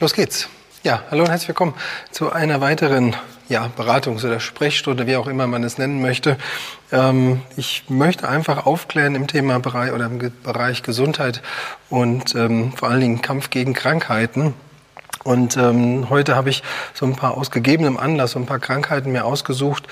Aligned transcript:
Los 0.00 0.14
geht's. 0.14 0.48
Ja, 0.84 1.02
hallo 1.10 1.24
und 1.24 1.30
herzlich 1.30 1.48
willkommen 1.48 1.74
zu 2.12 2.30
einer 2.30 2.60
weiteren 2.60 3.16
ja, 3.48 3.68
Beratungs- 3.76 4.24
oder 4.24 4.38
Sprechstunde, 4.38 5.08
wie 5.08 5.16
auch 5.16 5.26
immer 5.26 5.48
man 5.48 5.64
es 5.64 5.76
nennen 5.76 6.00
möchte. 6.00 6.36
Ähm, 6.92 7.42
ich 7.56 7.82
möchte 7.88 8.28
einfach 8.28 8.64
aufklären 8.64 9.16
im 9.16 9.26
Thema 9.26 9.58
Bereich 9.58 9.90
oder 9.90 10.06
im 10.06 10.20
Bereich 10.44 10.84
Gesundheit 10.84 11.42
und 11.90 12.36
ähm, 12.36 12.70
vor 12.76 12.90
allen 12.90 13.00
Dingen 13.00 13.22
Kampf 13.22 13.50
gegen 13.50 13.74
Krankheiten. 13.74 14.54
Und 15.24 15.56
ähm, 15.56 16.08
heute 16.10 16.36
habe 16.36 16.50
ich 16.50 16.62
so 16.94 17.04
ein 17.04 17.16
paar 17.16 17.36
aus 17.36 17.50
gegebenem 17.50 17.96
Anlass, 17.96 18.30
so 18.30 18.38
ein 18.38 18.46
paar 18.46 18.60
Krankheiten 18.60 19.10
mir 19.10 19.24
ausgesucht, 19.24 19.88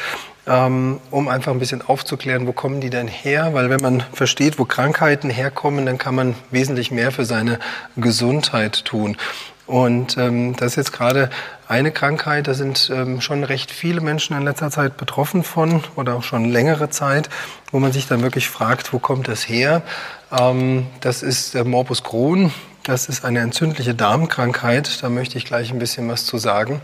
ähm, 0.46 1.00
um 1.10 1.26
einfach 1.26 1.50
ein 1.50 1.58
bisschen 1.58 1.82
aufzuklären, 1.82 2.46
wo 2.46 2.52
kommen 2.52 2.80
die 2.80 2.90
denn 2.90 3.08
her? 3.08 3.54
Weil 3.54 3.70
wenn 3.70 3.80
man 3.80 4.04
versteht, 4.12 4.60
wo 4.60 4.66
Krankheiten 4.66 5.30
herkommen, 5.30 5.84
dann 5.84 5.98
kann 5.98 6.14
man 6.14 6.36
wesentlich 6.52 6.92
mehr 6.92 7.10
für 7.10 7.24
seine 7.24 7.58
Gesundheit 7.96 8.84
tun. 8.84 9.16
Und 9.66 10.16
ähm, 10.16 10.54
das 10.56 10.72
ist 10.72 10.76
jetzt 10.76 10.92
gerade 10.92 11.28
eine 11.66 11.90
Krankheit, 11.90 12.46
da 12.46 12.54
sind 12.54 12.90
ähm, 12.94 13.20
schon 13.20 13.42
recht 13.42 13.72
viele 13.72 14.00
Menschen 14.00 14.36
in 14.36 14.44
letzter 14.44 14.70
Zeit 14.70 14.96
betroffen 14.96 15.42
von 15.42 15.82
oder 15.96 16.14
auch 16.14 16.22
schon 16.22 16.44
längere 16.44 16.88
Zeit, 16.90 17.28
wo 17.72 17.80
man 17.80 17.90
sich 17.90 18.06
dann 18.06 18.22
wirklich 18.22 18.48
fragt, 18.48 18.92
wo 18.92 19.00
kommt 19.00 19.26
das 19.26 19.48
her? 19.48 19.82
Ähm, 20.30 20.86
das 21.00 21.22
ist 21.22 21.54
der 21.54 21.64
Morbus 21.64 22.04
Crohn. 22.04 22.52
Das 22.84 23.08
ist 23.08 23.24
eine 23.24 23.40
entzündliche 23.40 23.96
Darmkrankheit. 23.96 25.02
Da 25.02 25.08
möchte 25.08 25.38
ich 25.38 25.44
gleich 25.44 25.72
ein 25.72 25.80
bisschen 25.80 26.08
was 26.08 26.24
zu 26.24 26.38
sagen. 26.38 26.80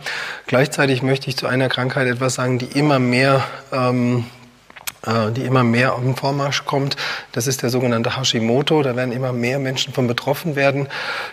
Gleichzeitig 0.48 1.04
möchte 1.04 1.28
ich 1.28 1.36
zu 1.36 1.46
einer 1.46 1.68
Krankheit 1.68 2.08
etwas 2.08 2.34
sagen, 2.34 2.58
die 2.58 2.66
immer 2.66 2.98
mehr 2.98 3.44
ähm, 3.72 4.24
äh, 4.24 4.41
die 5.04 5.42
immer 5.42 5.64
mehr 5.64 5.94
auf 5.94 6.00
den 6.00 6.14
Vormarsch 6.14 6.64
kommt. 6.64 6.96
Das 7.32 7.46
ist 7.46 7.62
der 7.62 7.70
sogenannte 7.70 8.16
Hashimoto. 8.16 8.82
Da 8.82 8.94
werden 8.94 9.12
immer 9.12 9.32
mehr 9.32 9.58
Menschen 9.58 9.92
von 9.92 10.06
betroffen 10.06 10.54
werden. 10.54 10.88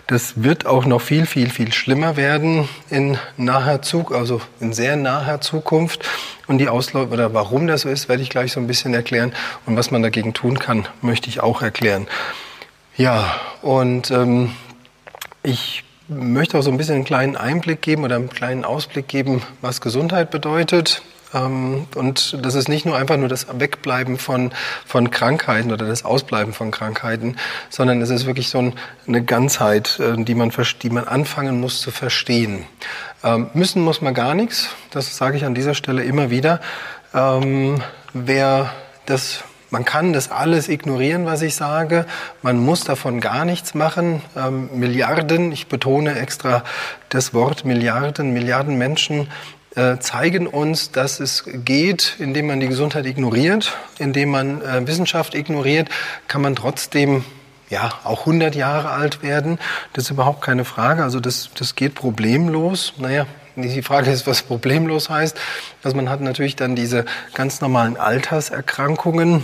Das 0.08 0.44
wird 0.44 0.66
auch 0.66 0.86
noch 0.86 1.02
viel, 1.02 1.26
viel, 1.26 1.50
viel 1.50 1.72
schlimmer 1.72 2.18
werden 2.18 2.68
in 2.90 3.18
naher 3.38 3.82
Zukunft, 3.82 4.20
also 4.20 4.42
in 4.60 4.74
sehr 4.74 4.96
naher 4.96 5.42
Zukunft. 5.42 6.04
Und 6.48 6.58
die 6.58 6.68
Ausläufe 6.68 7.14
oder 7.14 7.34
warum 7.36 7.68
das 7.68 7.82
so 7.82 7.90
ist, 7.90 8.10
werde 8.10 8.24
ich 8.24 8.32
gleich 8.32 8.54
so 8.54 8.60
ein 8.60 8.66
bisschen 8.66 8.94
erklären. 8.96 9.34
Und 9.68 9.78
was 9.78 9.92
man 9.92 10.02
dagegen 10.02 10.34
tun 10.34 10.58
kann, 10.58 10.88
möchte 11.02 11.30
ich 11.30 11.42
auch 11.42 11.62
erklären. 11.62 12.08
Ja, 12.98 13.36
und 13.62 14.10
ähm, 14.10 14.52
ich 15.44 15.84
möchte 16.08 16.58
auch 16.58 16.64
so 16.64 16.72
ein 16.72 16.78
bisschen 16.78 16.96
einen 16.96 17.06
kleinen 17.06 17.38
Einblick 17.38 17.82
geben 17.82 18.04
oder 18.04 18.16
einen 18.16 18.30
kleinen 18.30 18.66
Ausblick 18.66 19.08
geben, 19.08 19.44
was 19.62 19.80
Gesundheit 19.80 20.32
bedeutet. 20.32 21.04
Ähm, 21.34 21.88
und 21.96 22.38
das 22.44 22.56
ist 22.56 22.70
nicht 22.70 22.86
nur 22.86 22.96
einfach 22.96 23.18
nur 23.18 23.28
das 23.28 23.48
Wegbleiben 23.60 24.18
von, 24.18 24.52
von 24.86 25.12
Krankheiten 25.12 25.72
oder 25.72 25.86
das 25.86 26.06
Ausbleiben 26.06 26.54
von 26.54 26.72
Krankheiten, 26.72 27.36
sondern 27.70 28.02
es 28.02 28.10
ist 28.10 28.26
wirklich 28.26 28.50
so 28.50 28.74
eine 29.08 29.24
Ganzheit, 29.24 30.00
äh, 30.00 30.22
die 30.24 30.36
man, 30.36 30.52
die 30.82 30.90
man 30.90 31.08
anfangen 31.08 31.60
muss 31.60 31.82
zu 31.82 31.92
verstehen. 31.92 32.66
Ähm, 33.24 33.50
müssen 33.54 33.84
muss 33.84 34.02
man 34.02 34.14
gar 34.14 34.34
nichts, 34.34 34.70
das 34.92 35.16
sage 35.16 35.38
ich 35.38 35.46
an 35.46 35.56
dieser 35.56 35.74
Stelle 35.74 36.04
immer 36.04 36.30
wieder. 36.30 36.62
Ähm, 37.14 37.82
wer 38.14 38.72
das 39.06 39.44
man 39.72 39.86
kann 39.86 40.14
das 40.14 40.32
alles 40.32 40.68
ignorieren, 40.68 41.28
was 41.28 41.44
ich 41.44 41.54
sage. 41.54 42.06
Man 42.42 42.58
muss 42.58 42.86
davon 42.86 43.20
gar 43.20 43.46
nichts 43.46 43.76
machen. 43.76 44.24
Milliarden, 44.74 45.52
ich 45.52 45.68
betone 45.68 46.18
extra 46.18 46.64
das 47.10 47.36
Wort 47.36 47.66
Milliarden, 47.66 48.34
Milliarden 48.34 48.80
Menschen 48.80 49.28
zeigen 50.00 50.48
uns, 50.48 50.92
dass 50.92 51.20
es 51.20 51.44
geht, 51.46 52.16
indem 52.20 52.48
man 52.48 52.60
die 52.60 52.68
Gesundheit 52.68 53.06
ignoriert, 53.06 53.78
indem 54.00 54.30
man 54.30 54.62
äh, 54.62 54.88
Wissenschaft 54.88 55.36
ignoriert, 55.36 55.90
kann 56.28 56.42
man 56.42 56.56
trotzdem 56.56 57.24
ja, 57.70 57.94
auch 58.04 58.22
100 58.22 58.56
Jahre 58.56 58.90
alt 58.90 59.22
werden. 59.22 59.60
Das 59.94 60.06
ist 60.06 60.10
überhaupt 60.12 60.42
keine 60.42 60.66
Frage. 60.66 61.04
Also 61.04 61.20
das, 61.20 61.50
das 61.58 61.76
geht 61.76 61.96
problemlos. 61.96 62.94
Naja, 62.98 63.28
die 63.56 63.82
Frage 63.82 64.12
ist, 64.12 64.28
was 64.28 64.42
problemlos 64.42 65.10
heißt. 65.10 65.38
Also 65.84 65.96
man 65.96 66.10
hat 66.10 66.22
natürlich 66.22 66.56
dann 66.56 66.76
diese 66.76 67.06
ganz 67.34 67.62
normalen 67.62 67.98
Alterserkrankungen, 67.98 69.44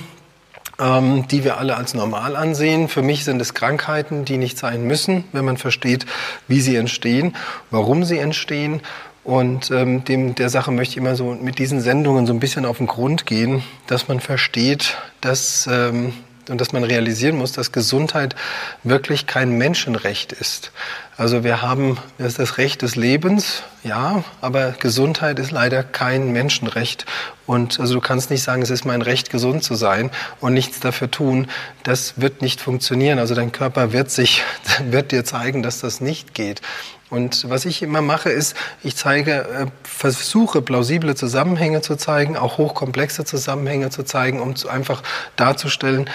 ähm, 0.80 1.28
die 1.28 1.44
wir 1.44 1.58
alle 1.58 1.78
als 1.78 1.94
normal 1.94 2.36
ansehen. 2.36 2.88
Für 2.88 3.02
mich 3.02 3.26
sind 3.26 3.42
es 3.42 3.54
Krankheiten, 3.54 4.26
die 4.26 4.38
nicht 4.38 4.58
sein 4.58 4.84
müssen, 4.86 5.26
wenn 5.32 5.46
man 5.46 5.58
versteht, 5.58 6.06
wie 6.48 6.62
sie 6.62 6.76
entstehen, 6.76 7.36
warum 7.72 8.04
sie 8.04 8.18
entstehen. 8.18 8.82
Und 9.26 9.72
ähm, 9.72 10.06
dem, 10.06 10.36
der 10.36 10.50
Sache 10.50 10.72
möchte 10.72 10.94
ich 10.94 10.98
immer 10.98 11.16
so 11.16 11.34
mit 11.34 11.58
diesen 11.58 11.82
Sendungen 11.82 12.28
so 12.28 12.34
ein 12.34 12.40
bisschen 12.40 12.66
auf 12.66 12.78
den 12.78 12.88
Grund 12.88 13.26
gehen, 13.26 13.64
dass 13.88 14.08
man 14.08 14.20
versteht, 14.20 14.98
dass 15.20 15.68
ähm, 15.70 16.14
und 16.50 16.62
dass 16.62 16.74
man 16.74 16.84
realisieren 16.84 17.38
muss, 17.38 17.52
dass 17.52 17.72
Gesundheit 17.72 18.36
wirklich 18.84 19.28
kein 19.28 19.58
Menschenrecht 19.58 20.32
ist. 20.32 20.72
Also 21.18 21.44
wir 21.44 21.62
haben 21.62 21.98
das, 22.18 22.28
ist 22.28 22.40
das 22.40 22.58
Recht 22.58 22.82
des 22.82 22.96
Lebens, 22.96 23.64
ja, 23.84 24.24
aber 24.42 24.72
Gesundheit 24.72 25.40
ist 25.40 25.52
leider 25.52 25.84
kein 25.84 26.32
Menschenrecht. 26.34 27.06
Und 27.48 27.80
also 27.80 27.94
du 27.94 28.02
kannst 28.02 28.32
nicht 28.32 28.44
sagen, 28.44 28.62
es 28.62 28.70
ist 28.70 28.86
mein 28.86 29.02
Recht, 29.02 29.30
gesund 29.30 29.64
zu 29.64 29.76
sein 29.76 30.12
und 30.42 30.54
nichts 30.54 30.80
dafür 30.80 31.10
tun. 31.10 31.48
Das 31.84 32.20
wird 32.20 32.42
nicht 32.42 32.60
funktionieren. 32.60 33.20
Also 33.20 33.34
dein 33.34 33.52
Körper 33.52 33.94
wird 33.94 34.12
sich, 34.12 34.44
wird 34.90 35.12
dir 35.12 35.24
zeigen, 35.24 35.64
dass 35.64 35.80
das 35.80 36.02
nicht 36.02 36.34
geht. 36.34 36.62
Und 37.10 37.50
was 37.50 37.66
ich 37.66 37.84
immer 37.84 38.02
mache, 38.02 38.30
ist, 38.30 38.56
ich 38.84 38.96
zeige, 38.96 39.32
äh, 39.32 39.66
versuche 39.84 40.62
plausible 40.62 41.16
Zusammenhänge 41.16 41.82
zu 41.82 41.96
zeigen, 41.96 42.36
auch 42.36 42.58
hochkomplexe 42.58 43.26
Zusammenhänge 43.26 43.90
zu 43.92 44.04
zeigen, 44.04 44.42
um 44.42 44.56
einfach 44.70 45.04
darzustellen, 45.36 46.10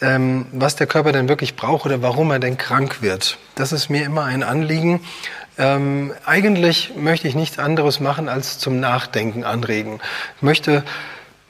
ähm, 0.00 0.46
was 0.52 0.74
der 0.76 0.86
Körper 0.86 1.12
denn 1.12 1.28
wirklich 1.28 1.54
braucht 1.54 1.84
oder 1.86 2.02
warum 2.02 2.30
er 2.30 2.38
denn 2.38 2.56
krank 2.56 3.02
wird. 3.02 3.38
Das 3.54 3.72
ist 3.72 3.90
mir 3.90 4.04
immer 4.04 4.24
ein 4.24 4.42
Anliegen. 4.42 5.00
Ähm, 5.58 6.12
eigentlich 6.24 6.92
möchte 6.96 7.28
ich 7.28 7.34
nichts 7.34 7.58
anderes 7.58 8.00
machen, 8.00 8.28
als 8.28 8.58
zum 8.58 8.80
Nachdenken 8.80 9.44
anregen. 9.44 10.00
Ich 10.36 10.42
möchte 10.42 10.82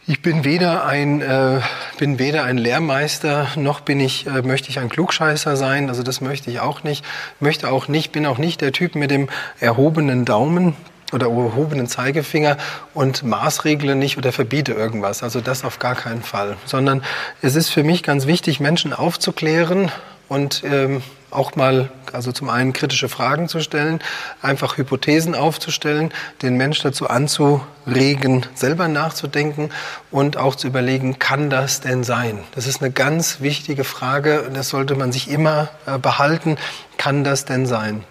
ich 0.07 0.21
bin 0.21 0.45
weder 0.45 0.85
ein, 0.85 1.21
äh, 1.21 1.61
bin 1.99 2.19
weder 2.19 2.45
ein 2.45 2.59
Lehrmeister, 2.59 3.47
noch 3.57 3.81
bin 3.81 4.01
ich, 4.01 4.27
äh, 4.27 4.43
möchte 4.43 4.69
ich 4.69 4.81
ein 4.81 4.89
Klugscheißer 4.89 5.57
sein. 5.57 5.89
Also 5.89 6.03
das 6.03 6.21
möchte 6.21 6.51
ich 6.51 6.61
auch 6.61 6.83
nicht. 6.83 7.05
Möchte 7.39 7.71
auch 7.71 7.87
nicht, 7.89 8.11
bin 8.11 8.27
auch 8.27 8.39
nicht 8.39 8.61
der 8.61 8.73
Typ 8.73 8.97
mit 8.97 9.11
dem 9.11 9.29
erhobenen 9.61 10.25
Daumen 10.25 10.75
oder 11.13 11.27
erhobenen 11.27 11.87
Zeigefinger 11.87 12.57
und 12.95 13.23
maßregle 13.23 13.95
nicht 13.95 14.19
oder 14.19 14.33
verbiete 14.33 14.73
irgendwas. 14.73 15.23
Also 15.23 15.41
das 15.41 15.65
auf 15.65 15.79
gar 15.79 15.95
keinen 15.95 16.23
Fall. 16.23 16.57
Sondern 16.65 17.05
es 17.41 17.55
ist 17.55 17.69
für 17.69 17.85
mich 17.85 18.03
ganz 18.03 18.27
wichtig, 18.27 18.59
Menschen 18.59 18.93
aufzuklären 18.93 19.93
und 20.33 20.63
ähm, 20.65 21.03
auch 21.31 21.57
mal, 21.57 21.91
also 22.11 22.33
zum 22.33 22.49
einen 22.49 22.73
kritische 22.73 23.11
Fragen 23.11 23.49
zu 23.49 23.61
stellen, 23.61 24.01
einfach 24.41 24.79
Hypothesen 24.79 25.35
aufzustellen, 25.35 26.11
den 26.41 26.57
Mensch 26.57 26.81
dazu 26.81 27.11
anzuregen, 27.11 28.47
selber 28.55 28.89
nachzudenken 28.89 29.69
und 30.11 30.39
auch 30.39 30.55
zu 30.55 30.69
überlegen, 30.69 31.19
kann 31.19 31.51
das 31.51 31.83
denn 31.83 32.03
sein? 32.03 32.39
Das 32.55 32.67
ist 32.67 32.81
eine 32.81 32.91
ganz 32.91 33.41
wichtige 33.41 33.85
Frage, 33.85 34.51
das 34.55 34.71
sollte 34.71 34.95
man 34.95 35.13
sich 35.13 35.31
immer 35.31 35.69
äh, 35.85 35.99
behalten, 35.99 36.57
kann 36.97 37.25
das 37.25 37.45
denn 37.45 37.67
sein? 37.67 38.03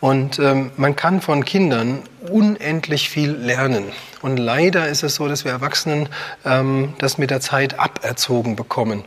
Und 0.00 0.38
ähm, 0.38 0.70
man 0.78 0.96
kann 0.96 1.20
von 1.20 1.44
Kindern 1.44 2.00
unendlich 2.30 3.10
viel 3.10 3.32
lernen. 3.32 3.84
Und 4.22 4.38
leider 4.38 4.88
ist 4.88 5.02
es 5.02 5.16
so, 5.16 5.28
dass 5.28 5.44
wir 5.44 5.52
Erwachsenen 5.52 6.08
ähm, 6.46 6.94
das 6.98 7.18
mit 7.18 7.30
der 7.30 7.40
Zeit 7.40 7.78
aberzogen 7.78 8.56
bekommen. 8.56 9.04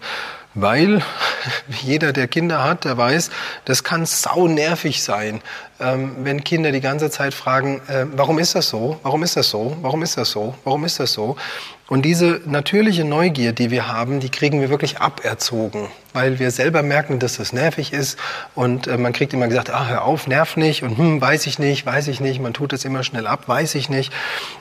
Weil 0.55 1.03
jeder, 1.83 2.13
der 2.13 2.27
Kinder 2.27 2.63
hat, 2.63 2.85
der 2.85 2.97
weiß, 2.97 3.29
das 3.65 3.83
kann 3.83 4.05
sau 4.05 4.47
nervig 4.47 5.03
sein, 5.03 5.41
ähm, 5.79 6.15
wenn 6.23 6.43
Kinder 6.43 6.71
die 6.71 6.81
ganze 6.81 7.09
Zeit 7.09 7.33
fragen, 7.33 7.81
äh, 7.87 8.05
warum 8.15 8.39
ist 8.39 8.55
das 8.55 8.69
so? 8.69 8.97
Warum 9.03 9.23
ist 9.23 9.35
das 9.35 9.49
so? 9.49 9.75
Warum 9.81 10.03
ist 10.03 10.17
das 10.17 10.31
so? 10.31 10.55
Warum 10.63 10.85
ist 10.85 10.99
das 10.99 11.11
so? 11.11 11.35
Und 11.87 12.03
diese 12.03 12.41
natürliche 12.45 13.05
Neugier, 13.05 13.53
die 13.53 13.69
wir 13.69 13.87
haben, 13.87 14.19
die 14.19 14.29
kriegen 14.29 14.59
wir 14.59 14.71
wirklich 14.71 14.99
aberzogen, 15.01 15.87
weil 16.13 16.39
wir 16.39 16.49
selber 16.49 16.81
merken, 16.81 17.19
dass 17.19 17.37
das 17.37 17.53
nervig 17.53 17.93
ist. 17.93 18.17
Und 18.55 18.87
äh, 18.87 18.97
man 18.97 19.13
kriegt 19.13 19.33
immer 19.33 19.47
gesagt, 19.47 19.69
ah, 19.69 19.87
hör 19.87 20.05
auf, 20.05 20.25
nerv 20.25 20.57
nicht 20.57 20.81
und 20.81 20.97
hm, 20.97 21.21
weiß 21.21 21.45
ich 21.45 21.59
nicht, 21.59 21.85
weiß 21.85 22.07
ich 22.07 22.19
nicht. 22.21 22.41
Man 22.41 22.53
tut 22.53 22.73
es 22.73 22.85
immer 22.85 23.03
schnell 23.03 23.27
ab, 23.27 23.47
weiß 23.47 23.75
ich 23.75 23.89
nicht. 23.89 24.11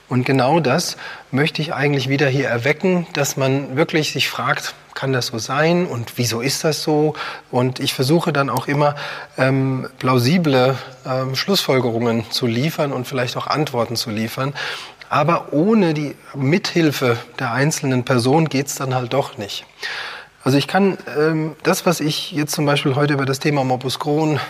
Und 0.09 0.27
genau 0.27 0.61
das 0.61 0.99
möchte 1.31 1.63
ich 1.63 1.73
eigentlich 1.73 2.11
wieder 2.11 2.29
hier 2.29 2.49
erwecken, 2.49 3.07
dass 3.15 3.39
man 3.39 3.75
wirklich 3.77 4.13
sich 4.13 4.29
fragt, 4.29 4.75
kann 4.95 5.13
das 5.13 5.29
so 5.29 5.39
sein 5.39 5.87
und 5.87 6.13
wieso 6.17 6.41
ist 6.41 6.63
das 6.63 6.83
so? 6.83 7.15
Und 7.51 7.81
ich 7.81 7.95
versuche 7.95 8.33
dann 8.33 8.51
auch 8.51 8.69
immer 8.69 8.95
ähm, 9.37 9.89
plausible 9.99 10.77
ähm, 11.07 11.35
Schlussfolgerungen 11.35 12.31
zu 12.31 12.47
liefern 12.47 12.93
und 12.93 13.07
vielleicht 13.07 13.37
auch 13.37 13.47
Antworten 13.47 13.97
zu 13.97 14.11
liefern. 14.11 14.55
Aber 15.09 15.53
ohne 15.53 15.95
die 15.95 16.17
Mithilfe 16.35 17.19
der 17.39 17.53
einzelnen 17.53 18.05
Person 18.05 18.49
geht's 18.49 18.75
dann 18.77 18.95
halt 18.95 19.13
doch 19.13 19.39
nicht. 19.39 19.65
Also 20.43 20.59
ich 20.59 20.67
kann 20.67 20.99
ähm, 21.19 21.57
das, 21.63 21.87
was 21.87 22.01
ich 22.01 22.33
jetzt 22.33 22.55
zum 22.55 22.67
Beispiel 22.67 22.95
heute 22.95 23.15
über 23.15 23.25
das 23.25 23.39
Thema 23.39 23.65
Morbus 23.65 23.99
Crohn 23.99 24.41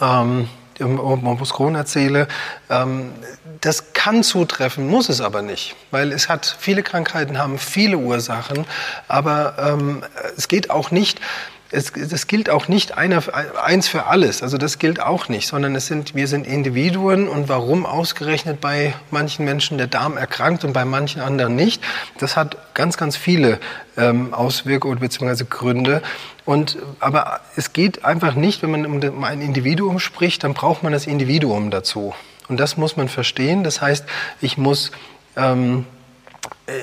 ähm, 0.00 0.48
Morbus 0.80 1.54
Crohn 1.54 1.74
erzähle, 1.74 2.28
ähm, 2.70 3.12
das 3.60 3.92
kann 3.92 4.22
zutreffen, 4.22 4.86
muss 4.86 5.08
es 5.08 5.20
aber 5.20 5.42
nicht, 5.42 5.74
weil 5.90 6.12
es 6.12 6.28
hat 6.28 6.56
viele 6.58 6.82
Krankheiten 6.82 7.38
haben 7.38 7.58
viele 7.58 7.98
Ursachen, 7.98 8.64
aber 9.08 9.56
ähm, 9.58 10.04
es 10.36 10.46
geht 10.46 10.70
auch 10.70 10.90
nicht 10.90 11.20
es, 11.70 11.92
das 11.92 12.26
gilt 12.26 12.48
auch 12.48 12.68
nicht 12.68 12.96
einer, 12.96 13.22
eins 13.62 13.88
für 13.88 14.06
alles. 14.06 14.42
Also 14.42 14.56
das 14.56 14.78
gilt 14.78 15.00
auch 15.00 15.28
nicht, 15.28 15.46
sondern 15.46 15.74
es 15.74 15.86
sind, 15.86 16.14
wir 16.14 16.26
sind 16.26 16.46
Individuen 16.46 17.28
und 17.28 17.48
warum 17.48 17.84
ausgerechnet 17.84 18.60
bei 18.60 18.94
manchen 19.10 19.44
Menschen 19.44 19.76
der 19.76 19.86
Darm 19.86 20.16
erkrankt 20.16 20.64
und 20.64 20.72
bei 20.72 20.84
manchen 20.84 21.20
anderen 21.20 21.56
nicht, 21.56 21.82
das 22.18 22.36
hat 22.36 22.74
ganz, 22.74 22.96
ganz 22.96 23.16
viele 23.16 23.60
ähm, 23.96 24.32
Auswirkungen 24.32 24.98
bzw. 24.98 25.44
Gründe. 25.48 26.02
Und, 26.46 26.78
aber 27.00 27.40
es 27.56 27.74
geht 27.74 28.04
einfach 28.04 28.34
nicht, 28.34 28.62
wenn 28.62 28.70
man 28.70 28.86
um 28.86 29.24
ein 29.24 29.42
Individuum 29.42 29.98
spricht, 29.98 30.44
dann 30.44 30.54
braucht 30.54 30.82
man 30.82 30.92
das 30.92 31.06
Individuum 31.06 31.70
dazu. 31.70 32.14
Und 32.48 32.58
das 32.58 32.78
muss 32.78 32.96
man 32.96 33.10
verstehen. 33.10 33.62
Das 33.62 33.82
heißt, 33.82 34.06
ich 34.40 34.56
muss 34.56 34.90
ähm, 35.36 35.84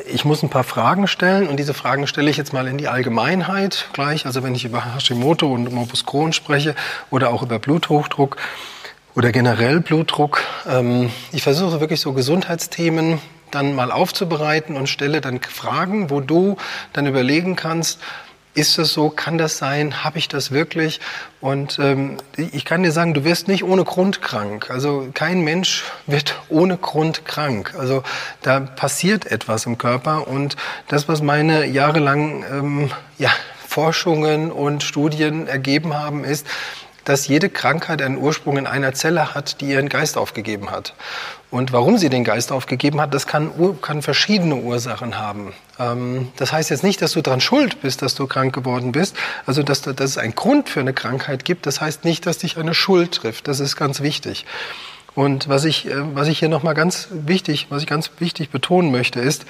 ich 0.08 0.26
muss 0.26 0.42
ein 0.42 0.50
paar 0.50 0.64
Fragen 0.64 1.08
stellen 1.08 1.48
und 1.48 1.58
diese 1.58 1.74
Fragen 1.74 2.08
stelle 2.08 2.30
ich 2.30 2.38
jetzt 2.38 2.54
mal 2.54 2.68
in 2.68 2.78
die 2.78 2.88
Allgemeinheit 2.88 3.88
gleich. 3.94 4.26
Also 4.26 4.44
wenn 4.44 4.56
ich 4.56 4.66
über 4.66 4.96
Hashimoto 4.96 5.52
und 5.52 5.72
Morbus 5.72 6.06
Crohn 6.06 6.34
spreche 6.34 6.76
oder 7.12 7.30
auch 7.30 7.44
über 7.44 7.60
Bluthochdruck 7.60 8.38
oder 9.16 9.32
generell 9.32 9.80
Blutdruck. 9.80 10.44
Ähm, 10.68 11.10
ich 11.32 11.44
versuche 11.44 11.80
wirklich 11.80 12.02
so 12.02 12.14
Gesundheitsthemen 12.14 13.20
dann 13.52 13.74
mal 13.74 13.92
aufzubereiten 13.92 14.76
und 14.76 14.90
stelle 14.90 15.22
dann 15.22 15.40
Fragen, 15.42 16.10
wo 16.10 16.20
du 16.20 16.58
dann 16.94 17.08
überlegen 17.08 17.56
kannst, 17.56 18.00
ist 18.56 18.80
es 18.80 18.94
so? 18.94 19.10
Kann 19.10 19.38
das 19.38 19.58
sein? 19.58 20.04
Habe 20.04 20.18
ich 20.18 20.28
das 20.28 20.52
wirklich? 20.52 21.00
Und 21.42 21.78
ähm, 21.80 22.18
ich 22.38 22.66
kann 22.66 22.84
dir 22.84 22.92
sagen, 22.92 23.14
du 23.14 23.24
wirst 23.24 23.48
nicht 23.48 23.64
ohne 23.64 23.84
Grund 23.84 24.22
krank. 24.22 24.70
Also 24.72 25.10
kein 25.14 25.44
Mensch 25.44 25.84
wird 26.08 26.36
ohne 26.50 26.78
Grund 26.78 27.26
krank. 27.26 27.74
Also 27.78 28.04
da 28.42 28.62
passiert 28.62 29.26
etwas 29.28 29.66
im 29.66 29.78
Körper. 29.78 30.28
Und 30.28 30.56
das, 30.88 31.08
was 31.08 31.22
meine 31.22 31.66
jahrelangen 31.66 32.44
ähm, 32.50 32.92
ja, 33.18 33.30
Forschungen 33.68 34.52
und 34.52 34.84
Studien 34.84 35.48
ergeben 35.48 35.94
haben, 35.94 36.24
ist, 36.24 36.48
dass 37.04 37.28
jede 37.28 37.50
Krankheit 37.50 38.02
einen 38.02 38.18
Ursprung 38.18 38.58
in 38.58 38.68
einer 38.68 38.94
Zelle 38.94 39.36
hat, 39.36 39.62
die 39.62 39.68
ihren 39.68 39.90
Geist 39.90 40.18
aufgegeben 40.18 40.72
hat. 40.72 40.96
Und 41.52 41.72
warum 41.72 41.98
sie 41.98 42.10
den 42.10 42.24
Geist 42.24 42.52
aufgegeben 42.52 43.00
hat, 43.00 43.14
das 43.14 43.28
kann, 43.28 43.52
kann 43.82 44.02
verschiedene 44.02 44.56
Ursachen 44.56 45.18
haben. 45.18 45.54
Ähm, 45.80 46.30
das 46.38 46.52
heißt 46.52 46.70
jetzt 46.70 46.84
nicht, 46.84 47.02
dass 47.02 47.14
du 47.14 47.22
daran 47.22 47.42
schuld 47.42 47.82
bist, 47.82 48.02
dass 48.02 48.16
du 48.16 48.28
krank 48.28 48.54
geworden 48.54 48.92
bist. 48.92 49.16
Also, 49.46 49.64
dass, 49.64 49.82
dass 49.82 50.00
es 50.00 50.18
einen 50.18 50.36
Grund 50.36 50.70
für 50.70 50.80
eine 50.80 50.94
Krankheit 50.94 51.46
gibt, 51.46 51.66
das 51.66 51.82
heißt 51.82 52.04
nicht, 52.04 52.26
dass 52.26 52.40
dich 52.40 52.58
eine 52.58 52.74
Schuld 52.74 53.14
trifft. 53.14 53.48
Das 53.48 53.60
ist 53.60 53.76
ganz 53.76 54.02
wichtig. 54.02 54.46
Und 55.14 55.48
was 55.48 55.64
ich, 55.64 55.88
äh, 55.88 56.16
was 56.16 56.28
ich 56.28 56.40
hier 56.40 56.50
nochmal 56.50 56.74
ganz 56.74 57.08
wichtig, 57.12 57.68
was 57.70 57.84
ich 57.84 57.88
ganz 57.88 58.12
wichtig 58.20 58.50
betonen 58.50 58.92
möchte, 58.92 59.20
ist, 59.20 59.46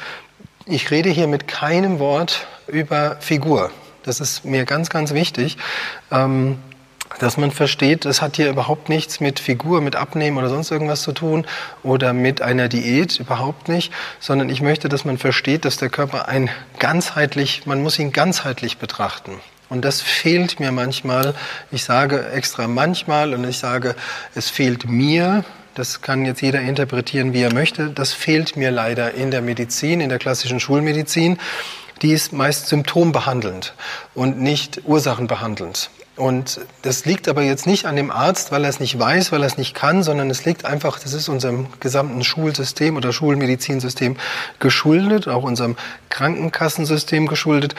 ich 0.68 0.92
rede 0.92 1.10
hier 1.10 1.28
mit 1.28 1.48
keinem 1.48 2.00
Wort 2.00 2.48
über 2.68 3.18
Figur. 3.20 3.72
Das 4.04 4.20
ist 4.20 4.46
mir 4.46 4.66
ganz, 4.66 4.90
ganz 4.90 5.14
wichtig. 5.14 5.58
Ähm, 6.12 6.60
dass 7.20 7.38
man 7.38 7.52
versteht, 7.52 8.06
es 8.06 8.22
hat 8.22 8.36
hier 8.36 8.50
überhaupt 8.50 8.90
nichts 8.90 9.20
mit 9.20 9.40
Figur, 9.40 9.82
mit 9.82 9.96
Abnehmen 9.96 10.38
oder 10.38 10.50
sonst 10.50 10.72
irgendwas 10.72 11.02
zu 11.02 11.12
tun 11.12 11.46
oder 11.84 12.14
mit 12.14 12.42
einer 12.42 12.68
Diät, 12.68 13.20
überhaupt 13.20 13.68
nicht, 13.70 13.92
sondern 14.20 14.50
ich 14.50 14.62
möchte, 14.62 14.90
dass 14.90 15.06
man 15.06 15.18
versteht, 15.18 15.66
dass 15.66 15.78
der 15.78 15.90
Körper 15.90 16.28
ein 16.28 16.50
ganzheitlich, 16.80 17.66
man 17.66 17.82
muss 17.82 18.00
ihn 18.00 18.12
ganzheitlich 18.12 18.78
betrachten. 18.78 19.40
Und 19.70 19.84
das 19.84 20.02
fehlt 20.02 20.60
mir 20.60 20.72
manchmal. 20.72 21.34
Ich 21.72 21.84
sage 21.84 22.30
extra 22.30 22.68
manchmal 22.68 23.34
und 23.34 23.48
ich 23.48 23.58
sage, 23.58 23.96
es 24.36 24.50
fehlt 24.50 24.88
mir. 24.88 25.44
Das 25.74 26.02
kann 26.02 26.24
jetzt 26.26 26.42
jeder 26.42 26.62
interpretieren, 26.62 27.34
wie 27.34 27.42
er 27.42 27.54
möchte. 27.54 27.90
Das 27.90 28.14
fehlt 28.14 28.56
mir 28.56 28.72
leider 28.72 29.14
in 29.14 29.32
der 29.32 29.42
Medizin, 29.42 30.02
in 30.02 30.10
der 30.10 30.20
klassischen 30.20 30.60
Schulmedizin. 30.60 31.40
Die 32.02 32.12
ist 32.12 32.32
meist 32.32 32.68
symptombehandelnd 32.68 33.74
und 34.14 34.40
nicht 34.40 34.82
ursachenbehandelnd. 34.86 35.90
Und 36.16 36.62
das 36.82 37.06
liegt 37.06 37.28
aber 37.28 37.42
jetzt 37.42 37.68
nicht 37.68 37.86
an 37.86 37.98
dem 37.98 38.10
Arzt, 38.10 38.52
weil 38.52 38.64
er 38.64 38.70
es 38.70 38.80
nicht 38.80 38.98
weiß, 38.98 39.34
weil 39.34 39.44
er 39.44 39.48
es 39.48 39.58
nicht 39.58 39.76
kann, 39.76 40.02
sondern 40.02 40.30
es 40.30 40.46
liegt 40.46 40.64
einfach, 40.64 40.98
das 40.98 41.12
ist 41.14 41.28
unserem 41.28 41.68
gesamten 41.82 42.24
Schulsystem 42.24 42.96
oder 42.96 43.12
Schulmedizinsystem 43.12 44.16
geschuldet, 44.60 45.28
auch 45.28 45.44
unserem 45.44 45.76
Krankenkassensystem 46.10 47.28
geschuldet. 47.28 47.76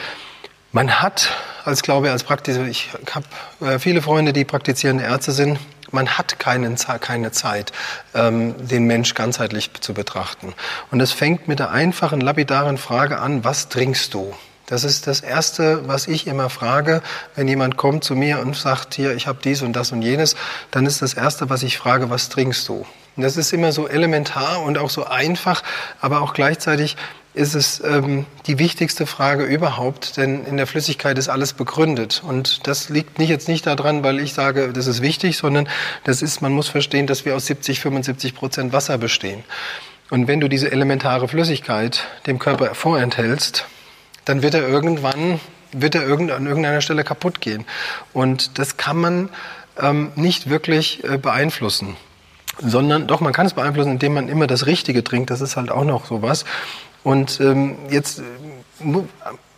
Man 0.71 1.01
hat, 1.01 1.31
als 1.65 1.81
glaube 1.81 2.07
ich, 2.07 2.11
als 2.11 2.23
Praktiker, 2.23 2.67
ich 2.67 2.89
habe 3.11 3.25
äh, 3.65 3.79
viele 3.79 4.03
Freunde, 4.03 4.33
die 4.33 4.45
praktizierende 4.45 5.03
Ärzte 5.03 5.31
sind, 5.31 5.57
man 5.91 6.17
hat 6.17 6.37
keinen, 6.37 6.75
keine 6.99 7.31
Zeit, 7.31 7.71
ähm, 8.13 8.55
den 8.67 8.85
Mensch 8.85 9.15
ganzheitlich 9.15 9.71
zu 9.79 9.93
betrachten. 9.93 10.53
Und 10.91 10.99
es 10.99 11.11
fängt 11.11 11.47
mit 11.47 11.59
der 11.59 11.71
einfachen, 11.71 12.21
lapidaren 12.21 12.77
Frage 12.77 13.19
an, 13.19 13.43
was 13.43 13.69
trinkst 13.69 14.13
du? 14.13 14.35
Das 14.67 14.83
ist 14.83 15.07
das 15.07 15.21
Erste, 15.21 15.87
was 15.87 16.07
ich 16.07 16.27
immer 16.27 16.49
frage, 16.49 17.01
wenn 17.35 17.47
jemand 17.47 17.77
kommt 17.77 18.03
zu 18.03 18.15
mir 18.15 18.39
und 18.39 18.53
sagt, 18.53 18.95
hier, 18.95 19.15
ich 19.15 19.25
habe 19.25 19.39
dies 19.41 19.61
und 19.61 19.71
das 19.71 19.93
und 19.93 20.01
jenes, 20.01 20.35
dann 20.71 20.85
ist 20.85 21.01
das 21.01 21.13
Erste, 21.13 21.49
was 21.49 21.63
ich 21.63 21.77
frage, 21.77 22.09
was 22.09 22.27
trinkst 22.27 22.67
du? 22.67 22.85
Und 23.15 23.23
das 23.23 23.37
ist 23.37 23.53
immer 23.53 23.71
so 23.71 23.87
elementar 23.87 24.61
und 24.61 24.77
auch 24.77 24.89
so 24.89 25.05
einfach, 25.05 25.63
aber 26.01 26.21
auch 26.21 26.33
gleichzeitig 26.33 26.97
ist 27.33 27.55
es 27.55 27.81
ähm, 27.81 28.25
die 28.45 28.59
wichtigste 28.59 29.05
Frage 29.05 29.45
überhaupt, 29.45 30.17
denn 30.17 30.43
in 30.43 30.57
der 30.57 30.67
Flüssigkeit 30.67 31.17
ist 31.17 31.29
alles 31.29 31.53
begründet. 31.53 32.21
Und 32.27 32.67
das 32.67 32.89
liegt 32.89 33.19
nicht 33.19 33.29
jetzt 33.29 33.47
nicht 33.47 33.65
daran, 33.65 34.03
weil 34.03 34.19
ich 34.19 34.33
sage, 34.33 34.73
das 34.73 34.87
ist 34.87 35.01
wichtig, 35.01 35.37
sondern 35.37 35.69
das 36.03 36.21
ist, 36.21 36.41
man 36.41 36.51
muss 36.51 36.67
verstehen, 36.67 37.07
dass 37.07 37.23
wir 37.23 37.37
aus 37.37 37.45
70, 37.45 37.79
75 37.79 38.35
Prozent 38.35 38.73
Wasser 38.73 38.97
bestehen. 38.97 39.45
Und 40.09 40.27
wenn 40.27 40.41
du 40.41 40.49
diese 40.49 40.71
elementare 40.73 41.29
Flüssigkeit 41.29 42.03
dem 42.25 42.37
Körper 42.37 42.75
vorenthältst, 42.75 43.65
dann 44.27 44.41
wird 44.41 44.53
er 44.53 44.67
irgendwann, 44.67 45.39
wird 45.71 45.95
er 45.95 46.03
irgend, 46.03 46.31
an 46.31 46.45
irgendeiner 46.45 46.81
Stelle 46.81 47.03
kaputt 47.03 47.41
gehen. 47.41 47.65
Und 48.13 48.57
das 48.59 48.77
kann 48.77 48.97
man 48.97 49.29
ähm, 49.79 50.11
nicht 50.15 50.49
wirklich 50.49 51.03
äh, 51.03 51.17
beeinflussen. 51.17 51.95
Sondern 52.59 53.07
doch, 53.07 53.21
man 53.21 53.33
kann 53.33 53.45
es 53.45 53.53
beeinflussen, 53.53 53.91
indem 53.91 54.15
man 54.15 54.29
immer 54.29 54.47
das 54.47 54.65
Richtige 54.65 55.03
trinkt. 55.03 55.29
Das 55.29 55.41
ist 55.41 55.57
halt 55.57 55.69
auch 55.69 55.83
noch 55.83 56.05
sowas. 56.05 56.45
Und 57.03 57.39
ähm, 57.39 57.77
jetzt, 57.89 58.19
äh, 58.19 58.23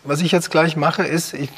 was 0.04 0.22
ich 0.22 0.32
jetzt 0.32 0.52
gleich 0.52 0.76
mache, 0.76 1.04
ist, 1.04 1.34
ich 1.34 1.50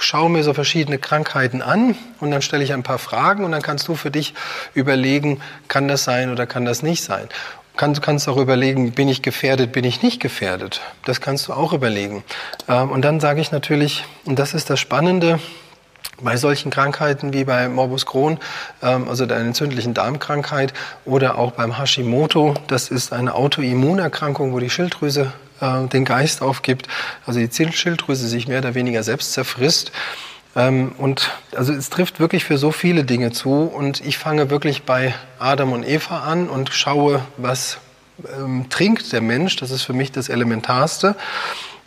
schaue 0.00 0.30
mir 0.30 0.42
so 0.42 0.54
verschiedene 0.54 0.98
Krankheiten 0.98 1.62
an 1.62 1.96
und 2.20 2.30
dann 2.30 2.42
stelle 2.42 2.64
ich 2.64 2.72
ein 2.72 2.82
paar 2.82 2.98
Fragen 2.98 3.44
und 3.44 3.52
dann 3.52 3.62
kannst 3.62 3.86
du 3.88 3.94
für 3.94 4.10
dich 4.10 4.34
überlegen, 4.74 5.40
kann 5.68 5.88
das 5.88 6.04
sein 6.04 6.30
oder 6.30 6.46
kann 6.46 6.64
das 6.64 6.82
nicht 6.82 7.02
sein 7.02 7.28
kannst, 7.76 8.02
kannst 8.02 8.28
auch 8.28 8.36
überlegen, 8.36 8.92
bin 8.92 9.08
ich 9.08 9.22
gefährdet, 9.22 9.72
bin 9.72 9.84
ich 9.84 10.02
nicht 10.02 10.20
gefährdet. 10.20 10.80
Das 11.04 11.20
kannst 11.20 11.48
du 11.48 11.52
auch 11.52 11.72
überlegen. 11.72 12.24
Ähm, 12.68 12.90
und 12.90 13.02
dann 13.02 13.20
sage 13.20 13.40
ich 13.40 13.52
natürlich, 13.52 14.04
und 14.24 14.38
das 14.38 14.54
ist 14.54 14.70
das 14.70 14.80
Spannende, 14.80 15.40
bei 16.22 16.36
solchen 16.36 16.70
Krankheiten 16.70 17.32
wie 17.32 17.44
bei 17.44 17.68
Morbus 17.68 18.06
Crohn, 18.06 18.38
ähm, 18.82 19.08
also 19.08 19.26
der 19.26 19.38
entzündlichen 19.38 19.94
Darmkrankheit 19.94 20.72
oder 21.04 21.38
auch 21.38 21.52
beim 21.52 21.78
Hashimoto, 21.78 22.54
das 22.66 22.88
ist 22.88 23.12
eine 23.12 23.34
Autoimmunerkrankung, 23.34 24.52
wo 24.52 24.58
die 24.58 24.70
Schilddrüse 24.70 25.32
äh, 25.60 25.86
den 25.88 26.04
Geist 26.04 26.42
aufgibt, 26.42 26.88
also 27.26 27.40
die 27.40 27.72
Schilddrüse 27.72 28.28
sich 28.28 28.48
mehr 28.48 28.58
oder 28.58 28.74
weniger 28.74 29.02
selbst 29.02 29.32
zerfrisst. 29.32 29.92
Ähm, 30.56 30.92
und 30.98 31.30
also 31.54 31.72
es 31.72 31.90
trifft 31.90 32.20
wirklich 32.20 32.44
für 32.44 32.58
so 32.58 32.72
viele 32.72 33.04
Dinge 33.04 33.32
zu. 33.32 33.62
Und 33.64 34.04
ich 34.04 34.18
fange 34.18 34.50
wirklich 34.50 34.82
bei 34.82 35.14
Adam 35.38 35.72
und 35.72 35.86
Eva 35.86 36.20
an 36.20 36.48
und 36.48 36.70
schaue, 36.72 37.22
was 37.36 37.78
ähm, 38.36 38.66
trinkt 38.68 39.12
der 39.12 39.20
Mensch. 39.20 39.56
Das 39.56 39.70
ist 39.70 39.82
für 39.82 39.92
mich 39.92 40.12
das 40.12 40.28
Elementarste. 40.28 41.16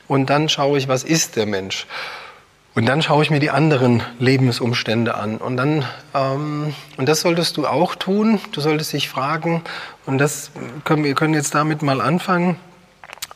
Und 0.08 0.30
dann 0.30 0.50
schaue 0.50 0.78
ich, 0.78 0.88
was 0.88 1.04
ist 1.04 1.36
der 1.36 1.46
Mensch. 1.46 1.88
Und 2.76 2.88
dann 2.88 3.04
schaue 3.04 3.22
ich 3.22 3.30
mir 3.30 3.40
die 3.40 3.52
anderen 3.52 4.02
Lebensumstände 4.18 5.14
an. 5.14 5.38
Und 5.38 5.58
dann, 5.58 5.86
ähm, 6.16 6.74
und 6.98 7.08
das 7.08 7.22
solltest 7.22 7.58
du 7.58 7.68
auch 7.68 7.94
tun. 7.96 8.40
Du 8.52 8.62
solltest 8.62 8.94
dich 8.94 9.10
fragen, 9.10 9.64
und 10.06 10.18
das 10.18 10.52
können 10.84 11.04
wir 11.04 11.14
können 11.14 11.36
jetzt 11.36 11.54
damit 11.54 11.82
mal 11.82 12.02
anfangen. 12.02 12.58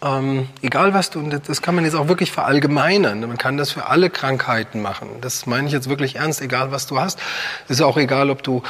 Ähm, 0.04 0.48
egal 0.62 0.94
was 0.94 1.10
du, 1.10 1.22
das 1.24 1.64
kann 1.64 1.74
man 1.74 1.84
jetzt 1.84 1.96
auch 1.96 2.08
wirklich 2.08 2.32
verallgemeinern. 2.32 3.22
Man 3.22 3.38
kann 3.38 3.58
das 3.58 3.72
für 3.72 3.88
alle 3.88 4.12
Krankheiten 4.12 4.82
machen. 4.82 5.10
Das 5.22 5.48
meine 5.48 5.66
ich 5.66 5.74
jetzt 5.74 5.90
wirklich 5.90 6.18
ernst, 6.18 6.40
egal 6.42 6.72
was 6.72 6.86
du 6.86 7.00
hast. 7.00 7.18
Ist 7.68 7.82
auch 7.82 7.98
egal, 7.98 8.30
ob 8.30 8.44
du, 8.44 8.62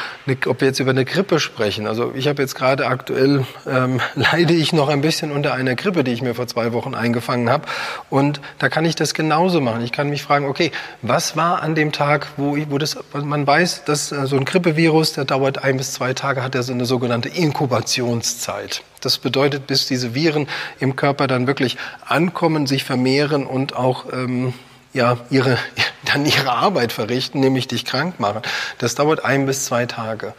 ob 0.46 0.62
wir 0.62 0.68
jetzt 0.70 0.80
über 0.80 0.92
eine 0.92 1.04
Grippe 1.04 1.42
sprechen. 1.42 1.86
Also 1.86 2.14
ich 2.16 2.30
habe 2.30 2.42
jetzt 2.42 2.56
gerade 2.56 2.88
aktuell, 2.88 3.46
ähm, 3.68 4.00
leide 4.16 4.54
ich 4.54 4.72
noch 4.72 4.88
ein 4.88 5.02
bisschen 5.02 5.32
unter 5.34 5.54
einer 5.54 5.76
Grippe, 5.76 6.06
die 6.06 6.14
ich 6.14 6.22
mir 6.22 6.34
vor 6.34 6.48
zwei 6.48 6.72
Wochen 6.72 6.96
eingefangen 6.96 7.50
habe. 7.50 7.68
Und 8.10 8.40
da 8.60 8.70
kann 8.70 8.86
ich 8.86 8.96
das 8.96 9.14
genauso 9.14 9.60
machen. 9.60 9.82
Ich 9.82 9.92
kann 9.92 10.10
mich 10.10 10.24
fragen, 10.24 10.46
okay, 10.46 10.72
was 11.02 11.36
war 11.36 11.62
an 11.62 11.76
dem 11.76 11.92
Tag, 11.92 12.28
wo, 12.38 12.56
ich, 12.56 12.72
wo 12.72 12.78
das, 12.78 12.98
man 13.14 13.46
weiß, 13.46 13.84
dass 13.84 14.14
äh, 14.14 14.28
so 14.28 14.38
ein 14.38 14.46
Grippevirus, 14.46 15.12
der 15.12 15.26
dauert 15.26 15.62
ein 15.62 15.76
bis 15.76 15.92
zwei 15.92 16.14
Tage, 16.14 16.42
hat 16.42 16.56
er 16.56 16.64
so 16.64 16.72
eine 16.72 16.86
sogenannte 16.86 17.28
Inkubationszeit. 17.28 18.82
Das 19.02 19.18
bedeutet, 19.18 19.68
bis 19.68 19.88
diese 19.88 20.16
Viren 20.16 20.48
im 20.80 20.96
Körper 20.96 21.28
dann 21.28 21.48
wirklich 21.48 21.78
ankommen, 22.06 22.68
sich 22.68 22.84
vermehren 22.84 23.46
und 23.46 23.76
auch 23.76 24.12
ähm, 24.12 24.54
ja, 24.94 25.18
ihre, 25.30 25.58
dann 26.06 26.26
ihre 26.26 26.52
Arbeit 26.52 26.92
verrichten, 26.92 27.40
nämlich 27.40 27.68
dich 27.68 27.86
krank 27.86 28.20
machen. 28.20 28.42
Das 28.78 28.96
dauert 28.96 29.24
ein 29.24 29.46
bis 29.46 29.66
zwei 29.66 29.86
Tage. 29.86 30.34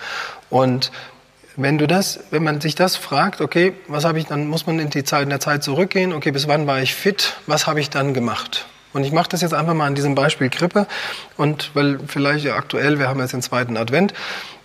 Und 0.50 0.90
wenn 1.56 1.76
du 1.76 1.86
das, 1.88 2.20
wenn 2.30 2.44
man 2.44 2.60
sich 2.60 2.76
das 2.76 2.96
fragt, 2.96 3.40
okay, 3.40 3.72
was 3.88 4.04
habe 4.04 4.18
ich, 4.18 4.26
dann 4.26 4.46
muss 4.46 4.66
man 4.66 4.78
in 4.78 4.90
die 4.90 5.02
Zeit, 5.02 5.24
in 5.24 5.30
der 5.30 5.40
Zeit 5.40 5.64
zurückgehen, 5.64 6.12
okay, 6.12 6.30
bis 6.30 6.46
wann 6.46 6.66
war 6.66 6.80
ich 6.80 6.94
fit, 6.94 7.34
was 7.46 7.66
habe 7.66 7.80
ich 7.80 7.90
dann 7.90 8.14
gemacht? 8.14 8.66
Und 8.92 9.04
ich 9.04 9.12
mache 9.12 9.28
das 9.28 9.42
jetzt 9.42 9.54
einfach 9.54 9.74
mal 9.74 9.86
an 9.86 9.94
diesem 9.94 10.14
Beispiel 10.14 10.48
Grippe. 10.48 10.86
Und 11.36 11.70
weil 11.74 11.98
vielleicht 12.06 12.44
ja, 12.44 12.54
aktuell, 12.54 12.98
wir 12.98 13.08
haben 13.08 13.20
jetzt 13.20 13.32
den 13.32 13.42
zweiten 13.42 13.76
Advent, 13.76 14.14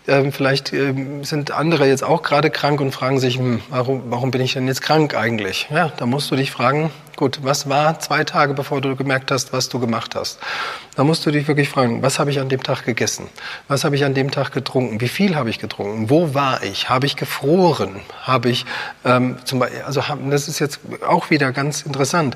ähm, 0.07 0.31
vielleicht 0.31 0.73
ähm, 0.73 1.23
sind 1.23 1.51
andere 1.51 1.87
jetzt 1.87 2.03
auch 2.03 2.23
gerade 2.23 2.49
krank 2.49 2.81
und 2.81 2.91
fragen 2.91 3.19
sich, 3.19 3.37
hm, 3.37 3.61
warum, 3.69 4.03
warum 4.07 4.31
bin 4.31 4.41
ich 4.41 4.53
denn 4.53 4.67
jetzt 4.67 4.81
krank 4.81 5.15
eigentlich? 5.15 5.67
Ja, 5.69 5.91
da 5.95 6.05
musst 6.05 6.29
du 6.29 6.35
dich 6.35 6.51
fragen, 6.51 6.91
gut, 7.15 7.39
was 7.43 7.69
war 7.69 7.99
zwei 7.99 8.23
Tage, 8.23 8.53
bevor 8.53 8.81
du 8.81 8.95
gemerkt 8.95 9.31
hast, 9.31 9.53
was 9.53 9.69
du 9.69 9.79
gemacht 9.79 10.15
hast? 10.15 10.39
Da 10.95 11.03
musst 11.03 11.25
du 11.25 11.31
dich 11.31 11.47
wirklich 11.47 11.69
fragen, 11.69 12.01
was 12.01 12.19
habe 12.19 12.31
ich 12.31 12.39
an 12.39 12.49
dem 12.49 12.61
Tag 12.63 12.85
gegessen? 12.85 13.27
Was 13.67 13.85
habe 13.85 13.95
ich 13.95 14.03
an 14.03 14.13
dem 14.13 14.29
Tag 14.29 14.51
getrunken? 14.51 14.99
Wie 14.99 15.07
viel 15.07 15.35
habe 15.35 15.49
ich 15.49 15.59
getrunken? 15.59 16.09
Wo 16.09 16.33
war 16.33 16.63
ich? 16.63 16.89
Habe 16.89 17.05
ich 17.05 17.15
gefroren? 17.15 18.01
Habe 18.23 18.49
ich, 18.49 18.65
ähm, 19.05 19.37
zum 19.45 19.59
Beispiel, 19.59 19.83
also 19.83 20.03
das 20.29 20.47
ist 20.49 20.59
jetzt 20.59 20.81
auch 21.07 21.29
wieder 21.29 21.53
ganz 21.53 21.83
interessant. 21.83 22.35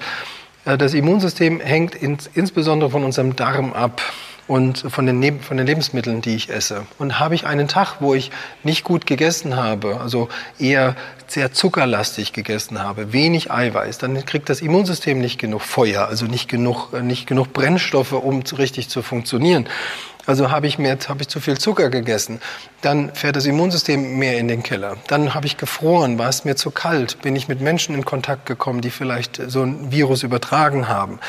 Äh, 0.64 0.78
das 0.78 0.94
Immunsystem 0.94 1.60
hängt 1.60 1.96
ins, 1.96 2.30
insbesondere 2.34 2.92
von 2.92 3.04
unserem 3.04 3.36
Darm 3.36 3.74
ab 3.74 4.02
und 4.48 4.80
von 4.90 5.06
den, 5.06 5.42
von 5.42 5.58
den 5.58 5.66
Lebensmitteln, 5.66 6.22
die 6.22 6.36
ich 6.36 6.50
esse. 6.50 6.86
Und 6.98 7.20
habe 7.20 7.36
ich 7.36 7.46
einen 7.46 7.68
Tag, 7.68 7.98
wo 8.00 8.14
ich 8.14 8.32
nicht 8.64 8.84
gut 8.84 9.06
gegessen 9.06 9.56
habe, 9.56 10.00
also 10.00 10.30
eher 10.58 10.96
sehr 11.28 11.52
zuckerlastig 11.52 12.32
gegessen 12.32 12.82
habe, 12.82 13.12
wenig 13.12 13.52
Eiweiß, 13.52 13.98
dann 13.98 14.26
kriegt 14.26 14.50
das 14.50 14.62
Immunsystem 14.62 15.20
nicht 15.20 15.38
genug 15.40 15.62
Feuer, 15.62 16.08
also 16.08 16.26
nicht 16.26 16.48
genug, 16.48 16.94
nicht 17.02 17.28
genug 17.28 17.52
Brennstoffe, 17.52 18.14
um 18.14 18.44
richtig 18.58 18.90
zu 18.90 19.02
funktionieren. 19.02 19.68
Also 20.28 20.52
habe 20.52 20.68
ich 20.68 20.78
mehr, 20.78 20.98
habe 21.08 21.22
ich 21.22 21.30
zu 21.30 21.40
viel 21.40 21.58
Zucker 21.58 21.90
gegessen, 21.90 22.42
dann 22.82 23.16
fährt 23.16 23.38
das 23.38 23.46
Immunsystem 23.46 24.20
mehr 24.20 24.38
in 24.38 24.50
den 24.50 24.62
Keller. 24.62 24.98
Dann 25.08 25.34
habe 25.34 25.48
ich 25.48 25.56
gefroren, 25.56 26.20
war 26.20 26.28
es 26.28 26.44
mir 26.44 26.58
zu 26.58 26.70
kalt, 26.70 27.22
bin 27.22 27.34
ich 27.36 27.48
mit 27.48 27.62
Menschen 27.62 27.96
in 27.96 28.04
Kontakt 28.04 28.46
gekommen, 28.46 28.82
die 28.82 28.90
vielleicht 28.90 29.42
so 29.48 29.64
ein 29.64 29.90
Virus 29.90 30.24
übertragen 30.24 30.90
haben. 30.90 31.20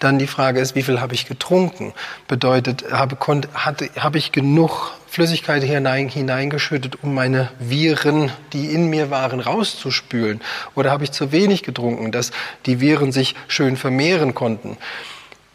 Dann 0.00 0.18
die 0.18 0.26
Frage 0.26 0.58
ist, 0.58 0.74
wie 0.74 0.82
viel 0.82 1.00
habe 1.00 1.14
ich 1.14 1.26
getrunken? 1.26 1.94
Bedeutet, 2.26 2.90
habe, 2.90 3.14
konnte, 3.14 3.48
hatte, 3.54 3.90
habe 3.96 4.18
ich 4.18 4.32
genug 4.32 4.90
Flüssigkeit 5.06 5.62
hinein, 5.62 6.08
hineingeschüttet, 6.08 7.02
um 7.02 7.14
meine 7.14 7.50
Viren, 7.60 8.32
die 8.52 8.72
in 8.74 8.90
mir 8.90 9.08
waren, 9.08 9.38
rauszuspülen? 9.38 10.40
Oder 10.74 10.90
habe 10.90 11.04
ich 11.04 11.12
zu 11.12 11.30
wenig 11.30 11.62
getrunken, 11.62 12.10
dass 12.10 12.32
die 12.66 12.80
Viren 12.80 13.12
sich 13.12 13.36
schön 13.46 13.76
vermehren 13.76 14.34
konnten? 14.34 14.76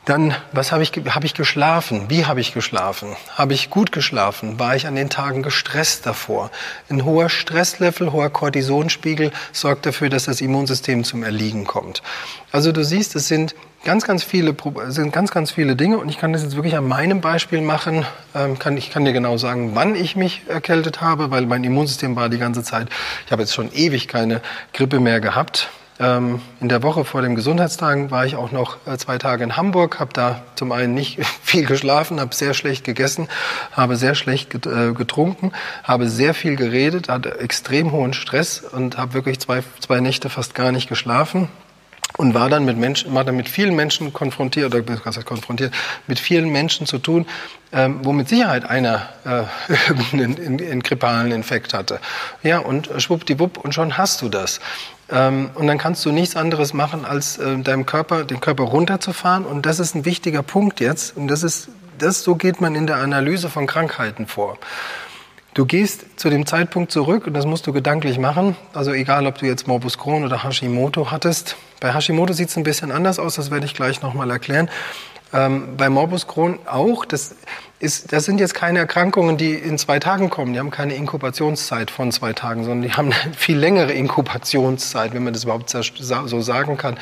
Dann, 0.05 0.35
was 0.51 0.73
habe 0.73 0.83
ich, 0.83 0.91
habe 0.91 1.25
ich 1.25 1.33
geschlafen? 1.33 2.09
Wie 2.09 2.25
habe 2.25 2.41
ich 2.41 2.53
geschlafen? 2.53 3.15
Habe 3.35 3.53
ich 3.53 3.69
gut 3.69 3.93
geschlafen? 3.93 4.59
War 4.59 4.75
ich 4.75 4.85
an 4.85 4.95
den 4.95 5.09
Tagen 5.09 5.43
gestresst 5.43 6.05
davor? 6.05 6.51
Ein 6.89 7.05
hoher 7.05 7.29
Stresslevel, 7.29 8.11
hoher 8.11 8.29
Cortisonspiegel 8.29 9.31
sorgt 9.53 9.85
dafür, 9.85 10.09
dass 10.09 10.25
das 10.25 10.41
Immunsystem 10.41 11.05
zum 11.05 11.23
Erliegen 11.23 11.63
kommt. 11.63 12.03
Also 12.51 12.73
du 12.73 12.83
siehst, 12.83 13.15
es 13.15 13.29
sind 13.29 13.55
ganz, 13.85 14.05
ganz 14.05 14.25
viele, 14.25 14.53
sind 14.87 15.13
ganz, 15.13 15.31
ganz 15.31 15.51
viele 15.51 15.77
Dinge 15.77 15.97
und 15.97 16.09
ich 16.09 16.17
kann 16.17 16.33
das 16.33 16.43
jetzt 16.43 16.57
wirklich 16.57 16.75
an 16.75 16.85
meinem 16.85 17.21
Beispiel 17.21 17.61
machen. 17.61 18.05
Ähm, 18.35 18.59
kann, 18.59 18.75
ich 18.75 18.91
kann 18.91 19.05
dir 19.05 19.13
genau 19.13 19.37
sagen, 19.37 19.71
wann 19.73 19.95
ich 19.95 20.17
mich 20.17 20.41
erkältet 20.49 20.99
habe, 20.99 21.31
weil 21.31 21.45
mein 21.45 21.63
Immunsystem 21.63 22.17
war 22.17 22.27
die 22.27 22.39
ganze 22.39 22.61
Zeit, 22.61 22.89
ich 23.25 23.31
habe 23.31 23.43
jetzt 23.43 23.53
schon 23.53 23.71
ewig 23.71 24.09
keine 24.09 24.41
Grippe 24.73 24.99
mehr 24.99 25.21
gehabt. 25.21 25.69
Ähm, 25.99 26.41
in 26.59 26.69
der 26.69 26.81
Woche 26.81 27.05
vor 27.05 27.21
dem 27.21 27.35
Gesundheitstagen 27.35 28.09
war 28.09 28.25
ich 28.25 28.35
auch 28.35 28.51
noch 28.51 28.77
äh, 28.87 28.97
zwei 28.97 29.17
Tage 29.17 29.43
in 29.43 29.55
Hamburg, 29.55 29.99
habe 29.99 30.11
da 30.13 30.41
zum 30.55 30.71
einen 30.71 30.93
nicht 30.93 31.23
viel 31.43 31.65
geschlafen, 31.65 32.19
habe 32.19 32.33
sehr 32.33 32.53
schlecht 32.53 32.83
gegessen, 32.83 33.27
habe 33.71 33.95
sehr 33.95 34.15
schlecht 34.15 34.53
äh, 34.65 34.93
getrunken, 34.93 35.51
habe 35.83 36.09
sehr 36.09 36.33
viel 36.33 36.55
geredet, 36.55 37.09
hatte 37.09 37.39
extrem 37.39 37.91
hohen 37.91 38.13
Stress 38.13 38.59
und 38.59 38.97
habe 38.97 39.13
wirklich 39.13 39.39
zwei, 39.39 39.63
zwei 39.79 39.99
Nächte 39.99 40.29
fast 40.29 40.55
gar 40.55 40.71
nicht 40.71 40.89
geschlafen 40.89 41.47
und 42.17 42.33
war 42.33 42.49
dann 42.49 42.65
mit 42.65 42.77
Menschen, 42.77 43.13
war 43.13 43.23
dann 43.23 43.35
mit 43.35 43.49
vielen 43.49 43.75
Menschen 43.75 44.13
konfrontiert 44.13 44.73
oder 44.73 44.81
konfrontiert 44.81 45.73
mit 46.07 46.19
vielen 46.19 46.49
Menschen 46.49 46.85
zu 46.85 46.99
tun, 46.99 47.25
ähm, 47.71 47.99
wo 48.03 48.13
mit 48.13 48.29
Sicherheit 48.29 48.65
einer 48.65 49.09
äh, 49.25 49.43
einen, 50.13 50.37
einen 50.37 50.83
grippalen 50.83 51.31
Infekt 51.31 51.73
hatte. 51.73 51.99
Ja, 52.43 52.59
und 52.59 52.89
schwuppdiwupp 52.97 53.57
und 53.57 53.73
schon 53.73 53.97
hast 53.97 54.21
du 54.21 54.29
das. 54.29 54.59
Ähm, 55.13 55.51
und 55.53 55.67
dann 55.67 55.77
kannst 55.77 56.03
du 56.05 56.11
nichts 56.11 56.35
anderes 56.35 56.73
machen, 56.73 57.05
als 57.05 57.37
äh, 57.37 57.57
deinem 57.59 57.85
Körper, 57.85 58.25
den 58.25 58.39
Körper 58.39 58.63
runterzufahren. 58.63 59.45
Und 59.45 59.65
das 59.65 59.79
ist 59.79 59.95
ein 59.95 60.05
wichtiger 60.05 60.41
Punkt 60.41 60.79
jetzt. 60.79 61.15
Und 61.15 61.27
das 61.27 61.43
ist, 61.43 61.69
das, 61.99 62.23
so 62.23 62.35
geht 62.35 62.59
man 62.59 62.73
in 62.73 62.87
der 62.87 62.97
Analyse 62.97 63.49
von 63.49 63.67
Krankheiten 63.67 64.25
vor. 64.25 64.57
Du 65.53 65.67
gehst 65.67 66.19
zu 66.19 66.31
dem 66.31 66.47
Zeitpunkt 66.47 66.91
zurück 66.91 67.27
und 67.27 67.35
das 67.35 67.45
musst 67.45 67.67
du 67.67 67.73
gedanklich 67.73 68.17
machen. 68.17 68.55
Also 68.73 68.91
egal, 68.91 69.27
ob 69.27 69.37
du 69.37 69.45
jetzt 69.45 69.67
Morbus 69.67 69.99
Crohn 69.99 70.23
oder 70.23 70.43
Hashimoto 70.43 71.11
hattest. 71.11 71.57
Bei 71.79 71.93
Hashimoto 71.93 72.33
sieht 72.33 72.49
es 72.49 72.57
ein 72.57 72.63
bisschen 72.63 72.91
anders 72.91 73.19
aus, 73.19 73.35
das 73.35 73.51
werde 73.51 73.67
ich 73.67 73.75
gleich 73.75 74.01
nochmal 74.01 74.31
erklären. 74.31 74.67
Ähm, 75.33 75.75
bei 75.77 75.89
Morbus 75.89 76.27
Crohn 76.27 76.59
auch. 76.65 77.05
Das, 77.05 77.35
ist, 77.79 78.13
das 78.13 78.25
sind 78.25 78.39
jetzt 78.39 78.53
keine 78.53 78.79
Erkrankungen, 78.79 79.37
die 79.37 79.53
in 79.53 79.77
zwei 79.77 79.99
Tagen 79.99 80.29
kommen. 80.29 80.53
Die 80.53 80.59
haben 80.59 80.71
keine 80.71 80.93
Inkubationszeit 80.93 81.91
von 81.91 82.11
zwei 82.11 82.33
Tagen, 82.33 82.63
sondern 82.63 82.83
die 82.83 82.93
haben 82.93 83.11
eine 83.11 83.33
viel 83.33 83.57
längere 83.57 83.91
Inkubationszeit, 83.93 85.13
wenn 85.13 85.23
man 85.23 85.33
das 85.33 85.43
überhaupt 85.43 85.69
so 85.69 86.41
sagen 86.41 86.77
kann. 86.77 86.97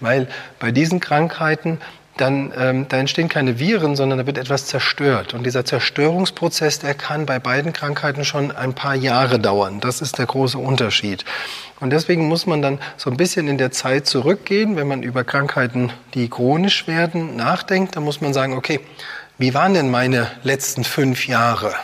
Weil 0.00 0.28
bei 0.58 0.72
diesen 0.72 0.98
Krankheiten 1.00 1.78
dann 2.16 2.52
ähm, 2.56 2.86
da 2.88 2.98
entstehen 2.98 3.28
keine 3.28 3.58
Viren, 3.58 3.96
sondern 3.96 4.20
da 4.20 4.26
wird 4.26 4.38
etwas 4.38 4.66
zerstört. 4.66 5.34
Und 5.34 5.44
dieser 5.44 5.64
Zerstörungsprozess, 5.64 6.78
der 6.78 6.94
kann 6.94 7.26
bei 7.26 7.38
beiden 7.38 7.72
Krankheiten 7.72 8.24
schon 8.24 8.52
ein 8.52 8.74
paar 8.74 8.94
Jahre 8.94 9.40
dauern. 9.40 9.80
Das 9.80 10.00
ist 10.00 10.18
der 10.18 10.26
große 10.26 10.58
Unterschied. 10.58 11.24
Und 11.80 11.90
deswegen 11.90 12.28
muss 12.28 12.46
man 12.46 12.62
dann 12.62 12.78
so 12.96 13.10
ein 13.10 13.16
bisschen 13.16 13.48
in 13.48 13.58
der 13.58 13.72
Zeit 13.72 14.06
zurückgehen, 14.06 14.76
wenn 14.76 14.86
man 14.86 15.02
über 15.02 15.24
Krankheiten, 15.24 15.92
die 16.14 16.28
chronisch 16.28 16.86
werden, 16.86 17.36
nachdenkt. 17.36 17.96
Dann 17.96 18.04
muss 18.04 18.20
man 18.20 18.32
sagen, 18.32 18.54
okay, 18.54 18.80
wie 19.38 19.52
waren 19.52 19.74
denn 19.74 19.90
meine 19.90 20.30
letzten 20.44 20.84
fünf 20.84 21.26
Jahre? 21.26 21.74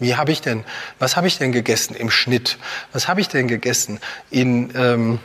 Wie 0.00 0.16
habe 0.16 0.32
ich 0.32 0.40
denn, 0.40 0.64
was 0.98 1.16
habe 1.16 1.28
ich 1.28 1.38
denn 1.38 1.52
gegessen 1.52 1.94
im 1.94 2.10
Schnitt? 2.10 2.58
Was 2.92 3.08
habe 3.08 3.20
ich 3.20 3.28
denn 3.28 3.46
gegessen 3.46 4.00
in 4.30 4.72
ähm, 4.76 5.20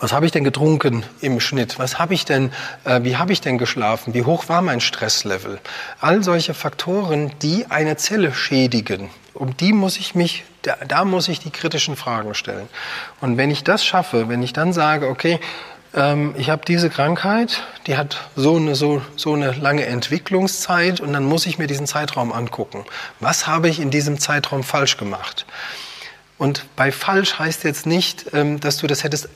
was 0.00 0.12
habe 0.12 0.26
ich 0.26 0.32
denn 0.32 0.44
getrunken 0.44 1.04
im 1.20 1.40
Schnitt? 1.40 1.78
Was 1.78 1.98
habe 1.98 2.14
ich 2.14 2.24
denn, 2.24 2.50
äh, 2.84 3.00
wie 3.02 3.16
habe 3.16 3.32
ich 3.32 3.40
denn 3.40 3.58
geschlafen? 3.58 4.14
Wie 4.14 4.24
hoch 4.24 4.48
war 4.48 4.62
mein 4.62 4.80
Stresslevel? 4.80 5.60
All 6.00 6.22
solche 6.22 6.54
Faktoren, 6.54 7.32
die 7.42 7.66
eine 7.68 7.96
Zelle 7.96 8.32
schädigen, 8.32 9.10
um 9.34 9.56
die 9.56 9.72
muss 9.72 9.98
ich 9.98 10.14
mich, 10.14 10.44
da, 10.62 10.76
da 10.86 11.04
muss 11.04 11.28
ich 11.28 11.40
die 11.40 11.50
kritischen 11.50 11.96
Fragen 11.96 12.34
stellen. 12.34 12.68
Und 13.20 13.36
wenn 13.36 13.50
ich 13.50 13.64
das 13.64 13.84
schaffe, 13.84 14.28
wenn 14.28 14.42
ich 14.42 14.52
dann 14.52 14.72
sage, 14.72 15.08
okay, 15.08 15.40
ähm, 15.94 16.34
ich 16.36 16.50
habe 16.50 16.64
diese 16.66 16.90
Krankheit, 16.90 17.62
die 17.86 17.96
hat 17.96 18.28
so 18.36 18.56
eine, 18.56 18.74
so, 18.74 19.02
so 19.16 19.34
eine 19.34 19.52
lange 19.52 19.86
Entwicklungszeit 19.86 21.00
und 21.00 21.12
dann 21.12 21.24
muss 21.24 21.46
ich 21.46 21.58
mir 21.58 21.66
diesen 21.66 21.86
Zeitraum 21.86 22.32
angucken. 22.32 22.84
Was 23.20 23.46
habe 23.46 23.68
ich 23.68 23.80
in 23.80 23.90
diesem 23.90 24.18
Zeitraum 24.18 24.62
falsch 24.62 24.96
gemacht? 24.96 25.46
Und 26.38 26.64
bei 26.76 26.90
falsch 26.90 27.38
heißt 27.38 27.64
jetzt 27.64 27.86
nicht, 27.86 28.26
ähm, 28.32 28.58
dass 28.58 28.78
du 28.78 28.86
das 28.86 29.04
hättest 29.04 29.28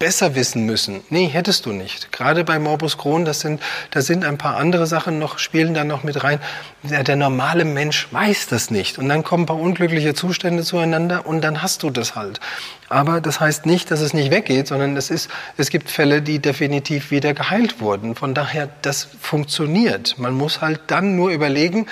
besser 0.00 0.34
wissen 0.34 0.64
müssen. 0.64 1.02
Nee, 1.10 1.26
hättest 1.26 1.66
du 1.66 1.72
nicht. 1.72 2.10
Gerade 2.10 2.42
bei 2.42 2.58
Morbus 2.58 2.96
Crohn, 2.96 3.26
das 3.26 3.40
sind, 3.40 3.60
da 3.90 4.00
sind 4.00 4.24
ein 4.24 4.38
paar 4.38 4.56
andere 4.56 4.86
Sachen 4.86 5.18
noch, 5.18 5.38
spielen 5.38 5.74
da 5.74 5.84
noch 5.84 6.04
mit 6.04 6.24
rein. 6.24 6.40
Der, 6.82 7.04
der 7.04 7.16
normale 7.16 7.66
Mensch 7.66 8.08
weiß 8.10 8.46
das 8.48 8.70
nicht. 8.70 8.98
Und 8.98 9.10
dann 9.10 9.22
kommen 9.22 9.42
ein 9.42 9.46
paar 9.46 9.60
unglückliche 9.60 10.14
Zustände 10.14 10.62
zueinander 10.62 11.26
und 11.26 11.42
dann 11.42 11.62
hast 11.62 11.82
du 11.82 11.90
das 11.90 12.16
halt. 12.16 12.40
Aber 12.88 13.20
das 13.20 13.40
heißt 13.40 13.66
nicht, 13.66 13.90
dass 13.90 14.00
es 14.00 14.14
nicht 14.14 14.30
weggeht, 14.30 14.68
sondern 14.68 14.96
es 14.96 15.10
ist, 15.10 15.28
es 15.58 15.68
gibt 15.68 15.90
Fälle, 15.90 16.22
die 16.22 16.38
definitiv 16.38 17.10
wieder 17.10 17.34
geheilt 17.34 17.82
wurden. 17.82 18.14
Von 18.14 18.32
daher, 18.32 18.70
das 18.80 19.06
funktioniert. 19.20 20.18
Man 20.18 20.32
muss 20.32 20.62
halt 20.62 20.80
dann 20.86 21.14
nur 21.14 21.28
überlegen, 21.30 21.86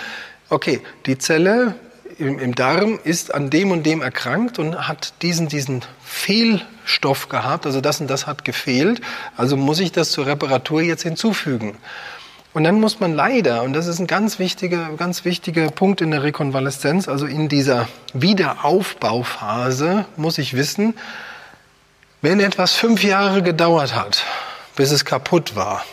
okay, 0.49 0.81
die 1.05 1.19
Zelle 1.19 1.75
im, 2.19 2.39
im 2.39 2.55
Darm 2.55 2.99
ist 3.03 3.35
an 3.35 3.51
dem 3.51 3.71
und 3.71 3.85
dem 3.85 4.03
erkrankt 4.03 4.59
und 4.59 4.89
hat 4.89 5.15
diesen, 5.23 5.49
diesen 5.49 5.83
Fehlstoff 6.05 7.29
gehabt, 7.29 7.65
also 7.65 7.81
das 7.81 8.01
und 8.01 8.09
das 8.09 8.27
hat 8.27 8.45
gefehlt, 8.45 9.01
also 9.37 9.57
muss 9.57 9.81
ich 9.81 9.93
das 9.93 10.11
zur 10.11 10.27
Reparatur 10.27 10.83
jetzt 10.83 11.03
hinzufügen. 11.03 11.77
Und 12.55 12.65
dann 12.65 12.81
muss 12.81 12.99
man 12.99 13.15
leider, 13.15 13.63
und 13.63 13.73
das 13.73 13.87
ist 13.87 14.01
ein 14.01 14.07
ganz 14.07 14.39
wichtiger, 14.39 14.91
ganz 14.97 15.25
wichtiger 15.25 15.71
Punkt 15.71 16.01
in 16.01 16.11
der 16.11 16.23
Rekonvaleszenz, 16.23 17.09
also 17.09 17.27
in 17.27 17.49
dieser 17.49 17.89
Wiederaufbauphase, 18.15 20.07
muss 20.17 20.39
ich 20.39 20.55
wissen, 20.55 20.95
wenn 22.21 22.41
etwas 22.41 22.75
fünf 22.75 23.05
Jahre 23.05 23.43
gedauert 23.43 23.95
hat, 23.95 24.25
bis 24.75 24.91
es 24.91 25.05
kaputt 25.05 25.55
war, 25.55 25.85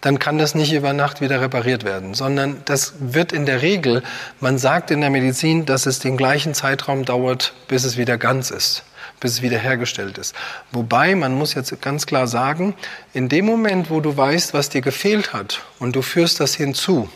dann 0.00 0.18
kann 0.18 0.38
das 0.38 0.54
nicht 0.54 0.72
über 0.72 0.92
Nacht 0.92 1.20
wieder 1.20 1.40
repariert 1.40 1.84
werden, 1.84 2.14
sondern 2.14 2.62
das 2.64 2.94
wird 3.00 3.32
in 3.32 3.46
der 3.46 3.62
Regel, 3.62 4.02
man 4.40 4.58
sagt 4.58 4.90
in 4.90 5.00
der 5.00 5.10
Medizin, 5.10 5.66
dass 5.66 5.86
es 5.86 5.98
den 5.98 6.16
gleichen 6.16 6.54
Zeitraum 6.54 7.04
dauert, 7.04 7.52
bis 7.66 7.84
es 7.84 7.96
wieder 7.96 8.18
ganz 8.18 8.50
ist, 8.50 8.84
bis 9.20 9.32
es 9.32 9.42
wieder 9.42 9.58
hergestellt 9.58 10.18
ist. 10.18 10.34
Wobei, 10.70 11.14
man 11.14 11.34
muss 11.34 11.54
jetzt 11.54 11.80
ganz 11.82 12.06
klar 12.06 12.26
sagen, 12.26 12.74
in 13.12 13.28
dem 13.28 13.46
Moment, 13.46 13.90
wo 13.90 14.00
du 14.00 14.16
weißt, 14.16 14.54
was 14.54 14.68
dir 14.68 14.82
gefehlt 14.82 15.32
hat 15.32 15.62
und 15.78 15.96
du 15.96 16.02
führst 16.02 16.40
das 16.40 16.54
hinzu 16.54 17.08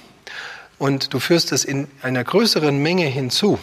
und 0.78 1.14
du 1.14 1.20
führst 1.20 1.52
es 1.52 1.64
in 1.64 1.88
einer 2.02 2.24
größeren 2.24 2.76
Menge 2.82 3.06
hinzu, 3.06 3.58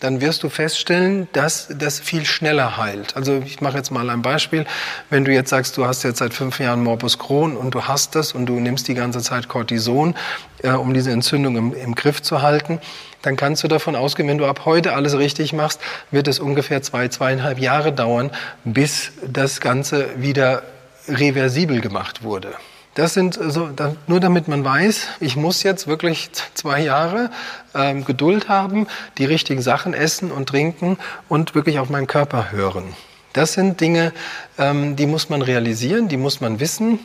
dann 0.00 0.20
wirst 0.20 0.42
du 0.42 0.48
feststellen, 0.48 1.28
dass 1.32 1.68
das 1.76 1.98
viel 1.98 2.24
schneller 2.24 2.76
heilt. 2.76 3.16
Also 3.16 3.42
ich 3.44 3.60
mache 3.60 3.76
jetzt 3.76 3.90
mal 3.90 4.08
ein 4.10 4.22
Beispiel. 4.22 4.64
Wenn 5.10 5.24
du 5.24 5.32
jetzt 5.32 5.50
sagst, 5.50 5.76
du 5.76 5.86
hast 5.86 6.02
jetzt 6.04 6.18
seit 6.18 6.34
fünf 6.34 6.60
Jahren 6.60 6.82
Morbus 6.82 7.18
Crohn 7.18 7.56
und 7.56 7.74
du 7.74 7.84
hast 7.84 8.14
das 8.14 8.32
und 8.32 8.46
du 8.46 8.60
nimmst 8.60 8.86
die 8.88 8.94
ganze 8.94 9.20
Zeit 9.20 9.48
Cortison, 9.48 10.14
äh, 10.62 10.70
um 10.70 10.94
diese 10.94 11.10
Entzündung 11.10 11.56
im, 11.56 11.74
im 11.74 11.94
Griff 11.94 12.22
zu 12.22 12.42
halten, 12.42 12.80
dann 13.22 13.36
kannst 13.36 13.64
du 13.64 13.68
davon 13.68 13.96
ausgehen, 13.96 14.28
wenn 14.28 14.38
du 14.38 14.46
ab 14.46 14.62
heute 14.64 14.94
alles 14.94 15.18
richtig 15.18 15.52
machst, 15.52 15.80
wird 16.10 16.28
es 16.28 16.38
ungefähr 16.38 16.82
zwei, 16.82 17.08
zweieinhalb 17.08 17.58
Jahre 17.58 17.92
dauern, 17.92 18.30
bis 18.64 19.12
das 19.26 19.60
Ganze 19.60 20.08
wieder 20.16 20.62
reversibel 21.08 21.80
gemacht 21.80 22.22
wurde. 22.22 22.54
Das 22.98 23.14
sind 23.14 23.38
so, 23.40 23.70
nur 24.08 24.18
damit 24.18 24.48
man 24.48 24.64
weiß, 24.64 25.06
ich 25.20 25.36
muss 25.36 25.62
jetzt 25.62 25.86
wirklich 25.86 26.30
zwei 26.54 26.82
Jahre 26.82 27.30
ähm, 27.72 28.04
Geduld 28.04 28.48
haben, 28.48 28.88
die 29.18 29.24
richtigen 29.24 29.62
Sachen 29.62 29.94
essen 29.94 30.32
und 30.32 30.48
trinken 30.48 30.98
und 31.28 31.54
wirklich 31.54 31.78
auf 31.78 31.90
meinen 31.90 32.08
Körper 32.08 32.50
hören. 32.50 32.96
Das 33.34 33.52
sind 33.52 33.80
Dinge, 33.80 34.12
ähm, 34.58 34.96
die 34.96 35.06
muss 35.06 35.28
man 35.28 35.42
realisieren, 35.42 36.08
die 36.08 36.16
muss 36.16 36.40
man 36.40 36.58
wissen. 36.58 36.98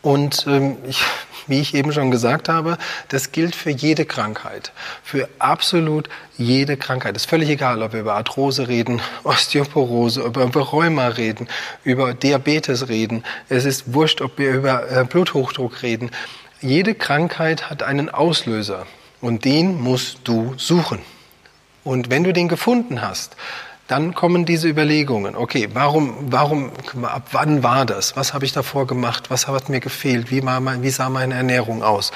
Und 0.00 0.46
ähm, 0.46 0.76
ich 0.86 1.02
wie 1.46 1.60
ich 1.60 1.74
eben 1.74 1.92
schon 1.92 2.10
gesagt 2.10 2.48
habe, 2.48 2.78
das 3.08 3.32
gilt 3.32 3.54
für 3.54 3.70
jede 3.70 4.04
Krankheit, 4.04 4.72
für 5.02 5.28
absolut 5.38 6.08
jede 6.36 6.76
Krankheit. 6.76 7.16
Es 7.16 7.22
ist 7.22 7.30
völlig 7.30 7.48
egal, 7.48 7.82
ob 7.82 7.92
wir 7.92 8.00
über 8.00 8.14
Arthrose 8.14 8.68
reden, 8.68 9.00
Osteoporose, 9.24 10.24
ob 10.24 10.36
wir 10.36 10.44
über 10.44 10.60
Rheuma 10.60 11.08
reden, 11.08 11.48
über 11.84 12.14
Diabetes 12.14 12.88
reden. 12.88 13.24
Es 13.48 13.64
ist 13.64 13.92
wurscht, 13.94 14.20
ob 14.20 14.38
wir 14.38 14.52
über 14.52 14.90
äh, 14.90 15.04
Bluthochdruck 15.04 15.82
reden. 15.82 16.10
Jede 16.60 16.94
Krankheit 16.94 17.70
hat 17.70 17.82
einen 17.82 18.08
Auslöser 18.08 18.86
und 19.20 19.44
den 19.44 19.80
musst 19.80 20.20
du 20.24 20.54
suchen. 20.56 21.00
Und 21.84 22.10
wenn 22.10 22.24
du 22.24 22.32
den 22.32 22.48
gefunden 22.48 23.00
hast, 23.00 23.36
dann 23.88 24.14
kommen 24.14 24.44
diese 24.44 24.68
Überlegungen. 24.68 25.36
Okay, 25.36 25.68
warum, 25.72 26.14
warum, 26.32 26.72
ab 27.02 27.28
wann 27.32 27.62
war 27.62 27.86
das? 27.86 28.16
Was 28.16 28.34
habe 28.34 28.44
ich 28.44 28.52
davor 28.52 28.86
gemacht? 28.86 29.30
Was 29.30 29.46
hat 29.46 29.68
mir 29.68 29.80
gefehlt? 29.80 30.30
Wie, 30.30 30.40
mein, 30.40 30.82
wie 30.82 30.90
sah 30.90 31.08
meine 31.08 31.34
Ernährung 31.34 31.82
aus? 31.82 32.10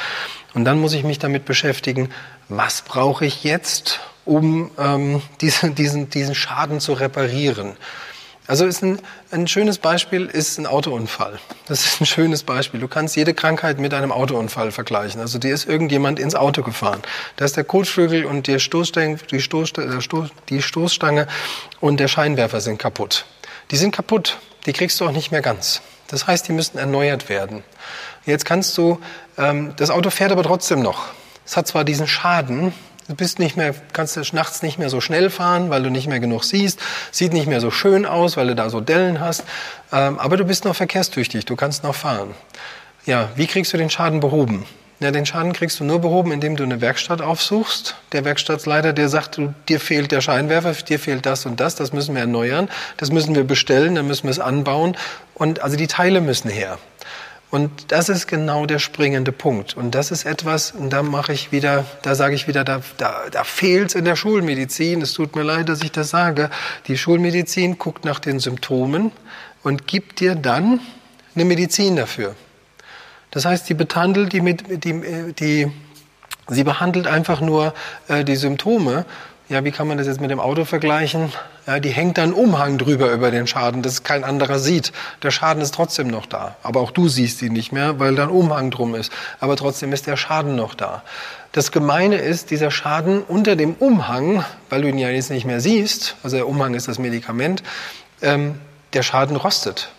Und 0.54 0.64
dann 0.64 0.80
muss 0.80 0.94
ich 0.94 1.04
mich 1.04 1.18
damit 1.18 1.44
beschäftigen, 1.44 2.10
was 2.48 2.82
brauche 2.82 3.24
ich 3.24 3.44
jetzt, 3.44 4.00
um 4.24 4.70
ähm, 4.78 5.22
diesen, 5.40 5.74
diesen, 5.76 6.10
diesen 6.10 6.34
Schaden 6.34 6.80
zu 6.80 6.92
reparieren? 6.92 7.76
Also 8.50 8.66
ist 8.66 8.82
ein, 8.82 8.98
ein 9.30 9.46
schönes 9.46 9.78
Beispiel 9.78 10.26
ist 10.26 10.58
ein 10.58 10.66
Autounfall. 10.66 11.38
Das 11.68 11.86
ist 11.86 12.00
ein 12.00 12.06
schönes 12.06 12.42
Beispiel. 12.42 12.80
Du 12.80 12.88
kannst 12.88 13.14
jede 13.14 13.32
Krankheit 13.32 13.78
mit 13.78 13.94
einem 13.94 14.10
Autounfall 14.10 14.72
vergleichen. 14.72 15.20
Also 15.20 15.38
dir 15.38 15.54
ist 15.54 15.68
irgendjemand 15.68 16.18
ins 16.18 16.34
Auto 16.34 16.64
gefahren. 16.64 17.00
Da 17.36 17.44
ist 17.44 17.56
der 17.56 17.62
Kotflügel 17.62 18.24
und 18.24 18.48
die 18.48 18.58
Stoßstange, 18.58 19.18
die, 19.30 19.40
Stoßstange, 19.40 20.00
die 20.48 20.62
Stoßstange 20.62 21.28
und 21.78 22.00
der 22.00 22.08
Scheinwerfer 22.08 22.60
sind 22.60 22.78
kaputt. 22.78 23.24
Die 23.70 23.76
sind 23.76 23.94
kaputt. 23.94 24.38
Die 24.66 24.72
kriegst 24.72 24.98
du 24.98 25.06
auch 25.06 25.12
nicht 25.12 25.30
mehr 25.30 25.42
ganz. 25.42 25.80
Das 26.08 26.26
heißt, 26.26 26.48
die 26.48 26.52
müssten 26.52 26.78
erneuert 26.78 27.28
werden. 27.28 27.62
Jetzt 28.26 28.46
kannst 28.46 28.76
du, 28.76 28.98
ähm, 29.38 29.74
das 29.76 29.90
Auto 29.90 30.10
fährt 30.10 30.32
aber 30.32 30.42
trotzdem 30.42 30.82
noch. 30.82 31.04
Es 31.46 31.56
hat 31.56 31.68
zwar 31.68 31.84
diesen 31.84 32.08
Schaden, 32.08 32.72
Du 33.10 33.16
bist 33.16 33.40
nicht 33.40 33.56
mehr, 33.56 33.74
kannst 33.92 34.16
du 34.16 34.22
nachts 34.36 34.62
nicht 34.62 34.78
mehr 34.78 34.88
so 34.88 35.00
schnell 35.00 35.30
fahren, 35.30 35.68
weil 35.68 35.82
du 35.82 35.90
nicht 35.90 36.06
mehr 36.06 36.20
genug 36.20 36.44
siehst. 36.44 36.78
Sieht 37.10 37.32
nicht 37.32 37.48
mehr 37.48 37.60
so 37.60 37.72
schön 37.72 38.06
aus, 38.06 38.36
weil 38.36 38.46
du 38.46 38.54
da 38.54 38.70
so 38.70 38.80
Dellen 38.80 39.18
hast. 39.18 39.42
Ähm, 39.90 40.20
aber 40.20 40.36
du 40.36 40.44
bist 40.44 40.64
noch 40.64 40.76
verkehrstüchtig, 40.76 41.44
du 41.44 41.56
kannst 41.56 41.82
noch 41.82 41.96
fahren. 41.96 42.34
Ja, 43.06 43.30
wie 43.34 43.48
kriegst 43.48 43.72
du 43.72 43.78
den 43.78 43.90
Schaden 43.90 44.20
behoben? 44.20 44.64
Ja, 45.00 45.10
den 45.10 45.26
Schaden 45.26 45.54
kriegst 45.54 45.80
du 45.80 45.84
nur 45.84 45.98
behoben, 46.00 46.30
indem 46.30 46.54
du 46.54 46.62
eine 46.62 46.80
Werkstatt 46.80 47.20
aufsuchst. 47.20 47.96
Der 48.12 48.24
Werkstattsleiter, 48.24 48.92
der 48.92 49.08
sagt, 49.08 49.38
du, 49.38 49.54
dir 49.68 49.80
fehlt 49.80 50.12
der 50.12 50.20
Scheinwerfer, 50.20 50.72
dir 50.74 51.00
fehlt 51.00 51.26
das 51.26 51.46
und 51.46 51.58
das, 51.58 51.74
das 51.74 51.92
müssen 51.92 52.14
wir 52.14 52.20
erneuern, 52.20 52.68
das 52.96 53.10
müssen 53.10 53.34
wir 53.34 53.42
bestellen, 53.42 53.96
dann 53.96 54.06
müssen 54.06 54.24
wir 54.28 54.30
es 54.30 54.38
anbauen. 54.38 54.96
Und 55.34 55.62
also 55.62 55.76
die 55.76 55.88
Teile 55.88 56.20
müssen 56.20 56.48
her. 56.48 56.78
Und 57.50 57.90
das 57.90 58.08
ist 58.08 58.28
genau 58.28 58.64
der 58.64 58.78
springende 58.78 59.32
Punkt. 59.32 59.76
Und 59.76 59.94
das 59.96 60.12
ist 60.12 60.24
etwas, 60.24 60.70
und 60.70 60.90
da 60.90 61.02
mache 61.02 61.32
ich 61.32 61.50
wieder, 61.50 61.84
da 62.02 62.14
sage 62.14 62.36
ich 62.36 62.46
wieder, 62.46 62.62
da, 62.62 62.80
da, 62.96 63.24
da 63.30 63.42
fehlt 63.42 63.96
in 63.96 64.04
der 64.04 64.14
Schulmedizin. 64.14 65.02
Es 65.02 65.14
tut 65.14 65.34
mir 65.34 65.42
leid, 65.42 65.68
dass 65.68 65.82
ich 65.82 65.90
das 65.90 66.10
sage. 66.10 66.48
Die 66.86 66.96
Schulmedizin 66.96 67.76
guckt 67.76 68.04
nach 68.04 68.20
den 68.20 68.38
Symptomen 68.38 69.10
und 69.64 69.88
gibt 69.88 70.20
dir 70.20 70.36
dann 70.36 70.80
eine 71.34 71.44
Medizin 71.44 71.96
dafür. 71.96 72.36
Das 73.32 73.44
heißt, 73.44 73.66
sie 73.66 73.74
behandelt 73.74 74.32
die, 74.32 74.40
die, 74.78 75.32
die, 75.32 75.72
sie 76.48 76.64
behandelt 76.64 77.08
einfach 77.08 77.40
nur 77.40 77.74
äh, 78.08 78.24
die 78.24 78.36
Symptome 78.36 79.04
ja, 79.50 79.64
wie 79.64 79.72
kann 79.72 79.88
man 79.88 79.98
das 79.98 80.06
jetzt 80.06 80.20
mit 80.20 80.30
dem 80.30 80.38
Auto 80.38 80.64
vergleichen? 80.64 81.32
Ja, 81.66 81.80
die 81.80 81.90
hängt 81.90 82.18
dann 82.18 82.32
Umhang 82.32 82.78
drüber 82.78 83.10
über 83.10 83.32
den 83.32 83.48
Schaden, 83.48 83.82
dass 83.82 84.04
kein 84.04 84.22
anderer 84.22 84.60
sieht. 84.60 84.92
Der 85.24 85.32
Schaden 85.32 85.60
ist 85.60 85.74
trotzdem 85.74 86.06
noch 86.06 86.26
da. 86.26 86.54
Aber 86.62 86.80
auch 86.80 86.92
du 86.92 87.08
siehst 87.08 87.42
ihn 87.42 87.52
nicht 87.52 87.72
mehr, 87.72 87.98
weil 87.98 88.14
da 88.14 88.22
ein 88.22 88.28
Umhang 88.28 88.70
drum 88.70 88.94
ist. 88.94 89.12
Aber 89.40 89.56
trotzdem 89.56 89.92
ist 89.92 90.06
der 90.06 90.16
Schaden 90.16 90.54
noch 90.54 90.74
da. 90.74 91.02
Das 91.50 91.72
Gemeine 91.72 92.16
ist, 92.16 92.52
dieser 92.52 92.70
Schaden 92.70 93.24
unter 93.24 93.56
dem 93.56 93.74
Umhang, 93.74 94.44
weil 94.68 94.82
du 94.82 94.88
ihn 94.88 94.98
ja 94.98 95.10
jetzt 95.10 95.30
nicht 95.30 95.46
mehr 95.46 95.60
siehst, 95.60 96.14
also 96.22 96.36
der 96.36 96.46
Umhang 96.46 96.74
ist 96.74 96.86
das 96.86 97.00
Medikament, 97.00 97.64
ähm, 98.22 98.54
der 98.92 99.02
Schaden 99.02 99.34
rostet. 99.34 99.90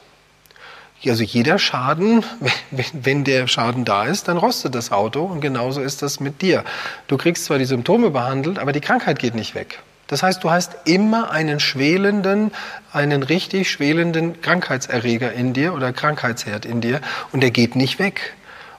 Also 1.05 1.23
jeder 1.23 1.57
Schaden, 1.57 2.23
wenn 2.93 3.23
der 3.23 3.47
Schaden 3.47 3.85
da 3.85 4.05
ist, 4.05 4.27
dann 4.27 4.37
rostet 4.37 4.75
das 4.75 4.91
Auto 4.91 5.23
und 5.23 5.41
genauso 5.41 5.81
ist 5.81 6.01
das 6.01 6.19
mit 6.19 6.41
dir. 6.41 6.63
Du 7.07 7.17
kriegst 7.17 7.45
zwar 7.45 7.57
die 7.57 7.65
Symptome 7.65 8.11
behandelt, 8.11 8.59
aber 8.59 8.71
die 8.71 8.81
Krankheit 8.81 9.19
geht 9.19 9.35
nicht 9.35 9.55
weg. 9.55 9.79
Das 10.07 10.23
heißt, 10.23 10.43
du 10.43 10.51
hast 10.51 10.75
immer 10.83 11.31
einen 11.31 11.61
schwelenden, 11.61 12.51
einen 12.91 13.23
richtig 13.23 13.71
schwelenden 13.71 14.41
Krankheitserreger 14.41 15.31
in 15.31 15.53
dir 15.53 15.73
oder 15.73 15.93
Krankheitsherd 15.93 16.65
in 16.65 16.81
dir 16.81 16.99
und 17.31 17.41
der 17.41 17.51
geht 17.51 17.77
nicht 17.77 17.97
weg. 17.97 18.33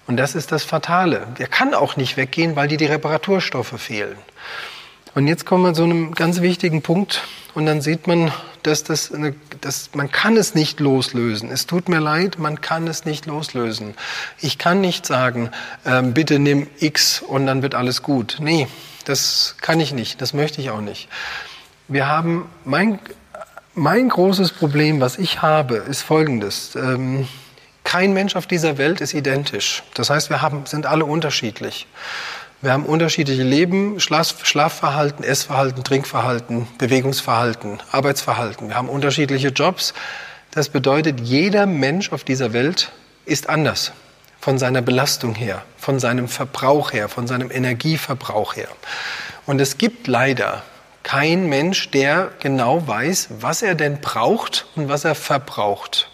Und 0.07 0.19
das 0.19 0.35
ist 0.35 0.53
das 0.53 0.63
Fatale. 0.63 1.27
Der 1.39 1.47
kann 1.47 1.73
auch 1.73 1.97
nicht 1.97 2.19
weggehen, 2.19 2.55
weil 2.55 2.69
dir 2.69 2.77
die 2.77 2.85
Reparaturstoffe 2.85 3.81
fehlen. 3.81 4.17
Und 5.15 5.27
jetzt 5.27 5.45
kommen 5.45 5.65
wir 5.65 5.75
zu 5.75 5.85
einem 5.85 6.15
ganz 6.15 6.41
wichtigen 6.41 6.83
Punkt 6.83 7.23
und 7.55 7.67
dann 7.67 7.83
sieht 7.83 8.07
man, 8.07 8.33
dass 8.63 8.83
das 8.83 9.13
eine, 9.13 9.35
dass 9.61 9.91
man 9.95 10.11
kann 10.11 10.37
es 10.37 10.55
nicht 10.55 10.81
loslösen. 10.81 11.51
Es 11.51 11.67
tut 11.67 11.89
mir 11.89 12.01
leid, 12.01 12.39
man 12.39 12.61
kann 12.61 12.87
es 12.87 13.05
nicht 13.05 13.27
loslösen. 13.27 13.95
Ich 14.41 14.57
kann 14.57 14.81
nicht 14.81 15.05
sagen, 15.05 15.51
äh, 15.85 16.03
bitte 16.03 16.39
nimm 16.39 16.67
X 16.79 17.21
und 17.21 17.47
dann 17.47 17.63
wird 17.63 17.75
alles 17.75 18.03
gut. 18.03 18.39
Nee, 18.41 18.69
das 19.05 19.57
kann 19.61 19.81
ich 19.81 19.93
nicht. 19.93 20.23
Das 20.23 20.33
möchte 20.33 20.61
ich 20.61 20.71
auch 20.71 20.81
nicht. 20.81 21.09
Wir 21.89 22.07
haben 22.07 22.49
mein 22.65 22.99
mein 23.75 24.09
großes 24.09 24.53
Problem, 24.53 25.01
was 25.01 25.19
ich 25.19 25.43
habe, 25.43 25.77
ist 25.77 26.03
folgendes. 26.03 26.75
Ähm, 26.77 27.27
kein 27.85 28.13
Mensch 28.13 28.37
auf 28.37 28.47
dieser 28.47 28.79
Welt 28.79 29.01
ist 29.01 29.15
identisch. 29.15 29.83
Das 29.95 30.11
heißt, 30.11 30.31
wir 30.31 30.43
haben, 30.43 30.67
sind 30.67 30.87
alle 30.87 31.05
unterschiedlich. 31.05 31.87
Wir 32.63 32.73
haben 32.73 32.87
unterschiedliche 32.87 33.43
Leben, 33.43 33.99
Schlaf, 33.99 34.47
Schlafverhalten, 34.47 35.25
Essverhalten, 35.25 35.83
Trinkverhalten, 35.83 36.69
Bewegungsverhalten, 36.79 37.81
Arbeitsverhalten. 37.91 38.69
Wir 38.69 38.77
haben 38.77 38.89
unterschiedliche 38.89 39.49
Jobs. 39.49 39.95
Das 40.53 40.69
bedeutet, 40.69 41.19
jeder 41.19 41.67
Mensch 41.67 42.13
auf 42.13 42.23
dieser 42.23 42.53
Welt 42.53 42.93
ist 43.27 43.49
anders. 43.49 43.91
Von 44.41 44.61
seiner 44.61 44.81
Belastung 44.81 45.35
her, 45.35 45.65
von 45.77 45.99
seinem 45.99 46.29
Verbrauch 46.29 46.93
her, 46.93 47.09
von 47.09 47.27
seinem 47.27 47.51
Energieverbrauch 47.51 48.55
her. 48.55 48.69
Und 49.45 49.61
es 49.61 49.77
gibt 49.77 50.07
leider 50.07 50.63
kein 51.03 51.49
Mensch, 51.49 51.91
der 51.91 52.31
genau 52.39 52.87
weiß, 52.87 53.29
was 53.41 53.63
er 53.63 53.75
denn 53.75 54.01
braucht 54.01 54.67
und 54.77 54.89
was 54.89 55.05
er 55.05 55.17
verbraucht. 55.17 56.12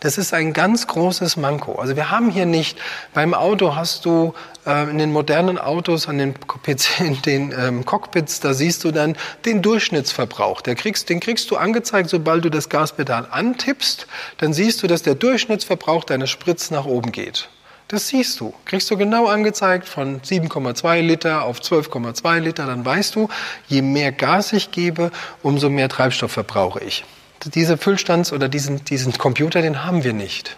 Das 0.00 0.16
ist 0.16 0.32
ein 0.32 0.54
ganz 0.54 0.86
großes 0.86 1.36
Manko. 1.36 1.74
Also 1.74 1.94
wir 1.94 2.10
haben 2.10 2.30
hier 2.30 2.46
nicht, 2.46 2.78
beim 3.12 3.34
Auto 3.34 3.76
hast 3.76 4.06
du 4.06 4.32
äh, 4.66 4.90
in 4.90 4.96
den 4.96 5.12
modernen 5.12 5.58
Autos, 5.58 6.08
an 6.08 6.16
den, 6.16 6.34
in 6.98 7.20
den 7.22 7.52
ähm, 7.52 7.84
Cockpits, 7.84 8.40
da 8.40 8.54
siehst 8.54 8.82
du 8.84 8.92
dann 8.92 9.14
den 9.44 9.60
Durchschnittsverbrauch. 9.60 10.62
Der 10.62 10.74
kriegst, 10.74 11.10
den 11.10 11.20
kriegst 11.20 11.50
du 11.50 11.56
angezeigt, 11.58 12.08
sobald 12.08 12.46
du 12.46 12.48
das 12.48 12.70
Gaspedal 12.70 13.28
antippst, 13.30 14.06
dann 14.38 14.54
siehst 14.54 14.82
du, 14.82 14.86
dass 14.86 15.02
der 15.02 15.16
Durchschnittsverbrauch 15.16 16.04
deiner 16.04 16.26
Spritz 16.26 16.70
nach 16.70 16.86
oben 16.86 17.12
geht. 17.12 17.50
Das 17.88 18.08
siehst 18.08 18.40
du. 18.40 18.54
Kriegst 18.64 18.90
du 18.90 18.96
genau 18.96 19.26
angezeigt 19.26 19.86
von 19.86 20.22
7,2 20.22 21.02
Liter 21.02 21.42
auf 21.42 21.60
12,2 21.60 22.38
Liter, 22.38 22.64
dann 22.64 22.86
weißt 22.86 23.16
du, 23.16 23.28
je 23.68 23.82
mehr 23.82 24.12
Gas 24.12 24.54
ich 24.54 24.70
gebe, 24.70 25.10
umso 25.42 25.68
mehr 25.68 25.90
Treibstoff 25.90 26.32
verbrauche 26.32 26.82
ich 26.82 27.04
diese 27.44 27.76
Füllstands- 27.76 28.32
oder 28.32 28.48
diesen, 28.48 28.84
diesen 28.84 29.16
Computer, 29.16 29.62
den 29.62 29.84
haben 29.84 30.04
wir 30.04 30.12
nicht. 30.12 30.56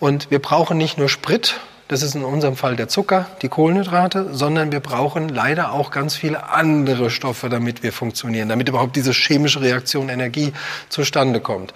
Und 0.00 0.30
wir 0.30 0.38
brauchen 0.38 0.78
nicht 0.78 0.98
nur 0.98 1.08
Sprit, 1.08 1.60
das 1.88 2.02
ist 2.02 2.14
in 2.14 2.24
unserem 2.24 2.54
Fall 2.54 2.76
der 2.76 2.88
Zucker, 2.88 3.26
die 3.40 3.48
Kohlenhydrate, 3.48 4.34
sondern 4.34 4.70
wir 4.70 4.80
brauchen 4.80 5.30
leider 5.30 5.72
auch 5.72 5.90
ganz 5.90 6.14
viele 6.14 6.50
andere 6.50 7.10
Stoffe, 7.10 7.48
damit 7.48 7.82
wir 7.82 7.94
funktionieren, 7.94 8.50
damit 8.50 8.68
überhaupt 8.68 8.94
diese 8.94 9.12
chemische 9.12 9.62
Reaktion 9.62 10.10
Energie 10.10 10.52
zustande 10.90 11.40
kommt. 11.40 11.72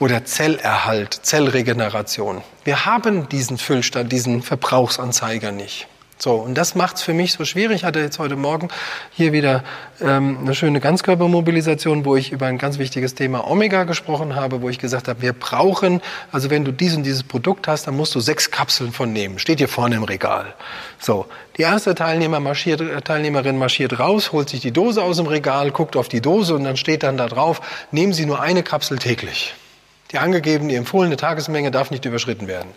Oder 0.00 0.24
Zellerhalt, 0.24 1.14
Zellregeneration. 1.14 2.42
Wir 2.64 2.84
haben 2.84 3.28
diesen 3.28 3.58
Füllstand, 3.58 4.12
diesen 4.12 4.42
Verbrauchsanzeiger 4.42 5.52
nicht. 5.52 5.86
So, 6.20 6.34
und 6.34 6.54
das 6.56 6.74
macht's 6.74 7.00
für 7.00 7.14
mich 7.14 7.32
so 7.32 7.44
schwierig. 7.44 7.76
Ich 7.76 7.84
hatte 7.84 8.00
jetzt 8.00 8.18
heute 8.18 8.34
Morgen 8.34 8.70
hier 9.12 9.32
wieder 9.32 9.62
ähm, 10.00 10.38
eine 10.40 10.54
schöne 10.56 10.80
Ganzkörpermobilisation, 10.80 12.04
wo 12.04 12.16
ich 12.16 12.32
über 12.32 12.46
ein 12.46 12.58
ganz 12.58 12.78
wichtiges 12.78 13.14
Thema 13.14 13.48
Omega 13.48 13.84
gesprochen 13.84 14.34
habe, 14.34 14.60
wo 14.60 14.68
ich 14.68 14.80
gesagt 14.80 15.06
habe, 15.06 15.22
wir 15.22 15.32
brauchen, 15.32 16.02
also 16.32 16.50
wenn 16.50 16.64
du 16.64 16.72
dies 16.72 16.96
und 16.96 17.04
dieses 17.04 17.22
Produkt 17.22 17.68
hast, 17.68 17.86
dann 17.86 17.96
musst 17.96 18.16
du 18.16 18.20
sechs 18.20 18.50
Kapseln 18.50 18.90
von 18.90 19.12
nehmen. 19.12 19.38
Steht 19.38 19.58
hier 19.58 19.68
vorne 19.68 19.94
im 19.94 20.02
Regal. 20.02 20.54
So, 20.98 21.26
die 21.56 21.62
erste 21.62 21.94
Teilnehmer 21.94 22.40
marschiert, 22.40 22.82
Teilnehmerin 23.04 23.56
marschiert 23.56 24.00
raus, 24.00 24.32
holt 24.32 24.48
sich 24.48 24.60
die 24.60 24.72
Dose 24.72 25.04
aus 25.04 25.18
dem 25.18 25.26
Regal, 25.26 25.70
guckt 25.70 25.94
auf 25.94 26.08
die 26.08 26.20
Dose 26.20 26.56
und 26.56 26.64
dann 26.64 26.76
steht 26.76 27.04
dann 27.04 27.16
da 27.16 27.28
drauf, 27.28 27.60
nehmen 27.92 28.12
Sie 28.12 28.26
nur 28.26 28.40
eine 28.40 28.64
Kapsel 28.64 28.98
täglich. 28.98 29.54
Die 30.10 30.18
angegebene, 30.18 30.70
die 30.70 30.76
empfohlene 30.76 31.16
Tagesmenge 31.16 31.70
darf 31.70 31.92
nicht 31.92 32.04
überschritten 32.04 32.48
werden. 32.48 32.70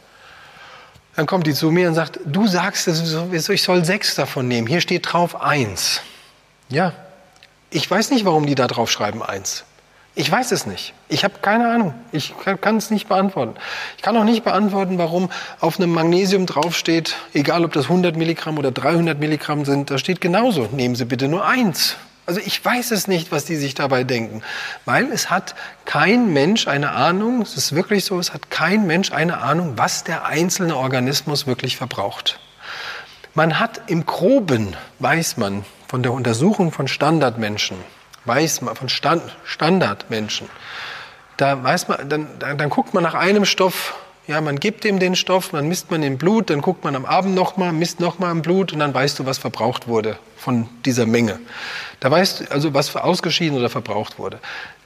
Dann 1.15 1.25
kommt 1.25 1.45
die 1.45 1.53
zu 1.53 1.71
mir 1.71 1.89
und 1.89 1.95
sagt, 1.95 2.19
du 2.25 2.47
sagst, 2.47 2.87
ich 2.87 3.63
soll 3.63 3.85
sechs 3.85 4.15
davon 4.15 4.47
nehmen. 4.47 4.67
Hier 4.67 4.81
steht 4.81 5.11
drauf 5.11 5.41
eins. 5.41 6.01
Ja, 6.69 6.93
ich 7.69 7.89
weiß 7.89 8.11
nicht, 8.11 8.25
warum 8.25 8.45
die 8.45 8.55
da 8.55 8.67
drauf 8.67 8.89
schreiben 8.89 9.21
eins. 9.21 9.65
Ich 10.13 10.29
weiß 10.29 10.51
es 10.51 10.65
nicht. 10.65 10.93
Ich 11.07 11.23
habe 11.23 11.35
keine 11.41 11.69
Ahnung. 11.69 11.93
Ich 12.11 12.33
kann 12.59 12.75
es 12.75 12.91
nicht 12.91 13.07
beantworten. 13.07 13.55
Ich 13.95 14.03
kann 14.03 14.17
auch 14.17 14.25
nicht 14.25 14.43
beantworten, 14.43 14.97
warum 14.97 15.29
auf 15.61 15.79
einem 15.79 15.93
Magnesium 15.93 16.45
draufsteht, 16.45 17.15
egal 17.33 17.63
ob 17.63 17.71
das 17.71 17.85
100 17.85 18.17
Milligramm 18.17 18.57
oder 18.57 18.71
300 18.71 19.17
Milligramm 19.19 19.63
sind, 19.63 19.89
da 19.89 19.97
steht 19.97 20.19
genauso, 20.19 20.67
nehmen 20.73 20.95
Sie 20.95 21.05
bitte 21.05 21.29
nur 21.29 21.45
eins. 21.45 21.95
Also 22.27 22.39
ich 22.39 22.63
weiß 22.63 22.91
es 22.91 23.07
nicht, 23.07 23.31
was 23.31 23.45
die 23.45 23.55
sich 23.55 23.73
dabei 23.73 24.03
denken, 24.03 24.43
weil 24.85 25.11
es 25.11 25.29
hat 25.29 25.55
kein 25.85 26.31
Mensch 26.31 26.67
eine 26.67 26.91
Ahnung, 26.91 27.41
es 27.41 27.57
ist 27.57 27.73
wirklich 27.73 28.05
so, 28.05 28.19
es 28.19 28.33
hat 28.33 28.51
kein 28.51 28.85
Mensch 28.85 29.11
eine 29.11 29.39
Ahnung, 29.39 29.73
was 29.75 30.03
der 30.03 30.25
einzelne 30.25 30.77
Organismus 30.77 31.47
wirklich 31.47 31.77
verbraucht. 31.77 32.39
Man 33.33 33.59
hat 33.59 33.81
im 33.87 34.05
Groben, 34.05 34.75
weiß 34.99 35.37
man 35.37 35.65
von 35.87 36.03
der 36.03 36.11
Untersuchung 36.11 36.71
von 36.71 36.87
Standardmenschen, 36.87 37.77
weiß 38.25 38.61
man 38.61 38.75
von 38.75 38.87
Stand, 38.87 39.23
Standardmenschen, 39.43 40.47
da 41.37 41.63
weiß 41.63 41.87
man, 41.87 42.07
dann, 42.07 42.27
dann, 42.37 42.57
dann 42.57 42.69
guckt 42.69 42.93
man 42.93 43.01
nach 43.01 43.15
einem 43.15 43.45
Stoff, 43.45 43.95
ja, 44.27 44.39
man 44.41 44.59
gibt 44.59 44.85
ihm 44.85 44.99
den 44.99 45.15
Stoff, 45.15 45.49
dann 45.49 45.67
misst 45.67 45.89
man 45.89 46.03
im 46.03 46.19
Blut, 46.19 46.51
dann 46.51 46.61
guckt 46.61 46.83
man 46.83 46.95
am 46.95 47.05
Abend 47.05 47.33
nochmal, 47.33 47.73
misst 47.73 47.99
nochmal 47.99 48.31
im 48.31 48.43
Blut 48.43 48.73
und 48.73 48.79
dann 48.79 48.93
weißt 48.93 49.17
du, 49.17 49.25
was 49.25 49.39
verbraucht 49.39 49.87
wurde 49.87 50.19
von 50.41 50.67
dieser 50.85 51.05
Menge. 51.05 51.39
Da 51.99 52.09
weißt 52.09 52.41
du 52.41 52.51
also, 52.51 52.73
was 52.73 52.95
ausgeschieden 52.95 53.57
oder 53.57 53.69
verbraucht 53.69 54.17
wurde. 54.17 54.39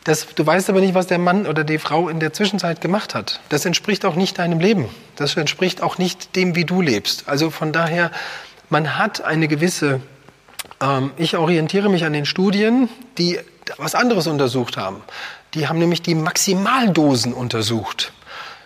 Das, 0.03 0.27
du 0.35 0.45
weißt 0.45 0.69
aber 0.69 0.81
nicht, 0.81 0.93
was 0.93 1.07
der 1.07 1.17
Mann 1.17 1.47
oder 1.47 1.63
die 1.63 1.79
Frau 1.79 2.09
in 2.09 2.19
der 2.19 2.33
Zwischenzeit 2.33 2.81
gemacht 2.81 3.15
hat. 3.15 3.39
Das 3.49 3.65
entspricht 3.65 4.05
auch 4.05 4.15
nicht 4.15 4.37
deinem 4.37 4.59
Leben. 4.59 4.89
Das 5.15 5.35
entspricht 5.35 5.81
auch 5.81 5.97
nicht 5.97 6.35
dem, 6.35 6.55
wie 6.55 6.65
du 6.65 6.81
lebst. 6.81 7.27
Also 7.27 7.49
von 7.49 7.71
daher, 7.71 8.11
man 8.69 8.97
hat 8.97 9.23
eine 9.23 9.47
gewisse, 9.47 10.01
ähm, 10.81 11.11
ich 11.17 11.37
orientiere 11.37 11.89
mich 11.89 12.03
an 12.05 12.13
den 12.13 12.25
Studien, 12.25 12.89
die 13.17 13.39
was 13.77 13.95
anderes 13.95 14.27
untersucht 14.27 14.77
haben. 14.77 15.01
Die 15.53 15.67
haben 15.67 15.79
nämlich 15.79 16.01
die 16.01 16.15
Maximaldosen 16.15 17.33
untersucht. 17.33 18.11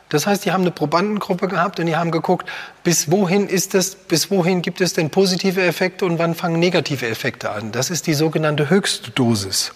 Das 0.09 0.25
heißt, 0.25 0.43
die 0.43 0.51
haben 0.51 0.61
eine 0.61 0.71
Probandengruppe 0.71 1.47
gehabt 1.47 1.79
und 1.79 1.85
die 1.85 1.95
haben 1.95 2.09
geguckt, 2.09 2.49
bis 2.83 3.11
wohin 3.11 3.47
ist 3.47 3.75
es, 3.75 3.95
bis 3.95 4.31
wohin 4.31 4.63
gibt 4.63 4.81
es 4.81 4.93
denn 4.93 5.11
positive 5.11 5.61
Effekte 5.61 6.05
und 6.05 6.17
wann 6.17 6.33
fangen 6.33 6.59
negative 6.59 7.07
Effekte 7.07 7.51
an. 7.51 7.71
Das 7.71 7.91
ist 7.91 8.07
die 8.07 8.15
sogenannte 8.15 8.69
Höchstdosis. 8.69 9.71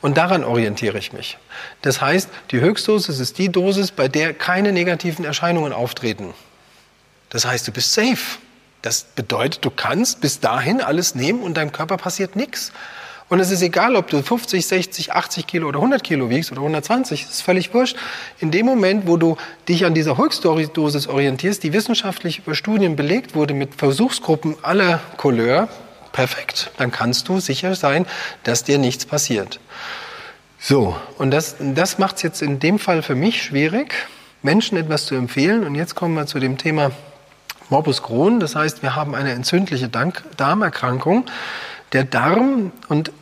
Und 0.00 0.16
daran 0.16 0.44
orientiere 0.44 0.98
ich 0.98 1.12
mich. 1.12 1.38
Das 1.82 2.00
heißt, 2.00 2.28
die 2.50 2.60
Höchstdosis 2.60 3.20
ist 3.20 3.38
die 3.38 3.50
Dosis, 3.50 3.90
bei 3.90 4.08
der 4.08 4.34
keine 4.34 4.72
negativen 4.72 5.24
Erscheinungen 5.24 5.72
auftreten. 5.72 6.34
Das 7.30 7.44
heißt, 7.44 7.68
du 7.68 7.72
bist 7.72 7.92
safe. 7.92 8.38
Das 8.82 9.04
bedeutet, 9.04 9.64
du 9.64 9.70
kannst 9.70 10.20
bis 10.20 10.40
dahin 10.40 10.82
alles 10.82 11.14
nehmen 11.14 11.42
und 11.42 11.56
deinem 11.56 11.72
Körper 11.72 11.96
passiert 11.96 12.36
nichts. 12.36 12.72
Und 13.34 13.40
es 13.40 13.50
ist 13.50 13.62
egal, 13.62 13.96
ob 13.96 14.06
du 14.06 14.22
50, 14.22 14.64
60, 14.64 15.12
80 15.12 15.48
Kilo 15.48 15.66
oder 15.66 15.80
100 15.80 16.04
Kilo 16.04 16.30
wiegst 16.30 16.52
oder 16.52 16.60
120, 16.60 17.24
das 17.24 17.34
ist 17.34 17.42
völlig 17.42 17.74
wurscht. 17.74 17.96
In 18.38 18.52
dem 18.52 18.64
Moment, 18.64 19.08
wo 19.08 19.16
du 19.16 19.36
dich 19.68 19.84
an 19.84 19.92
dieser 19.92 20.16
Höchstdosis 20.16 21.08
orientierst, 21.08 21.60
die 21.64 21.72
wissenschaftlich 21.72 22.38
über 22.38 22.54
Studien 22.54 22.94
belegt 22.94 23.34
wurde 23.34 23.52
mit 23.52 23.74
Versuchsgruppen 23.74 24.54
aller 24.62 25.00
Couleur, 25.16 25.66
perfekt, 26.12 26.70
dann 26.76 26.92
kannst 26.92 27.28
du 27.28 27.40
sicher 27.40 27.74
sein, 27.74 28.06
dass 28.44 28.62
dir 28.62 28.78
nichts 28.78 29.04
passiert. 29.04 29.58
So, 30.60 30.94
und 31.18 31.32
das, 31.32 31.56
das 31.58 31.98
macht 31.98 32.14
es 32.18 32.22
jetzt 32.22 32.40
in 32.40 32.60
dem 32.60 32.78
Fall 32.78 33.02
für 33.02 33.16
mich 33.16 33.42
schwierig, 33.42 33.94
Menschen 34.42 34.78
etwas 34.78 35.06
zu 35.06 35.16
empfehlen. 35.16 35.64
Und 35.64 35.74
jetzt 35.74 35.96
kommen 35.96 36.14
wir 36.14 36.26
zu 36.26 36.38
dem 36.38 36.56
Thema 36.56 36.92
Morbus 37.68 38.00
Crohn. 38.00 38.38
Das 38.38 38.54
heißt, 38.54 38.84
wir 38.84 38.94
haben 38.94 39.16
eine 39.16 39.32
entzündliche 39.32 39.88
Darmerkrankung 39.88 41.26
der 41.94 42.04
Darm, 42.04 42.72
und 42.88 43.12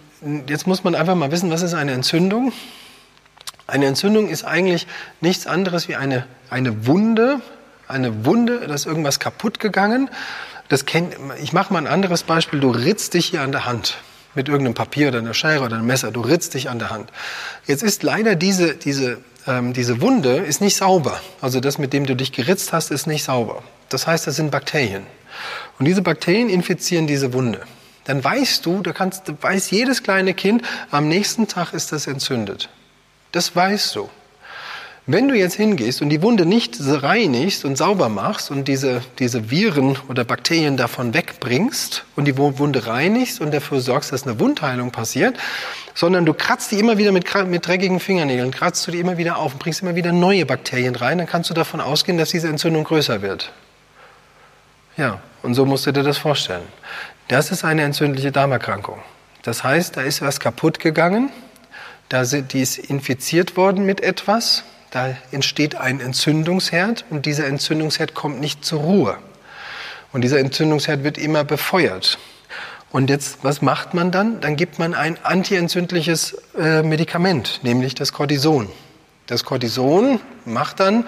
jetzt 0.47 0.67
muss 0.67 0.85
man 0.85 0.95
einfach 0.95 1.15
mal 1.15 1.31
wissen, 1.31 1.51
was 1.51 1.63
ist 1.63 1.75
eine 1.75 1.93
Entzündung? 1.93 2.53
Eine 3.67 3.87
Entzündung 3.87 4.29
ist 4.29 4.45
eigentlich 4.45 4.87
nichts 5.21 5.47
anderes 5.47 5.89
wie 5.89 5.97
eine, 5.97 6.27
eine 6.51 6.87
Wunde, 6.87 7.41
eine 7.89 8.25
Wunde, 8.25 8.67
da 8.67 8.75
ist 8.75 8.87
irgendwas 8.87 9.21
kaputt 9.21 9.61
gegangen. 9.61 10.11
Das 10.69 10.87
kennt, 10.87 11.15
ich 11.43 11.53
mache 11.53 11.73
mal 11.73 11.81
ein 11.81 11.87
anderes 11.87 12.23
Beispiel. 12.23 12.61
Du 12.61 12.71
ritzt 12.71 13.15
dich 13.15 13.27
hier 13.27 13.43
an 13.43 13.53
der 13.53 13.67
Hand 13.67 13.99
mit 14.35 14.49
irgendeinem 14.49 14.75
Papier 14.75 15.09
oder 15.09 15.19
einer 15.19 15.35
Schere 15.35 15.65
oder 15.65 15.77
einem 15.77 15.87
Messer. 15.87 16.11
Du 16.11 16.21
ritzt 16.21 16.55
dich 16.55 16.71
an 16.71 16.79
der 16.79 16.91
Hand. 16.91 17.11
Jetzt 17.67 17.83
ist 17.83 18.03
leider 18.03 18.35
diese, 18.35 18.75
diese, 18.75 19.19
ähm, 19.47 19.73
diese 19.73 20.01
Wunde 20.01 20.37
ist 20.37 20.61
nicht 20.61 20.77
sauber. 20.77 21.21
Also 21.41 21.61
das, 21.61 21.79
mit 21.79 21.93
dem 21.93 22.07
du 22.07 22.17
dich 22.17 22.33
geritzt 22.33 22.73
hast, 22.73 22.91
ist 22.91 23.07
nicht 23.07 23.25
sauber. 23.25 23.63
Das 23.91 24.07
heißt, 24.07 24.27
das 24.27 24.37
sind 24.37 24.51
Bakterien. 24.51 25.07
Und 25.79 25.85
diese 25.85 26.03
Bakterien 26.03 26.49
infizieren 26.49 27.07
diese 27.07 27.33
Wunde 27.33 27.61
dann 28.05 28.23
weißt 28.23 28.65
du, 28.67 28.81
da 28.83 28.93
kannst, 28.93 29.33
weiß 29.41 29.71
jedes 29.71 30.03
kleine 30.03 30.35
Kind, 30.35 30.63
am 30.91 31.09
nächsten 31.09 31.49
Tag 31.49 31.73
ist 31.73 31.93
das 31.93 32.07
entzündet. 32.07 32.69
Das 33.33 33.55
weißt 33.55 33.97
du. 33.97 34.11
Wenn 35.05 35.27
du 35.27 35.35
jetzt 35.35 35.55
hingehst 35.55 36.01
und 36.01 36.11
die 36.11 36.23
Wunde 36.23 36.47
nicht 36.47 36.77
reinigst 36.81 37.65
und 37.65 37.77
sauber 37.77 38.09
machst 38.09 38.53
und 38.53 38.69
diese, 38.69 39.03
diese 39.19 39.51
Viren 39.51 39.99
oder 40.09 40.23
Bakterien 40.23 40.77
davon 40.77 41.13
wegbringst 41.13 42.05
und 42.15 42.27
die 42.27 42.39
Wunde 42.39 42.87
reinigst 42.87 43.41
und 43.41 43.53
dafür 43.53 43.81
sorgst, 43.81 44.13
dass 44.13 44.29
eine 44.29 44.39
Wundheilung 44.39 44.93
passiert, 44.93 45.37
sondern 45.93 46.25
du 46.25 46.35
kratzt 46.35 46.71
die 46.71 46.79
immer 46.79 46.99
wieder 46.99 47.11
mit, 47.11 47.27
mit 47.47 47.67
dreckigen 47.67 47.99
Fingernägeln, 47.99 48.53
kratzt 48.53 48.87
du 48.87 48.93
die 48.93 49.01
immer 49.01 49.19
wieder 49.19 49.39
auf 49.39 49.55
und 49.55 49.59
bringst 49.59 49.83
immer 49.83 49.97
wieder 49.97 50.13
neue 50.13 50.47
Bakterien 50.47 50.95
rein, 50.95 51.19
dann 51.19 51.27
kannst 51.27 51.51
du 51.51 51.55
davon 51.55 51.81
ausgehen, 51.81 52.17
dass 52.17 52.31
diese 52.31 52.47
Entzündung 52.47 52.85
größer 52.85 53.23
wird. 53.23 53.51
Ja, 54.97 55.21
und 55.43 55.55
so 55.55 55.67
musst 55.67 55.85
du 55.87 55.93
dir 55.93 56.05
das 56.05 56.19
vorstellen. 56.19 56.63
Das 57.33 57.51
ist 57.51 57.65
eine 57.65 57.81
entzündliche 57.81 58.31
Darmerkrankung. 58.31 58.99
Das 59.43 59.65
heißt, 59.65 59.97
da 59.97 60.03
ist 60.03 60.21
was 60.21 60.39
kaputt 60.39 60.79
gegangen, 60.79 61.31
da 62.11 62.25
die 62.25 62.61
ist 62.61 62.77
infiziert 62.77 63.57
worden 63.57 63.87
mit 63.87 64.03
etwas, 64.03 64.65
da 64.91 65.17
entsteht 65.31 65.75
ein 65.77 66.01
Entzündungsherd 66.01 67.07
und 67.09 67.25
dieser 67.25 67.47
Entzündungsherd 67.47 68.13
kommt 68.13 68.39
nicht 68.39 68.67
zur 68.67 68.83
Ruhe. 68.83 69.17
Und 70.13 70.21
dieser 70.21 70.41
Entzündungsherd 70.41 71.05
wird 71.05 71.17
immer 71.17 71.43
befeuert. 71.43 72.19
Und 72.91 73.09
jetzt, 73.09 73.39
was 73.41 73.63
macht 73.63 73.95
man 73.95 74.11
dann? 74.11 74.43
Dann 74.43 74.57
gibt 74.57 74.79
man 74.79 74.93
ein 74.93 75.17
antientzündliches 75.23 76.37
äh, 76.59 76.83
Medikament, 76.83 77.61
nämlich 77.63 77.95
das 77.95 78.13
Cortison. 78.13 78.69
Das 79.27 79.45
Cortison 79.45 80.21
macht 80.45 80.81
dann 80.81 81.07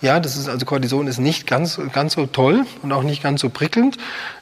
ja, 0.00 0.20
das 0.20 0.36
ist 0.36 0.48
also 0.48 0.64
Cortison 0.66 1.06
ist 1.06 1.18
nicht 1.18 1.46
ganz, 1.46 1.80
ganz 1.92 2.14
so 2.14 2.26
toll 2.26 2.66
und 2.82 2.92
auch 2.92 3.02
nicht 3.02 3.22
ganz 3.22 3.40
so 3.40 3.48
prickelnd. 3.48 3.96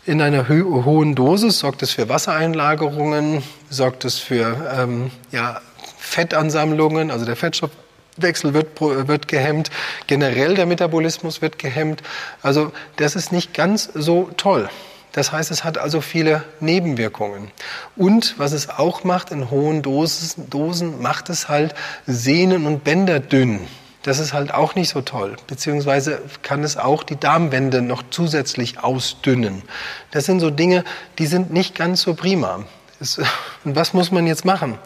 In 0.04 0.20
einer 0.20 0.48
ho 0.48 0.84
hohen 0.84 1.14
Dosis 1.14 1.60
sorgt 1.60 1.82
es 1.82 1.92
für 1.92 2.08
Wassereinlagerungen, 2.08 3.42
sorgt 3.70 4.04
es 4.04 4.18
für 4.18 4.74
ähm, 4.76 5.10
ja, 5.30 5.60
Fettansammlungen, 5.98 7.10
also 7.10 7.24
der 7.24 7.36
Fettstoffwechsel 7.36 8.52
wird, 8.52 8.80
wird 8.80 9.28
gehemmt, 9.28 9.70
generell 10.06 10.54
der 10.54 10.66
Metabolismus 10.66 11.40
wird 11.40 11.58
gehemmt. 11.58 12.02
Also 12.42 12.72
das 12.96 13.14
ist 13.14 13.32
nicht 13.32 13.54
ganz 13.54 13.88
so 13.94 14.30
toll. 14.36 14.68
Das 15.12 15.30
heißt, 15.30 15.52
es 15.52 15.62
hat 15.62 15.78
also 15.78 16.00
viele 16.00 16.42
Nebenwirkungen. 16.58 17.52
Und 17.94 18.34
was 18.36 18.50
es 18.50 18.68
auch 18.68 19.04
macht, 19.04 19.30
in 19.30 19.48
hohen 19.48 19.80
Dosen, 19.80 20.50
Dosen 20.50 21.00
macht 21.00 21.30
es 21.30 21.48
halt 21.48 21.76
Sehnen 22.04 22.66
und 22.66 22.82
Bänder 22.82 23.20
dünn. 23.20 23.60
Das 24.04 24.18
ist 24.18 24.34
halt 24.34 24.52
auch 24.52 24.74
nicht 24.74 24.90
so 24.90 25.00
toll. 25.00 25.36
Beziehungsweise 25.46 26.20
kann 26.42 26.62
es 26.62 26.76
auch 26.76 27.02
die 27.02 27.16
Darmwände 27.16 27.80
noch 27.80 28.02
zusätzlich 28.10 28.78
ausdünnen. 28.84 29.62
Das 30.10 30.26
sind 30.26 30.40
so 30.40 30.50
Dinge, 30.50 30.84
die 31.18 31.26
sind 31.26 31.52
nicht 31.52 31.74
ganz 31.74 32.02
so 32.02 32.14
prima. 32.14 32.64
Es, 33.00 33.18
und 33.64 33.74
was 33.74 33.94
muss 33.94 34.12
man 34.12 34.26
jetzt 34.26 34.44
machen? 34.44 34.78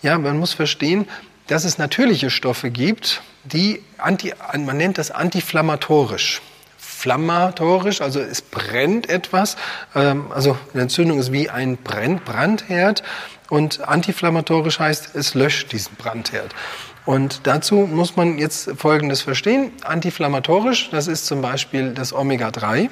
Ja, 0.00 0.16
man 0.16 0.38
muss 0.38 0.52
verstehen, 0.52 1.08
dass 1.48 1.64
es 1.64 1.76
natürliche 1.76 2.30
Stoffe 2.30 2.70
gibt, 2.70 3.20
die 3.42 3.82
anti, 3.98 4.32
man 4.56 4.76
nennt 4.76 4.96
das 4.96 5.10
antiflammatorisch. 5.10 6.40
Flammatorisch, 6.78 8.00
also 8.00 8.20
es 8.20 8.42
brennt 8.42 9.08
etwas. 9.08 9.56
Ähm, 9.96 10.30
also 10.32 10.56
eine 10.72 10.82
Entzündung 10.82 11.18
ist 11.18 11.32
wie 11.32 11.50
ein 11.50 11.78
Brandherd. 11.78 13.02
Und 13.48 13.88
antiflammatorisch 13.88 14.78
heißt, 14.78 15.16
es 15.16 15.34
löscht 15.34 15.72
diesen 15.72 15.96
Brandherd. 15.96 16.54
Und 17.04 17.46
dazu 17.46 17.76
muss 17.90 18.16
man 18.16 18.38
jetzt 18.38 18.70
Folgendes 18.76 19.22
verstehen. 19.22 19.72
Antiflammatorisch, 19.82 20.90
das 20.90 21.08
ist 21.08 21.26
zum 21.26 21.42
Beispiel 21.42 21.92
das 21.94 22.12
Omega-3. 22.12 22.90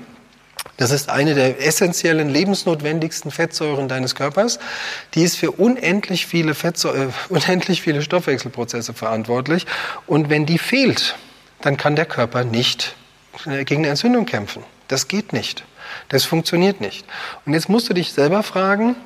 Das 0.76 0.90
ist 0.90 1.08
eine 1.10 1.34
der 1.34 1.64
essentiellen, 1.64 2.28
lebensnotwendigsten 2.28 3.30
Fettsäuren 3.30 3.88
deines 3.88 4.14
Körpers. 4.14 4.58
Die 5.14 5.22
ist 5.22 5.36
für 5.36 5.52
unendlich 5.52 6.26
viele, 6.26 6.54
Fettsäure, 6.54 7.04
äh, 7.04 7.08
unendlich 7.28 7.82
viele 7.82 8.02
Stoffwechselprozesse 8.02 8.94
verantwortlich. 8.94 9.66
Und 10.06 10.28
wenn 10.28 10.46
die 10.46 10.58
fehlt, 10.58 11.16
dann 11.60 11.76
kann 11.76 11.96
der 11.96 12.06
Körper 12.06 12.44
nicht 12.44 12.94
äh, 13.46 13.64
gegen 13.64 13.82
eine 13.82 13.90
Entzündung 13.90 14.26
kämpfen. 14.26 14.64
Das 14.88 15.06
geht 15.06 15.32
nicht. 15.32 15.64
Das 16.08 16.24
funktioniert 16.24 16.80
nicht. 16.80 17.04
Und 17.46 17.52
jetzt 17.52 17.68
musst 17.68 17.88
du 17.88 17.94
dich 17.94 18.12
selber 18.12 18.42
fragen, 18.42 18.96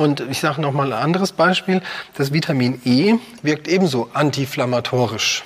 und 0.00 0.20
ich 0.30 0.40
sage 0.40 0.62
nochmal 0.62 0.94
ein 0.94 0.98
anderes 0.98 1.32
Beispiel, 1.32 1.82
das 2.14 2.32
Vitamin 2.32 2.80
E 2.86 3.16
wirkt 3.42 3.68
ebenso 3.68 4.08
antiflammatorisch. 4.14 5.44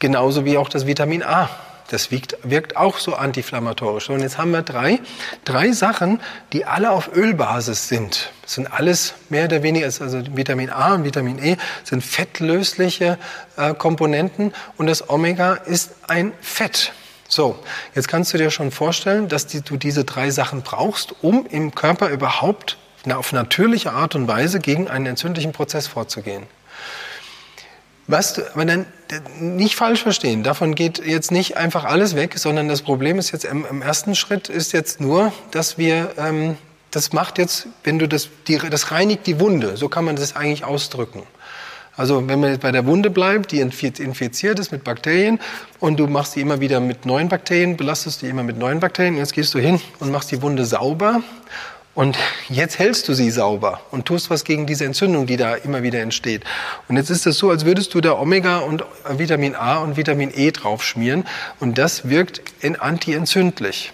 Genauso 0.00 0.44
wie 0.44 0.58
auch 0.58 0.68
das 0.68 0.88
Vitamin 0.88 1.22
A. 1.22 1.48
Das 1.88 2.10
wirkt, 2.10 2.36
wirkt 2.42 2.76
auch 2.76 2.98
so 2.98 3.14
antiflammatorisch. 3.14 4.10
Und 4.10 4.22
jetzt 4.22 4.38
haben 4.38 4.50
wir 4.50 4.62
drei, 4.62 4.98
drei 5.44 5.70
Sachen, 5.70 6.20
die 6.52 6.64
alle 6.64 6.90
auf 6.90 7.14
Ölbasis 7.14 7.86
sind. 7.86 8.32
Das 8.42 8.54
sind 8.54 8.72
alles 8.72 9.14
mehr 9.28 9.44
oder 9.44 9.62
weniger, 9.62 9.86
also 9.86 10.20
Vitamin 10.34 10.70
A 10.70 10.94
und 10.94 11.04
Vitamin 11.04 11.38
E 11.38 11.58
sind 11.84 12.02
fettlösliche 12.02 13.18
äh, 13.56 13.72
Komponenten 13.72 14.52
und 14.78 14.88
das 14.88 15.08
Omega 15.08 15.54
ist 15.54 15.92
ein 16.08 16.32
Fett. 16.40 16.92
So, 17.28 17.56
jetzt 17.94 18.08
kannst 18.08 18.34
du 18.34 18.38
dir 18.38 18.50
schon 18.50 18.72
vorstellen, 18.72 19.28
dass 19.28 19.46
die, 19.46 19.60
du 19.60 19.76
diese 19.76 20.02
drei 20.02 20.30
Sachen 20.30 20.62
brauchst, 20.62 21.14
um 21.22 21.46
im 21.46 21.72
Körper 21.72 22.08
überhaupt 22.08 22.78
auf 23.16 23.32
natürliche 23.32 23.92
Art 23.92 24.14
und 24.14 24.28
Weise 24.28 24.60
gegen 24.60 24.88
einen 24.88 25.06
entzündlichen 25.06 25.52
Prozess 25.52 25.86
vorzugehen. 25.86 26.42
Was 28.06 28.32
du, 28.32 28.42
aber 28.54 28.64
dann 28.64 28.86
nicht 29.38 29.76
falsch 29.76 30.02
verstehen, 30.02 30.42
davon 30.42 30.74
geht 30.74 31.04
jetzt 31.04 31.30
nicht 31.30 31.58
einfach 31.58 31.84
alles 31.84 32.16
weg, 32.16 32.38
sondern 32.38 32.66
das 32.66 32.80
Problem 32.80 33.18
ist 33.18 33.32
jetzt 33.32 33.44
im, 33.44 33.66
im 33.66 33.82
ersten 33.82 34.14
Schritt 34.14 34.48
ist 34.48 34.72
jetzt 34.72 35.00
nur, 35.00 35.32
dass 35.50 35.76
wir, 35.76 36.12
ähm, 36.16 36.56
das 36.90 37.12
macht 37.12 37.36
jetzt, 37.36 37.66
wenn 37.84 37.98
du 37.98 38.08
das, 38.08 38.30
die, 38.46 38.56
das 38.56 38.92
reinigt 38.92 39.26
die 39.26 39.38
Wunde, 39.40 39.76
so 39.76 39.90
kann 39.90 40.06
man 40.06 40.16
das 40.16 40.36
eigentlich 40.36 40.64
ausdrücken. 40.64 41.22
Also 41.98 42.28
wenn 42.28 42.40
man 42.40 42.52
jetzt 42.52 42.62
bei 42.62 42.72
der 42.72 42.86
Wunde 42.86 43.10
bleibt, 43.10 43.50
die 43.50 43.60
infiziert 43.60 44.58
ist 44.58 44.72
mit 44.72 44.84
Bakterien 44.84 45.40
und 45.80 45.98
du 45.98 46.06
machst 46.06 46.36
die 46.36 46.40
immer 46.40 46.60
wieder 46.60 46.78
mit 46.80 47.04
neuen 47.04 47.28
Bakterien, 47.28 47.76
belastest 47.76 48.22
die 48.22 48.28
immer 48.28 48.44
mit 48.44 48.56
neuen 48.56 48.80
Bakterien, 48.80 49.16
jetzt 49.16 49.32
gehst 49.34 49.52
du 49.52 49.58
hin 49.58 49.80
und 49.98 50.12
machst 50.12 50.30
die 50.30 50.40
Wunde 50.40 50.64
sauber 50.64 51.22
und 51.98 52.16
jetzt 52.48 52.78
hältst 52.78 53.08
du 53.08 53.12
sie 53.12 53.28
sauber 53.28 53.80
und 53.90 54.06
tust 54.06 54.30
was 54.30 54.44
gegen 54.44 54.68
diese 54.68 54.84
Entzündung, 54.84 55.26
die 55.26 55.36
da 55.36 55.56
immer 55.56 55.82
wieder 55.82 56.00
entsteht. 56.00 56.44
Und 56.86 56.96
jetzt 56.96 57.10
ist 57.10 57.26
es 57.26 57.38
so, 57.38 57.50
als 57.50 57.64
würdest 57.64 57.92
du 57.92 58.00
da 58.00 58.12
Omega 58.12 58.58
und 58.58 58.84
Vitamin 59.16 59.56
A 59.56 59.78
und 59.78 59.96
Vitamin 59.96 60.30
E 60.32 60.52
drauf 60.52 60.84
schmieren. 60.84 61.26
Und 61.58 61.76
das 61.76 62.08
wirkt 62.08 62.40
antientzündlich. 62.78 63.92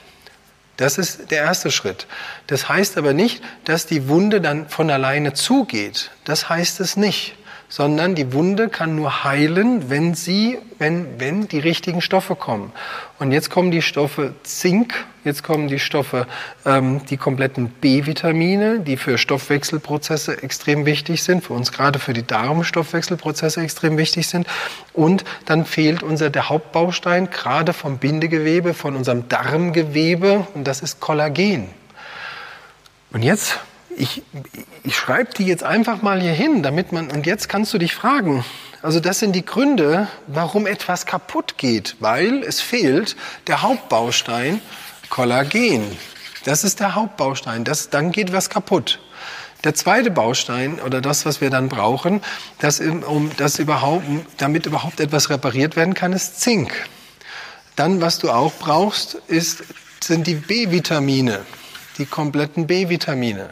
Das 0.77 0.99
ist 0.99 1.31
der 1.31 1.45
erste 1.45 1.71
Schritt. 1.71 2.07
Das 2.47 2.69
heißt 2.69 2.99
aber 2.99 3.15
nicht, 3.15 3.43
dass 3.65 3.87
die 3.87 4.07
Wunde 4.07 4.43
dann 4.43 4.69
von 4.69 4.91
alleine 4.91 5.33
zugeht. 5.33 6.11
Das 6.27 6.51
heißt 6.51 6.81
es 6.81 6.99
nicht 6.99 7.35
sondern 7.75 8.15
die 8.15 8.33
Wunde 8.33 8.69
kann 8.69 8.95
nur 8.95 9.25
heilen, 9.25 9.91
wenn 9.91 10.15
sie, 10.15 10.59
wenn, 10.79 11.19
wenn 11.19 11.49
die 11.49 11.59
richtigen 11.59 12.01
Stoffe 12.01 12.37
kommen. 12.37 12.71
Und 13.19 13.33
jetzt 13.33 13.51
kommen 13.51 13.73
die 13.73 13.83
Stoffe 13.83 14.33
Zink, 14.45 14.95
jetzt 15.25 15.43
kommen 15.43 15.67
die 15.67 15.81
Stoffe, 15.81 16.29
ähm, 16.65 17.01
die 17.11 17.17
kompletten 17.17 17.67
B-Vitamine, 17.67 18.79
die 18.79 18.97
für 18.97 19.19
Stoffwechselprozesse 19.19 20.41
extrem 20.41 20.87
wichtig 20.87 21.25
sind, 21.25 21.43
für 21.43 21.53
uns 21.53 21.73
gerade 21.73 21.99
für 21.99 22.13
die 22.13 22.25
Darmstoffwechselprozesse 22.25 23.63
extrem 23.63 23.97
wichtig 23.97 24.29
sind. 24.29 24.47
Und 24.93 25.25
dann 25.45 25.65
fehlt 25.65 26.05
unser 26.05 26.31
der 26.31 26.49
Hauptbaustein 26.49 27.29
gerade 27.29 27.73
vom 27.73 27.99
Bindegewebe, 27.99 28.73
von 28.73 28.95
unserem 28.95 29.29
Darmgewebe, 29.29 30.47
und 30.55 30.69
das 30.69 30.81
ist 30.81 31.01
Kollagen. 31.01 31.67
Und 33.11 33.25
jetzt 33.25 33.59
ich, 33.97 34.23
ich 34.83 34.97
schreibe 34.97 35.33
die 35.35 35.45
jetzt 35.45 35.63
einfach 35.63 36.03
mal 36.03 36.21
hier 36.21 36.33
hin, 36.33 36.63
damit 36.63 36.93
man, 36.93 37.11
und 37.11 37.27
jetzt 37.27 37.49
kannst 37.49 37.73
du 37.75 37.79
dich 37.79 37.95
fragen, 37.95 38.45
also 38.83 39.01
das 39.01 39.19
sind 39.19 39.33
die 39.33 39.45
Gründe, 39.45 40.09
warum 40.27 40.67
etwas 40.67 41.07
kaputt 41.07 41.57
geht, 41.57 41.97
weil 42.01 42.43
es 42.43 42.61
fehlt 42.61 43.17
der 43.47 43.63
Hauptbaustein 43.63 44.61
Kollagen. 45.09 45.97
Das 46.45 46.65
ist 46.65 46.81
der 46.81 46.95
Hauptbaustein, 46.95 47.65
das, 47.65 47.89
dann 47.91 48.13
geht 48.13 48.33
was 48.33 48.51
kaputt. 48.51 49.01
Der 49.65 49.75
zweite 49.75 50.11
Baustein 50.11 50.79
oder 50.81 51.01
das, 51.01 51.25
was 51.25 51.41
wir 51.41 51.49
dann 51.49 51.71
brauchen, 51.71 52.21
das, 52.59 52.81
um 52.81 53.31
das 53.39 53.59
überhaupt, 53.59 54.05
damit 54.37 54.67
überhaupt 54.67 55.01
etwas 55.01 55.31
repariert 55.31 55.77
werden 55.77 55.95
kann, 55.95 56.13
ist 56.13 56.43
Zink. 56.43 56.75
Dann, 57.75 58.03
was 58.03 58.19
du 58.19 58.31
auch 58.31 58.53
brauchst, 58.53 59.15
ist, 59.27 59.65
sind 60.03 60.27
die 60.27 60.35
B-Vitamine, 60.35 61.41
die 61.99 62.07
kompletten 62.07 62.67
B-Vitamine. 62.67 63.51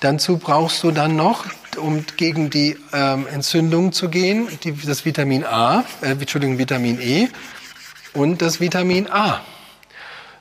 Dazu 0.00 0.38
brauchst 0.38 0.82
du 0.82 0.90
dann 0.90 1.16
noch, 1.16 1.44
um 1.76 2.04
gegen 2.16 2.48
die 2.50 2.78
ähm, 2.92 3.26
Entzündung 3.26 3.92
zu 3.92 4.08
gehen, 4.08 4.48
die, 4.64 4.72
das 4.72 5.04
Vitamin 5.04 5.44
A, 5.44 5.84
äh, 6.00 6.12
Entschuldigung, 6.12 6.58
Vitamin 6.58 7.00
E 7.00 7.28
und 8.14 8.40
das 8.40 8.60
Vitamin 8.60 9.08
A. 9.10 9.40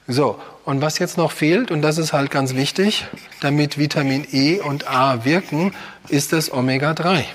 So, 0.07 0.39
und 0.65 0.81
was 0.81 0.97
jetzt 0.99 1.17
noch 1.17 1.31
fehlt, 1.31 1.71
und 1.71 1.81
das 1.81 1.97
ist 1.97 2.13
halt 2.13 2.31
ganz 2.31 2.55
wichtig, 2.55 3.05
damit 3.41 3.77
Vitamin 3.77 4.25
E 4.31 4.59
und 4.59 4.87
A 4.87 5.25
wirken, 5.25 5.73
ist 6.07 6.31
das 6.31 6.51
Omega-3. 6.53 7.25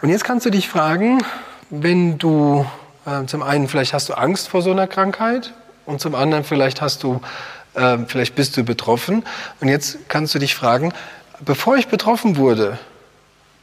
Und 0.00 0.10
jetzt 0.10 0.24
kannst 0.24 0.46
du 0.46 0.50
dich 0.50 0.68
fragen, 0.68 1.24
wenn 1.70 2.18
du 2.18 2.64
äh, 3.06 3.24
zum 3.26 3.42
einen 3.42 3.66
vielleicht 3.66 3.92
hast 3.92 4.08
du 4.08 4.14
Angst 4.14 4.48
vor 4.48 4.62
so 4.62 4.70
einer 4.70 4.86
Krankheit 4.86 5.52
und 5.86 6.00
zum 6.00 6.14
anderen 6.14 6.44
vielleicht 6.44 6.80
hast 6.80 7.02
du 7.02 7.20
äh, 7.74 7.98
vielleicht 8.06 8.34
bist 8.34 8.56
du 8.56 8.64
betroffen. 8.64 9.24
Und 9.60 9.68
jetzt 9.68 10.08
kannst 10.08 10.34
du 10.34 10.38
dich 10.38 10.54
fragen, 10.54 10.92
bevor 11.40 11.76
ich 11.76 11.88
betroffen 11.88 12.36
wurde, 12.36 12.78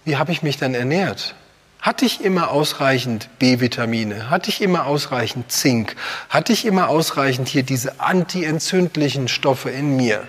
wie 0.03 0.17
habe 0.17 0.31
ich 0.31 0.43
mich 0.43 0.57
dann 0.57 0.73
ernährt? 0.73 1.35
Hatte 1.81 2.05
ich 2.05 2.23
immer 2.23 2.49
ausreichend 2.49 3.29
B-Vitamine? 3.37 4.29
Hatte 4.29 4.49
ich 4.49 4.61
immer 4.61 4.87
ausreichend 4.87 5.51
Zink? 5.51 5.95
Hatte 6.29 6.51
ich 6.51 6.65
immer 6.65 6.89
ausreichend 6.89 7.47
hier 7.47 7.61
diese 7.61 7.99
antientzündlichen 7.99 9.27
Stoffe 9.27 9.69
in 9.69 9.95
mir? 9.95 10.23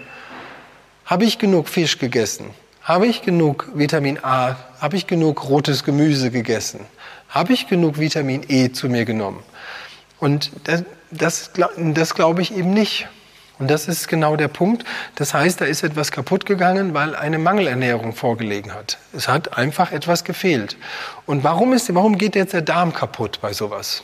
Habe 1.07 1.25
ich 1.25 1.39
genug 1.39 1.69
Fisch 1.69 1.99
gegessen? 1.99 2.51
Habe 2.83 3.07
ich 3.07 3.23
genug 3.23 3.71
Vitamin 3.75 4.19
A? 4.23 4.57
Habe 4.81 4.97
ich 4.97 5.07
genug 5.07 5.49
rotes 5.49 5.83
Gemüse 5.83 6.31
gegessen? 6.31 6.81
Habe 7.29 7.53
ich 7.53 7.69
genug 7.69 7.99
Vitamin 7.99 8.45
E 8.49 8.71
zu 8.73 8.89
mir 8.89 9.05
genommen? 9.05 9.43
Und 10.19 10.51
das, 10.65 10.85
das, 11.11 11.53
das 11.77 12.15
glaube 12.15 12.43
ich 12.43 12.55
eben 12.55 12.75
nicht. 12.75 13.09
Und 13.59 13.71
das 13.71 13.89
ist 13.89 14.09
genau 14.09 14.37
der 14.37 14.49
Punkt. 14.49 14.85
Das 15.15 15.33
heißt, 15.33 15.61
da 15.61 15.65
ist 15.65 15.83
etwas 15.83 16.13
kaputt 16.13 16.45
gegangen, 16.45 16.93
weil 16.93 17.15
eine 17.15 17.39
Mangelernährung 17.39 18.13
vorgelegen 18.13 18.75
hat. 18.75 18.99
Es 19.15 19.29
hat 19.29 19.57
einfach 19.57 19.93
etwas 19.93 20.25
gefehlt. 20.25 20.77
Und 21.25 21.43
warum, 21.43 21.73
ist, 21.73 21.93
warum 21.95 22.19
geht 22.19 22.37
jetzt 22.37 22.53
der 22.53 22.63
Darm 22.63 22.93
kaputt 22.93 23.39
bei 23.41 23.53
sowas? 23.55 24.03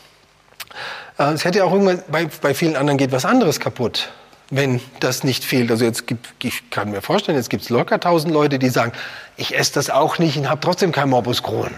Äh, 1.18 1.32
es 1.32 1.44
hätte 1.44 1.58
ja 1.58 1.64
auch 1.64 1.72
irgendwann, 1.72 2.02
bei, 2.10 2.28
bei 2.40 2.54
vielen 2.54 2.76
anderen 2.76 2.96
geht 2.96 3.12
was 3.12 3.26
anderes 3.26 3.60
kaputt, 3.60 4.10
wenn 4.50 4.80
das 5.00 5.22
nicht 5.22 5.44
fehlt. 5.44 5.70
Also 5.70 5.84
jetzt 5.84 6.06
gibt, 6.06 6.32
ich 6.42 6.70
kann 6.70 6.90
mir 6.90 7.02
vorstellen, 7.02 7.36
jetzt 7.36 7.50
gibt 7.50 7.64
es 7.64 7.68
locker 7.68 8.00
tausend 8.00 8.32
Leute, 8.32 8.58
die 8.58 8.70
sagen, 8.70 8.92
ich 9.36 9.56
esse 9.56 9.74
das 9.74 9.90
auch 9.90 10.18
nicht 10.18 10.38
und 10.38 10.48
habe 10.48 10.60
trotzdem 10.62 10.92
kein 10.92 11.10
Morbus 11.10 11.42
Crohn. 11.42 11.74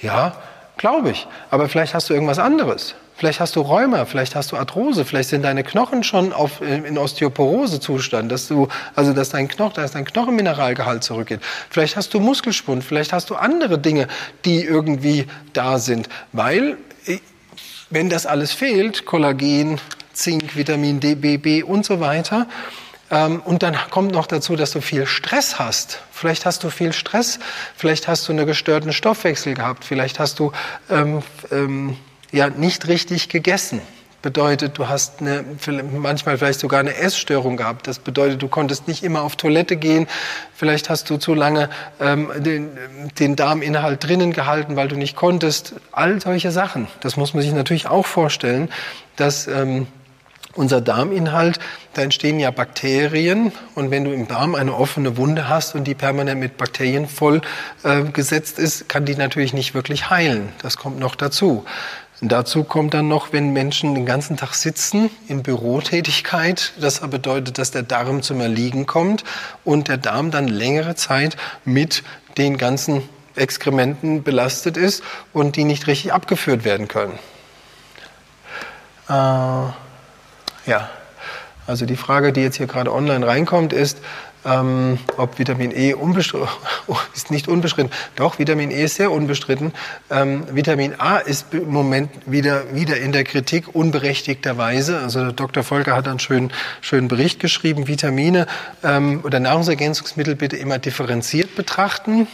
Ja, 0.00 0.36
glaube 0.78 1.10
ich. 1.10 1.26
Aber 1.50 1.68
vielleicht 1.68 1.92
hast 1.92 2.08
du 2.08 2.14
irgendwas 2.14 2.38
anderes. 2.38 2.94
Vielleicht 3.20 3.38
hast 3.38 3.54
du 3.54 3.60
Rheuma, 3.60 4.06
vielleicht 4.06 4.34
hast 4.34 4.50
du 4.50 4.56
Arthrose, 4.56 5.04
vielleicht 5.04 5.28
sind 5.28 5.42
deine 5.42 5.62
Knochen 5.62 6.02
schon 6.04 6.32
auf, 6.32 6.62
äh, 6.62 6.76
in 6.76 6.96
Osteoporose-Zustand, 6.96 8.32
dass 8.32 8.48
du, 8.48 8.68
also 8.96 9.12
dass 9.12 9.28
dein 9.28 9.46
Knochen, 9.46 9.74
dass 9.74 9.92
dein 9.92 10.06
Knochenmineralgehalt 10.06 11.04
zurückgeht. 11.04 11.40
Vielleicht 11.68 11.96
hast 11.96 12.14
du 12.14 12.18
Muskelspund, 12.18 12.82
vielleicht 12.82 13.12
hast 13.12 13.28
du 13.28 13.34
andere 13.34 13.78
Dinge, 13.78 14.08
die 14.46 14.64
irgendwie 14.64 15.26
da 15.52 15.78
sind, 15.78 16.08
weil 16.32 16.78
äh, 17.04 17.18
wenn 17.90 18.08
das 18.08 18.24
alles 18.24 18.52
fehlt, 18.52 19.04
Kollagen, 19.04 19.78
Zink, 20.14 20.56
Vitamin 20.56 21.00
D, 21.00 21.14
B, 21.14 21.36
B 21.36 21.62
und 21.62 21.84
so 21.84 22.00
weiter, 22.00 22.46
ähm, 23.10 23.42
und 23.44 23.62
dann 23.62 23.76
kommt 23.90 24.12
noch 24.12 24.28
dazu, 24.28 24.56
dass 24.56 24.70
du 24.70 24.80
viel 24.80 25.04
Stress 25.04 25.58
hast. 25.58 26.00
Vielleicht 26.10 26.46
hast 26.46 26.64
du 26.64 26.70
viel 26.70 26.94
Stress, 26.94 27.38
vielleicht 27.76 28.08
hast 28.08 28.26
du 28.26 28.32
einen 28.32 28.46
gestörten 28.46 28.94
Stoffwechsel 28.94 29.52
gehabt, 29.52 29.84
vielleicht 29.84 30.18
hast 30.18 30.38
du 30.38 30.52
ähm, 30.88 31.22
ähm, 31.52 31.98
ja 32.32 32.48
nicht 32.48 32.88
richtig 32.88 33.28
gegessen. 33.28 33.80
Bedeutet, 34.22 34.76
du 34.76 34.86
hast 34.86 35.22
eine, 35.22 35.44
manchmal 35.96 36.36
vielleicht 36.36 36.60
sogar 36.60 36.80
eine 36.80 36.94
Essstörung 36.94 37.56
gehabt. 37.56 37.86
Das 37.86 37.98
bedeutet, 37.98 38.42
du 38.42 38.48
konntest 38.48 38.86
nicht 38.86 39.02
immer 39.02 39.22
auf 39.22 39.36
Toilette 39.36 39.76
gehen. 39.76 40.06
Vielleicht 40.54 40.90
hast 40.90 41.08
du 41.08 41.16
zu 41.16 41.32
lange 41.32 41.70
ähm, 42.00 42.30
den, 42.36 42.68
den 43.18 43.34
Darminhalt 43.34 44.04
drinnen 44.04 44.34
gehalten, 44.34 44.76
weil 44.76 44.88
du 44.88 44.96
nicht 44.96 45.16
konntest. 45.16 45.74
All 45.90 46.20
solche 46.20 46.50
Sachen. 46.50 46.86
Das 47.00 47.16
muss 47.16 47.32
man 47.32 47.42
sich 47.42 47.52
natürlich 47.52 47.86
auch 47.86 48.04
vorstellen, 48.04 48.68
dass 49.16 49.46
ähm, 49.46 49.86
unser 50.54 50.80
Darminhalt, 50.80 51.58
da 51.94 52.02
entstehen 52.02 52.40
ja 52.40 52.50
Bakterien 52.50 53.52
und 53.74 53.90
wenn 53.90 54.04
du 54.04 54.12
im 54.12 54.26
Darm 54.26 54.54
eine 54.54 54.74
offene 54.74 55.16
Wunde 55.16 55.48
hast 55.48 55.74
und 55.74 55.84
die 55.84 55.94
permanent 55.94 56.40
mit 56.40 56.56
Bakterien 56.56 57.06
voll 57.06 57.40
äh, 57.84 58.02
gesetzt 58.02 58.58
ist, 58.58 58.88
kann 58.88 59.04
die 59.04 59.14
natürlich 59.14 59.52
nicht 59.52 59.74
wirklich 59.74 60.10
heilen. 60.10 60.50
Das 60.60 60.76
kommt 60.76 60.98
noch 60.98 61.14
dazu. 61.14 61.64
Dazu 62.22 62.64
kommt 62.64 62.92
dann 62.92 63.08
noch, 63.08 63.32
wenn 63.32 63.54
Menschen 63.54 63.94
den 63.94 64.04
ganzen 64.04 64.36
Tag 64.36 64.54
sitzen 64.54 65.10
in 65.26 65.42
Bürotätigkeit, 65.42 66.74
das 66.78 67.00
bedeutet, 67.00 67.56
dass 67.56 67.70
der 67.70 67.82
Darm 67.82 68.22
zum 68.22 68.40
Erliegen 68.40 68.84
kommt 68.86 69.24
und 69.64 69.88
der 69.88 69.96
Darm 69.96 70.30
dann 70.30 70.46
längere 70.46 70.94
Zeit 70.96 71.38
mit 71.64 72.02
den 72.36 72.58
ganzen 72.58 73.08
Exkrementen 73.36 74.22
belastet 74.22 74.76
ist 74.76 75.02
und 75.32 75.56
die 75.56 75.64
nicht 75.64 75.86
richtig 75.86 76.12
abgeführt 76.12 76.64
werden 76.64 76.88
können. 76.88 77.18
Äh, 79.08 79.12
ja, 79.12 80.90
also 81.66 81.86
die 81.86 81.96
Frage, 81.96 82.34
die 82.34 82.42
jetzt 82.42 82.56
hier 82.56 82.66
gerade 82.66 82.92
online 82.92 83.26
reinkommt, 83.26 83.72
ist, 83.72 83.98
ähm, 84.44 84.98
ob 85.16 85.38
Vitamin 85.38 85.70
E 85.70 85.94
unbestritten, 85.94 86.48
ist 87.14 87.30
nicht 87.30 87.48
unbestritten. 87.48 87.92
Doch, 88.16 88.38
Vitamin 88.38 88.70
E 88.70 88.84
ist 88.84 88.96
sehr 88.96 89.10
unbestritten. 89.10 89.72
Ähm, 90.10 90.44
Vitamin 90.52 90.94
A 90.98 91.18
ist 91.18 91.52
im 91.52 91.70
Moment 91.70 92.10
wieder, 92.26 92.74
wieder 92.74 92.96
in 92.96 93.12
der 93.12 93.24
Kritik, 93.24 93.74
unberechtigterweise. 93.74 94.98
Also 94.98 95.32
Dr. 95.32 95.62
Volker 95.62 95.94
hat 95.94 96.08
einen 96.08 96.18
schönen, 96.18 96.52
schönen 96.80 97.08
Bericht 97.08 97.40
geschrieben. 97.40 97.86
Vitamine 97.88 98.46
ähm, 98.82 99.20
oder 99.24 99.40
Nahrungsergänzungsmittel 99.40 100.36
bitte 100.36 100.56
immer 100.56 100.78
differenziert 100.78 101.54
betrachten. 101.54 102.26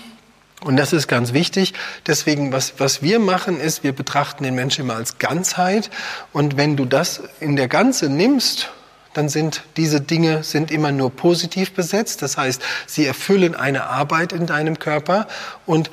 Und 0.65 0.77
das 0.77 0.93
ist 0.93 1.07
ganz 1.07 1.33
wichtig. 1.33 1.75
Deswegen, 2.07 2.53
was, 2.53 2.75
was 2.79 3.03
wir 3.03 3.19
machen, 3.19 3.61
ist, 3.61 3.85
wir 3.85 3.93
betrachten 3.93 4.43
den 4.43 4.55
Menschen 4.55 4.85
immer 4.85 4.97
als 4.97 5.19
Ganzheit. 5.19 5.91
Und 6.33 6.57
wenn 6.57 6.77
du 6.77 6.87
das 6.87 7.23
in 7.41 7.57
der 7.57 7.69
Ganze 7.69 8.09
nimmst, 8.09 8.71
dann 9.17 9.29
sind 9.29 9.63
diese 9.77 10.01
Dinge 10.01 10.43
sind 10.43 10.71
immer 10.71 10.93
nur 10.93 11.11
positiv 11.11 11.73
besetzt. 11.73 12.23
Das 12.23 12.37
heißt, 12.37 12.63
sie 12.87 13.07
erfüllen 13.07 13.55
eine 13.55 13.85
Arbeit 13.85 14.33
in 14.33 14.47
deinem 14.47 14.79
Körper 14.79 15.27
und, 15.65 15.91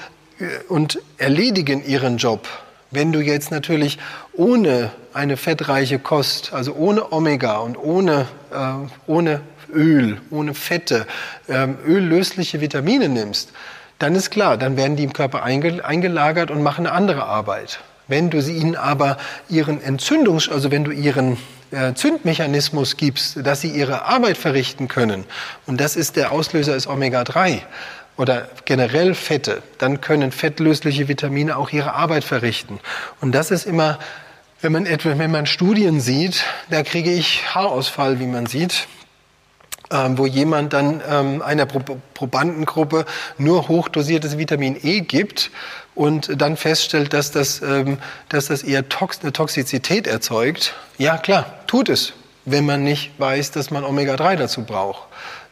und 0.67 0.99
erledigen 1.17 1.85
ihren 1.85 2.17
Job. 2.17 2.47
Wenn 2.91 3.11
du 3.11 3.21
jetzt 3.21 3.49
natürlich 3.49 3.97
ohne 4.33 4.91
eine 5.13 5.37
fettreiche 5.37 5.99
Kost, 5.99 6.53
also 6.53 6.73
ohne 6.73 7.11
Omega 7.11 7.57
und 7.57 7.75
ohne, 7.77 8.27
äh, 8.51 8.87
ohne 9.07 9.41
Öl, 9.73 10.21
ohne 10.29 10.53
Fette, 10.53 11.07
äh, 11.47 11.67
öllösliche 11.87 12.61
Vitamine 12.61 13.09
nimmst, 13.09 13.51
dann 13.97 14.15
ist 14.15 14.29
klar, 14.29 14.57
dann 14.57 14.77
werden 14.77 14.95
die 14.95 15.03
im 15.03 15.13
Körper 15.13 15.43
eingelagert 15.43 16.51
und 16.51 16.61
machen 16.61 16.85
eine 16.85 16.95
andere 16.95 17.23
Arbeit. 17.23 17.79
Wenn 18.07 18.29
du 18.29 18.41
sie 18.41 18.57
ihnen 18.57 18.75
aber 18.75 19.17
ihren 19.49 19.81
Entzündungs, 19.81 20.49
also 20.49 20.71
wenn 20.71 20.83
du 20.83 20.91
ihren 20.91 21.37
äh, 21.73 21.93
Zündmechanismus 21.93 22.97
gibst, 22.97 23.45
dass 23.45 23.61
sie 23.61 23.69
ihre 23.69 24.05
Arbeit 24.05 24.37
verrichten 24.37 24.87
können, 24.87 25.25
und 25.65 25.81
das 25.81 25.95
ist 25.95 26.15
der 26.15 26.31
Auslöser 26.31 26.75
ist 26.75 26.87
Omega-3 26.87 27.61
oder 28.15 28.47
generell 28.65 29.15
Fette, 29.15 29.63
dann 29.79 29.99
können 29.99 30.31
fettlösliche 30.31 31.07
Vitamine 31.07 31.57
auch 31.57 31.71
ihre 31.71 31.93
Arbeit 31.93 32.23
verrichten. 32.23 32.79
Und 33.21 33.33
das 33.33 33.51
ist 33.51 33.65
immer, 33.65 33.99
wenn 34.61 34.71
man 34.71 34.85
etwa, 34.85 35.17
wenn 35.17 35.31
man 35.31 35.45
Studien 35.45 35.99
sieht, 35.99 36.45
da 36.69 36.83
kriege 36.83 37.11
ich 37.11 37.53
Haarausfall, 37.53 38.19
wie 38.19 38.27
man 38.27 38.45
sieht 38.45 38.87
ähm, 39.93 40.17
wo 40.17 40.25
jemand 40.25 40.73
dann 40.73 41.01
ähm, 41.09 41.41
einer 41.41 41.65
Probandengruppe 41.65 43.05
nur 43.37 43.67
hochdosiertes 43.67 44.37
Vitamin 44.37 44.77
E 44.81 45.01
gibt 45.01 45.51
und 45.95 46.41
dann 46.41 46.57
feststellt, 46.57 47.13
dass 47.13 47.31
das, 47.31 47.61
ähm, 47.61 47.99
dass 48.29 48.47
das 48.47 48.63
eher 48.63 48.89
Tox 48.89 49.19
eine 49.21 49.31
Toxizität 49.31 50.07
erzeugt. 50.07 50.73
Ja, 50.97 51.17
klar, 51.17 51.45
tut 51.67 51.89
es, 51.89 52.13
wenn 52.45 52.65
man 52.65 52.83
nicht 52.83 53.11
weiß, 53.19 53.51
dass 53.51 53.71
man 53.71 53.83
Omega-3 53.83 54.35
dazu 54.35 54.63
braucht 54.63 55.03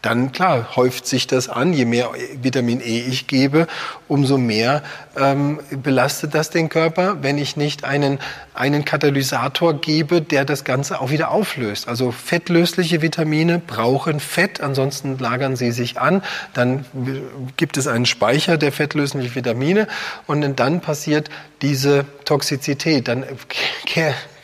dann 0.02 0.32
klar 0.32 0.76
häuft 0.76 1.06
sich 1.06 1.28
das 1.28 1.48
an. 1.48 1.74
Je 1.74 1.86
mehr 1.86 2.10
Vitamin 2.42 2.82
E 2.82 3.00
ich 3.00 3.28
gebe, 3.28 3.68
umso 4.08 4.38
mehr 4.38 4.82
ähm, 5.18 5.60
belastet 5.84 6.34
das 6.34 6.50
den 6.50 6.70
Körper, 6.70 7.18
wenn 7.22 7.38
ich 7.38 7.56
nicht 7.56 7.84
einen, 7.84 8.20
einen 8.54 8.84
Katalysator 8.84 9.80
gebe, 9.80 10.22
der 10.22 10.46
das 10.46 10.64
Ganze 10.64 11.02
auch 11.02 11.12
wieder 11.12 11.30
auflöst. 11.30 11.88
Also 11.88 12.12
fettlösliche 12.12 13.02
Vitamine 13.02 13.60
brauchen 13.60 14.20
Fett, 14.20 14.62
ansonsten 14.62 15.20
lagern 15.20 15.56
sie 15.56 15.72
sich 15.72 16.00
an. 16.00 16.24
Dann 16.54 16.86
gibt 17.58 17.78
es 17.78 17.88
einen 17.88 18.06
Speicher 18.06 18.58
der 18.58 18.72
fettlöslichen 18.72 19.36
Vitamine 19.36 19.88
und 20.26 20.60
dann 20.60 20.82
passiert 20.82 21.30
diese 21.62 22.06
Toxizität. 22.26 23.08
Dann 23.08 23.24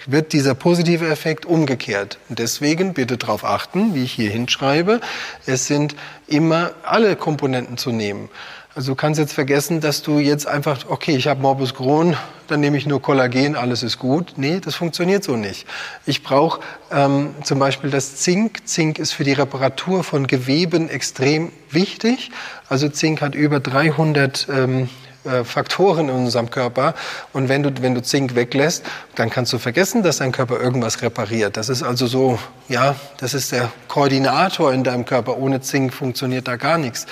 wird 0.07 0.33
dieser 0.33 0.55
positive 0.55 1.07
Effekt 1.07 1.45
umgekehrt. 1.45 2.17
Deswegen 2.29 2.93
bitte 2.93 3.17
darauf 3.17 3.43
achten, 3.43 3.93
wie 3.93 4.03
ich 4.03 4.13
hier 4.13 4.31
hinschreibe, 4.31 5.01
es 5.45 5.67
sind 5.67 5.95
immer 6.27 6.71
alle 6.83 7.15
Komponenten 7.15 7.77
zu 7.77 7.91
nehmen. 7.91 8.29
Also 8.77 8.91
du 8.91 8.95
kannst 8.95 9.19
jetzt 9.19 9.33
vergessen, 9.33 9.81
dass 9.81 10.03
du 10.03 10.19
jetzt 10.19 10.47
einfach, 10.47 10.85
okay, 10.87 11.15
ich 11.15 11.27
habe 11.27 11.41
Morbus 11.41 11.73
Crohn, 11.73 12.15
dann 12.47 12.59
nehme 12.59 12.77
ich 12.77 12.85
nur 12.85 13.01
Kollagen, 13.01 13.55
alles 13.55 13.81
ist 13.81 13.97
gut. 13.97 14.33
Nee, 14.37 14.59
das 14.59 14.75
funktioniert 14.75 15.23
so 15.23 15.35
nicht. 15.35 15.65
Ich 16.05 16.21
brauche 16.21 16.61
ähm, 16.91 17.33
zum 17.43 17.57
Beispiel 17.57 17.89
das 17.89 18.17
Zink. 18.17 18.67
Zink 18.67 18.99
ist 18.99 19.13
für 19.13 19.23
die 19.23 19.33
Reparatur 19.33 20.03
von 20.03 20.27
Geweben 20.27 20.89
extrem 20.89 21.51
wichtig. 21.71 22.29
Also 22.69 22.87
Zink 22.87 23.21
hat 23.21 23.33
über 23.33 23.59
300 23.59 24.47
ähm, 24.49 24.89
äh, 25.27 25.43
Faktoren 25.43 26.09
in 26.09 26.15
unserem 26.15 26.49
Körper. 26.49 26.95
Und 27.33 27.49
wenn 27.49 27.63
du, 27.63 27.71
wenn 27.81 27.93
du 27.93 28.01
Zink 28.01 28.35
weglässt, 28.35 28.83
dann 29.15 29.29
kannst 29.29 29.53
du 29.53 29.59
vergessen, 29.59 30.03
dass 30.03 30.17
dein 30.17 30.31
Körper 30.31 30.59
irgendwas 30.59 31.01
repariert. 31.01 31.57
Das 31.57 31.69
ist 31.69 31.83
also 31.83 32.07
so, 32.07 32.39
ja, 32.69 32.95
das 33.17 33.33
ist 33.33 33.51
der 33.51 33.71
Koordinator 33.87 34.73
in 34.73 34.83
deinem 34.83 35.05
Körper. 35.05 35.37
Ohne 35.37 35.61
Zink 35.61 35.93
funktioniert 35.93 36.47
da 36.47 36.55
gar 36.55 36.77
nichts. 36.77 37.05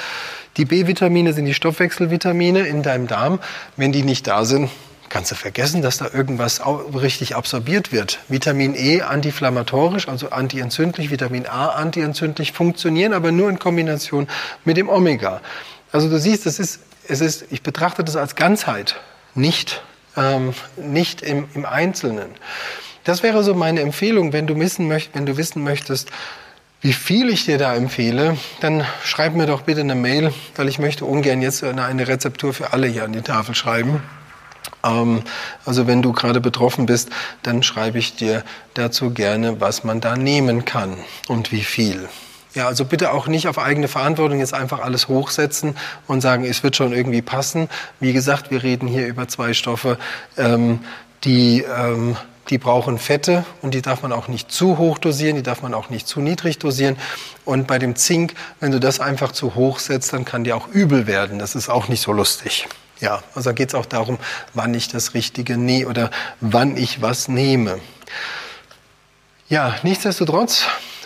Die 0.57 0.65
B-Vitamine 0.65 1.33
sind 1.33 1.45
die 1.45 1.53
Stoffwechselvitamine 1.53 2.61
in 2.61 2.81
deinem 2.81 3.07
Darm. 3.07 3.39
Wenn 3.75 3.91
die 3.91 4.03
nicht 4.03 4.25
da 4.25 4.45
sind, 4.45 4.69
kannst 5.09 5.31
du 5.31 5.35
vergessen, 5.35 5.81
dass 5.81 5.97
da 5.97 6.07
irgendwas 6.13 6.61
richtig 6.93 7.35
absorbiert 7.35 7.91
wird. 7.91 8.19
Vitamin 8.27 8.75
E 8.75 9.01
antiinflammatorisch, 9.01 10.07
also 10.07 10.29
antientzündlich, 10.29 11.11
Vitamin 11.11 11.45
A 11.45 11.69
antientzündlich, 11.69 12.51
funktionieren 12.53 13.13
aber 13.13 13.31
nur 13.31 13.49
in 13.49 13.59
Kombination 13.59 14.27
mit 14.63 14.77
dem 14.77 14.89
Omega. 14.89 15.41
Also 15.91 16.09
du 16.09 16.19
siehst, 16.19 16.45
das 16.45 16.59
ist 16.59 16.79
es 17.07 17.21
ist, 17.21 17.45
ich 17.51 17.61
betrachte 17.61 18.03
das 18.03 18.15
als 18.15 18.35
Ganzheit, 18.35 18.95
nicht, 19.33 19.81
ähm, 20.15 20.53
nicht 20.77 21.21
im, 21.21 21.47
im 21.53 21.65
Einzelnen. 21.65 22.29
Das 23.03 23.23
wäre 23.23 23.43
so 23.43 23.53
meine 23.53 23.81
Empfehlung, 23.81 24.33
wenn 24.33 24.47
du, 24.47 24.59
wissen 24.59 24.87
möcht, 24.87 25.11
wenn 25.13 25.25
du 25.25 25.37
wissen 25.37 25.63
möchtest, 25.63 26.09
wie 26.81 26.93
viel 26.93 27.29
ich 27.29 27.45
dir 27.45 27.57
da 27.57 27.73
empfehle, 27.73 28.37
dann 28.59 28.85
schreib 29.03 29.33
mir 29.33 29.47
doch 29.47 29.61
bitte 29.61 29.81
eine 29.81 29.95
Mail, 29.95 30.33
weil 30.55 30.67
ich 30.67 30.79
möchte 30.79 31.05
ungern 31.05 31.41
jetzt 31.41 31.63
eine 31.63 32.07
Rezeptur 32.07 32.53
für 32.53 32.73
alle 32.73 32.87
hier 32.87 33.03
an 33.03 33.13
die 33.13 33.21
Tafel 33.21 33.55
schreiben. 33.55 34.03
Ähm, 34.83 35.23
also 35.65 35.87
wenn 35.87 36.01
du 36.01 36.13
gerade 36.13 36.41
betroffen 36.41 36.85
bist, 36.85 37.09
dann 37.43 37.63
schreibe 37.63 37.97
ich 37.97 38.15
dir 38.15 38.43
dazu 38.73 39.11
gerne, 39.11 39.61
was 39.61 39.83
man 39.83 40.01
da 40.01 40.15
nehmen 40.15 40.65
kann 40.65 40.97
und 41.27 41.51
wie 41.51 41.63
viel. 41.63 42.07
Ja, 42.55 42.67
also 42.67 42.85
bitte 42.85 43.11
auch 43.11 43.27
nicht 43.27 43.49
auf 43.49 43.59
eigene 43.59 43.89
Verantwortung 43.89 44.39
jetzt 44.39 44.53
einfach 44.53 44.79
alles 44.79 45.09
hochsetzen 45.09 45.75
und 46.07 46.21
sagen, 46.21 46.45
es 46.45 46.63
wird 46.63 46.77
schon 46.77 46.93
irgendwie 46.93 47.21
passen. 47.21 47.69
Wie 47.99 48.13
gesagt, 48.13 48.49
wir 48.49 48.63
reden 48.63 48.87
hier 48.87 49.07
über 49.07 49.27
zwei 49.27 49.53
Stoffe, 49.53 49.97
ähm, 50.37 50.79
die, 51.25 51.63
ähm, 51.63 52.15
die 52.49 52.57
brauchen 52.57 52.97
Fette 52.97 53.43
und 53.61 53.73
die 53.73 53.81
darf 53.81 54.03
man 54.03 54.13
auch 54.13 54.29
nicht 54.29 54.51
zu 54.51 54.77
hoch 54.77 54.99
dosieren, 54.99 55.35
die 55.35 55.43
darf 55.43 55.63
man 55.63 55.73
auch 55.73 55.89
nicht 55.89 56.07
zu 56.07 56.21
niedrig 56.21 56.57
dosieren. 56.57 56.95
Und 57.43 57.67
bei 57.67 57.77
dem 57.77 57.97
Zink, 57.97 58.33
wenn 58.61 58.71
du 58.71 58.79
das 58.79 59.01
einfach 59.01 59.33
zu 59.33 59.55
hoch 59.55 59.79
setzt, 59.79 60.13
dann 60.13 60.23
kann 60.23 60.45
dir 60.45 60.55
auch 60.55 60.69
übel 60.69 61.07
werden. 61.07 61.39
Das 61.39 61.55
ist 61.55 61.67
auch 61.67 61.89
nicht 61.89 62.01
so 62.01 62.13
lustig. 62.13 62.69
Ja, 63.01 63.21
also 63.33 63.49
da 63.49 63.53
geht 63.53 63.69
es 63.69 63.75
auch 63.75 63.85
darum, 63.85 64.17
wann 64.53 64.73
ich 64.73 64.87
das 64.87 65.13
Richtige 65.13 65.57
nehme 65.57 65.89
oder 65.89 66.09
wann 66.39 66.77
ich 66.77 67.01
was 67.01 67.27
nehme. 67.27 67.79
Ja, 69.49 69.75
nichtsdestotrotz 69.83 70.65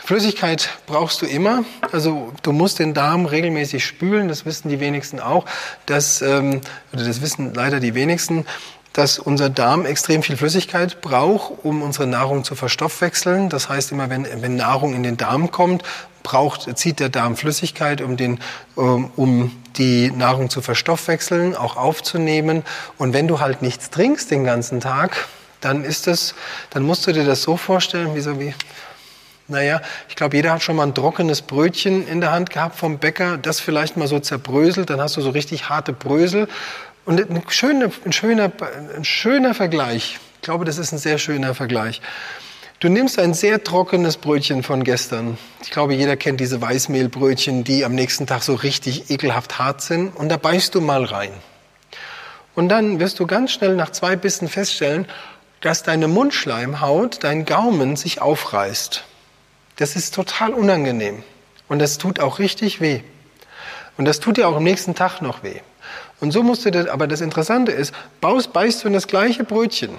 Flüssigkeit 0.10 0.72
brauchst 0.88 1.22
du 1.22 1.28
immer. 1.28 1.66
Also 1.92 2.34
du 2.42 2.52
musst 2.52 2.80
den 2.80 2.96
Darm 2.96 3.28
regelmäßig 3.28 3.86
spülen. 3.86 4.28
Das 4.28 4.44
wissen 4.44 4.68
die 4.68 4.80
wenigsten 4.80 5.20
auch. 5.20 5.46
Dass, 5.86 6.24
ähm, 6.24 6.62
das 6.92 7.22
wissen 7.22 7.54
leider 7.54 7.80
die 7.80 7.94
wenigsten 7.94 8.48
dass 8.94 9.20
unser 9.20 9.52
Darm 9.52 9.86
extrem 9.86 10.24
viel 10.24 10.36
Flüssigkeit 10.36 11.00
braucht, 11.02 11.64
um 11.64 11.84
unsere 11.84 12.08
Nahrung 12.08 12.44
zu 12.44 12.56
verstoffwechseln. 12.56 13.50
Das 13.50 13.70
heißt 13.70 13.92
immer, 13.92 14.10
wenn, 14.10 14.26
wenn 14.42 14.56
Nahrung 14.56 14.96
in 14.96 15.04
den 15.04 15.16
Darm 15.16 15.52
kommt, 15.52 15.84
braucht, 16.24 16.76
zieht 16.76 17.00
der 17.00 17.10
Darm 17.10 17.38
Flüssigkeit, 17.38 18.02
um, 18.02 18.18
den, 18.18 18.40
um, 18.74 19.12
um 19.16 19.52
die 19.78 20.10
Nahrung 20.10 20.50
zu 20.50 20.64
verstoffwechseln, 20.64 21.56
auch 21.56 21.78
aufzunehmen. 21.78 22.64
Und 22.98 23.14
wenn 23.14 23.28
du 23.28 23.40
halt 23.40 23.62
nichts 23.62 23.92
trinkst 23.92 24.32
den 24.32 24.44
ganzen 24.44 24.80
Tag, 24.80 25.28
dann 25.62 25.84
ist 25.84 26.08
das, 26.08 26.34
dann 26.72 26.82
musst 26.82 27.06
du 27.06 27.12
dir 27.12 27.26
das 27.26 27.44
so 27.44 27.58
vorstellen, 27.58 28.16
wie 28.16 28.22
so 28.22 28.40
wie 28.40 28.56
naja, 29.50 29.82
ich 30.08 30.16
glaube, 30.16 30.36
jeder 30.36 30.52
hat 30.54 30.64
schon 30.64 30.76
mal 30.76 30.88
ein 30.88 30.94
trockenes 30.94 31.42
Brötchen 31.42 32.08
in 32.08 32.22
der 32.22 32.32
Hand 32.32 32.50
gehabt 32.50 32.76
vom 32.76 33.00
Bäcker, 33.00 33.38
das 33.38 33.60
vielleicht 33.60 33.98
mal 33.98 34.08
so 34.08 34.20
zerbröselt, 34.20 34.90
dann 34.90 35.02
hast 35.02 35.18
du 35.18 35.22
so 35.22 35.30
richtig 35.32 35.70
harte 35.70 35.94
Brösel. 35.94 36.48
Und 37.06 37.20
ein 37.20 37.44
schöner, 37.50 37.90
ein 38.06 38.14
schöner, 38.14 38.52
ein 38.96 39.04
schöner 39.04 39.54
Vergleich, 39.54 40.20
ich 40.36 40.42
glaube, 40.42 40.64
das 40.64 40.78
ist 40.78 40.94
ein 40.94 41.00
sehr 41.00 41.18
schöner 41.18 41.54
Vergleich. 41.54 42.02
Du 42.80 42.88
nimmst 42.88 43.20
ein 43.20 43.34
sehr 43.34 43.62
trockenes 43.62 44.16
Brötchen 44.16 44.64
von 44.64 44.86
gestern. 44.86 45.38
Ich 45.62 45.70
glaube, 45.70 45.94
jeder 45.94 46.16
kennt 46.16 46.40
diese 46.40 46.62
Weißmehlbrötchen, 46.62 47.66
die 47.66 47.84
am 47.84 47.94
nächsten 47.94 48.26
Tag 48.26 48.42
so 48.42 48.56
richtig 48.56 49.10
ekelhaft 49.10 49.60
hart 49.60 49.82
sind. 49.82 50.16
Und 50.16 50.30
da 50.30 50.38
beißt 50.38 50.74
du 50.76 50.80
mal 50.80 51.04
rein. 51.04 51.32
Und 52.56 52.70
dann 52.70 53.02
wirst 53.02 53.20
du 53.20 53.28
ganz 53.28 53.52
schnell 53.52 53.76
nach 53.76 53.90
zwei 53.90 54.16
Bissen 54.16 54.48
feststellen, 54.48 55.08
dass 55.60 55.84
deine 55.84 56.08
Mundschleimhaut, 56.08 57.22
dein 57.22 57.44
Gaumen 57.44 57.98
sich 57.98 58.22
aufreißt. 58.22 59.04
Das 59.80 59.96
ist 59.96 60.14
total 60.14 60.54
unangenehm. 60.54 61.24
Und 61.70 61.80
das 61.80 61.98
tut 61.98 62.20
auch 62.20 62.40
richtig 62.40 62.82
weh. 62.82 63.02
Und 63.98 64.06
das 64.06 64.20
tut 64.20 64.36
dir 64.38 64.48
auch 64.50 64.58
am 64.58 64.64
nächsten 64.64 64.94
Tag 64.94 65.22
noch 65.22 65.42
weh. 65.42 65.62
Und 66.20 66.32
so 66.32 66.44
musst 66.44 66.66
du 66.66 66.72
das, 66.72 66.88
aber 66.88 67.08
das 67.08 67.22
Interessante 67.22 67.72
ist, 67.72 67.94
baust, 68.20 68.52
beißt 68.52 68.84
du 68.84 68.88
in 68.88 68.94
das 68.94 69.08
gleiche 69.08 69.46
Brötchen 69.46 69.98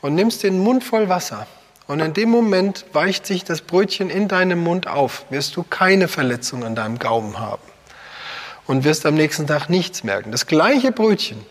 und 0.00 0.14
nimmst 0.14 0.42
den 0.42 0.58
Mund 0.58 0.82
voll 0.82 1.10
Wasser. 1.10 1.46
Und 1.86 2.00
in 2.00 2.14
dem 2.14 2.30
Moment 2.30 2.86
weicht 2.92 3.26
sich 3.26 3.44
das 3.44 3.60
Brötchen 3.60 4.08
in 4.08 4.28
deinem 4.28 4.60
Mund 4.60 4.86
auf, 4.86 5.26
wirst 5.30 5.56
du 5.56 5.62
keine 5.62 6.08
Verletzung 6.08 6.64
an 6.64 6.74
deinem 6.74 6.98
Gaumen 6.98 7.38
haben. 7.38 7.62
Und 8.66 8.84
wirst 8.84 9.04
am 9.04 9.14
nächsten 9.14 9.46
Tag 9.46 9.68
nichts 9.68 10.04
merken. 10.04 10.32
Das 10.32 10.46
gleiche 10.46 10.92
Brötchen 10.92 11.44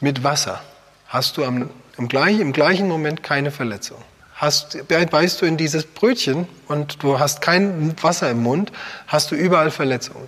mit 0.00 0.22
Wasser 0.22 0.62
hast 1.08 1.36
du 1.36 1.44
am, 1.44 1.70
im, 1.98 2.08
gleichen, 2.08 2.40
im 2.40 2.52
gleichen 2.52 2.88
Moment 2.88 3.22
keine 3.24 3.50
Verletzung. 3.50 3.98
Hast, 4.42 4.88
beißt 4.88 5.40
du 5.40 5.46
in 5.46 5.56
dieses 5.56 5.84
Brötchen 5.84 6.48
und 6.66 7.00
du 7.04 7.20
hast 7.20 7.40
kein 7.42 7.94
Wasser 8.02 8.28
im 8.28 8.42
Mund, 8.42 8.72
hast 9.06 9.30
du 9.30 9.36
überall 9.36 9.70
Verletzungen. 9.70 10.26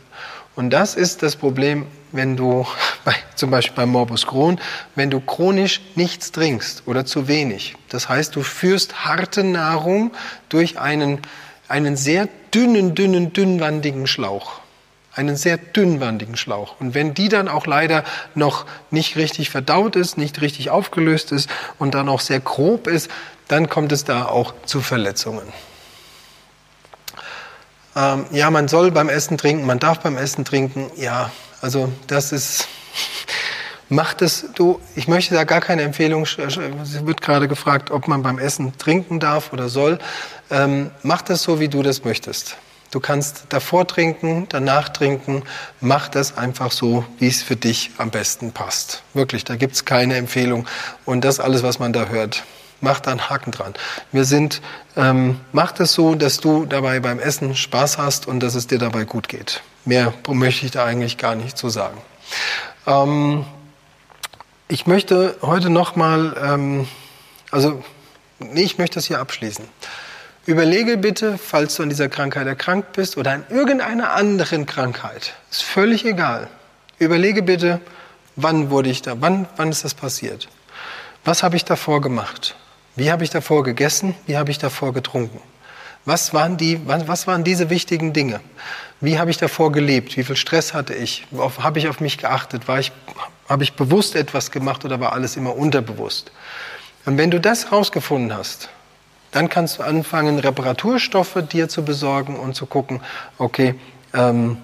Und 0.54 0.70
das 0.70 0.94
ist 0.94 1.24
das 1.24 1.34
Problem, 1.34 1.86
wenn 2.12 2.36
du, 2.36 2.64
bei, 3.04 3.16
zum 3.34 3.50
Beispiel 3.50 3.74
beim 3.74 3.88
Morbus 3.88 4.24
Crohn, 4.24 4.60
wenn 4.94 5.10
du 5.10 5.18
chronisch 5.18 5.80
nichts 5.96 6.30
trinkst 6.30 6.84
oder 6.86 7.04
zu 7.04 7.26
wenig. 7.26 7.74
Das 7.88 8.08
heißt, 8.08 8.36
du 8.36 8.44
führst 8.44 9.04
harte 9.04 9.42
Nahrung 9.42 10.12
durch 10.48 10.78
einen, 10.78 11.18
einen 11.66 11.96
sehr 11.96 12.28
dünnen, 12.54 12.94
dünnen, 12.94 13.32
dünnwandigen 13.32 14.06
Schlauch. 14.06 14.60
Einen 15.14 15.36
sehr 15.36 15.58
dünnwandigen 15.58 16.36
Schlauch. 16.36 16.80
Und 16.80 16.94
wenn 16.94 17.14
die 17.14 17.28
dann 17.28 17.48
auch 17.48 17.66
leider 17.66 18.04
noch 18.34 18.66
nicht 18.90 19.16
richtig 19.16 19.50
verdaut 19.50 19.96
ist, 19.96 20.18
nicht 20.18 20.40
richtig 20.40 20.70
aufgelöst 20.70 21.32
ist 21.32 21.48
und 21.78 21.94
dann 21.94 22.08
auch 22.08 22.20
sehr 22.20 22.40
grob 22.40 22.86
ist, 22.86 23.10
dann 23.48 23.68
kommt 23.68 23.92
es 23.92 24.04
da 24.04 24.26
auch 24.26 24.54
zu 24.64 24.80
Verletzungen 24.80 25.52
ähm, 27.96 28.26
ja, 28.32 28.50
man 28.50 28.68
soll 28.68 28.90
beim 28.90 29.08
Essen 29.08 29.38
trinken, 29.38 29.66
man 29.66 29.78
darf 29.78 30.00
beim 30.00 30.16
Essen 30.16 30.44
trinken. 30.44 30.90
Ja, 30.96 31.30
also 31.60 31.92
das 32.06 32.32
ist, 32.32 32.68
macht 33.88 34.22
es, 34.22 34.46
du, 34.54 34.80
ich 34.96 35.08
möchte 35.08 35.34
da 35.34 35.44
gar 35.44 35.60
keine 35.60 35.82
Empfehlung, 35.82 36.24
es 36.24 36.36
wird 37.06 37.20
gerade 37.20 37.48
gefragt, 37.48 37.90
ob 37.90 38.08
man 38.08 38.22
beim 38.22 38.38
Essen 38.38 38.76
trinken 38.78 39.20
darf 39.20 39.52
oder 39.52 39.68
soll. 39.68 39.98
Ähm, 40.50 40.90
mach 41.02 41.22
das 41.22 41.42
so, 41.42 41.60
wie 41.60 41.68
du 41.68 41.82
das 41.82 42.04
möchtest. 42.04 42.56
Du 42.94 43.00
kannst 43.00 43.46
davor 43.48 43.88
trinken, 43.88 44.46
danach 44.50 44.88
trinken. 44.88 45.42
Mach 45.80 46.06
das 46.06 46.38
einfach 46.38 46.70
so, 46.70 47.04
wie 47.18 47.26
es 47.26 47.42
für 47.42 47.56
dich 47.56 47.90
am 47.98 48.12
besten 48.12 48.52
passt. 48.52 49.02
Wirklich, 49.14 49.42
da 49.42 49.56
gibt 49.56 49.74
es 49.74 49.84
keine 49.84 50.14
Empfehlung. 50.14 50.64
Und 51.04 51.24
das 51.24 51.40
alles, 51.40 51.64
was 51.64 51.80
man 51.80 51.92
da 51.92 52.06
hört, 52.06 52.44
mach 52.80 53.00
da 53.00 53.10
einen 53.10 53.28
Haken 53.28 53.50
dran. 53.50 53.74
Wir 54.12 54.24
sind, 54.24 54.62
ähm, 54.94 55.40
mach 55.50 55.72
das 55.72 55.92
so, 55.92 56.14
dass 56.14 56.36
du 56.36 56.66
dabei 56.66 57.00
beim 57.00 57.18
Essen 57.18 57.56
Spaß 57.56 57.98
hast 57.98 58.28
und 58.28 58.38
dass 58.38 58.54
es 58.54 58.68
dir 58.68 58.78
dabei 58.78 59.02
gut 59.02 59.28
geht. 59.28 59.60
Mehr 59.84 60.14
möchte 60.28 60.64
ich 60.64 60.70
da 60.70 60.84
eigentlich 60.84 61.18
gar 61.18 61.34
nicht 61.34 61.58
zu 61.58 61.70
sagen. 61.70 62.00
Ähm, 62.86 63.44
ich 64.68 64.86
möchte 64.86 65.36
heute 65.42 65.68
nochmal, 65.68 66.36
ähm, 66.40 66.86
also, 67.50 67.82
nee, 68.38 68.62
ich 68.62 68.78
möchte 68.78 68.94
das 68.94 69.06
hier 69.06 69.18
abschließen. 69.18 69.64
Überlege 70.46 70.98
bitte, 70.98 71.38
falls 71.38 71.76
du 71.76 71.82
an 71.82 71.88
dieser 71.88 72.10
Krankheit 72.10 72.46
erkrankt 72.46 72.92
bist 72.92 73.16
oder 73.16 73.32
an 73.32 73.44
irgendeiner 73.48 74.12
anderen 74.12 74.66
Krankheit, 74.66 75.34
ist 75.50 75.62
völlig 75.62 76.04
egal. 76.04 76.48
Überlege 76.98 77.42
bitte, 77.42 77.80
wann 78.36 78.68
wurde 78.68 78.90
ich 78.90 79.00
da, 79.00 79.16
wann, 79.20 79.46
wann 79.56 79.70
ist 79.70 79.84
das 79.84 79.94
passiert? 79.94 80.48
Was 81.24 81.42
habe 81.42 81.56
ich 81.56 81.64
davor 81.64 82.02
gemacht? 82.02 82.56
Wie 82.94 83.10
habe 83.10 83.24
ich 83.24 83.30
davor 83.30 83.62
gegessen? 83.62 84.14
Wie 84.26 84.36
habe 84.36 84.50
ich 84.50 84.58
davor 84.58 84.92
getrunken? 84.92 85.40
Was 86.04 86.34
waren, 86.34 86.58
die, 86.58 86.78
was 86.86 87.26
waren 87.26 87.42
diese 87.42 87.70
wichtigen 87.70 88.12
Dinge? 88.12 88.40
Wie 89.00 89.18
habe 89.18 89.30
ich 89.30 89.38
davor 89.38 89.72
gelebt? 89.72 90.14
Wie 90.18 90.24
viel 90.24 90.36
Stress 90.36 90.74
hatte 90.74 90.92
ich? 90.92 91.26
Habe 91.58 91.78
ich 91.78 91.88
auf 91.88 92.00
mich 92.00 92.18
geachtet? 92.18 92.68
War 92.68 92.78
ich, 92.78 92.92
habe 93.48 93.64
ich 93.64 93.72
bewusst 93.72 94.14
etwas 94.14 94.50
gemacht 94.50 94.84
oder 94.84 95.00
war 95.00 95.14
alles 95.14 95.36
immer 95.38 95.56
unterbewusst? 95.56 96.30
Und 97.06 97.16
wenn 97.16 97.30
du 97.30 97.40
das 97.40 97.70
herausgefunden 97.70 98.36
hast, 98.36 98.68
dann 99.34 99.48
kannst 99.48 99.78
du 99.78 99.82
anfangen, 99.82 100.38
Reparaturstoffe 100.38 101.42
dir 101.50 101.68
zu 101.68 101.84
besorgen 101.84 102.36
und 102.36 102.54
zu 102.54 102.66
gucken, 102.66 103.00
okay, 103.36 103.74
ähm, 104.12 104.58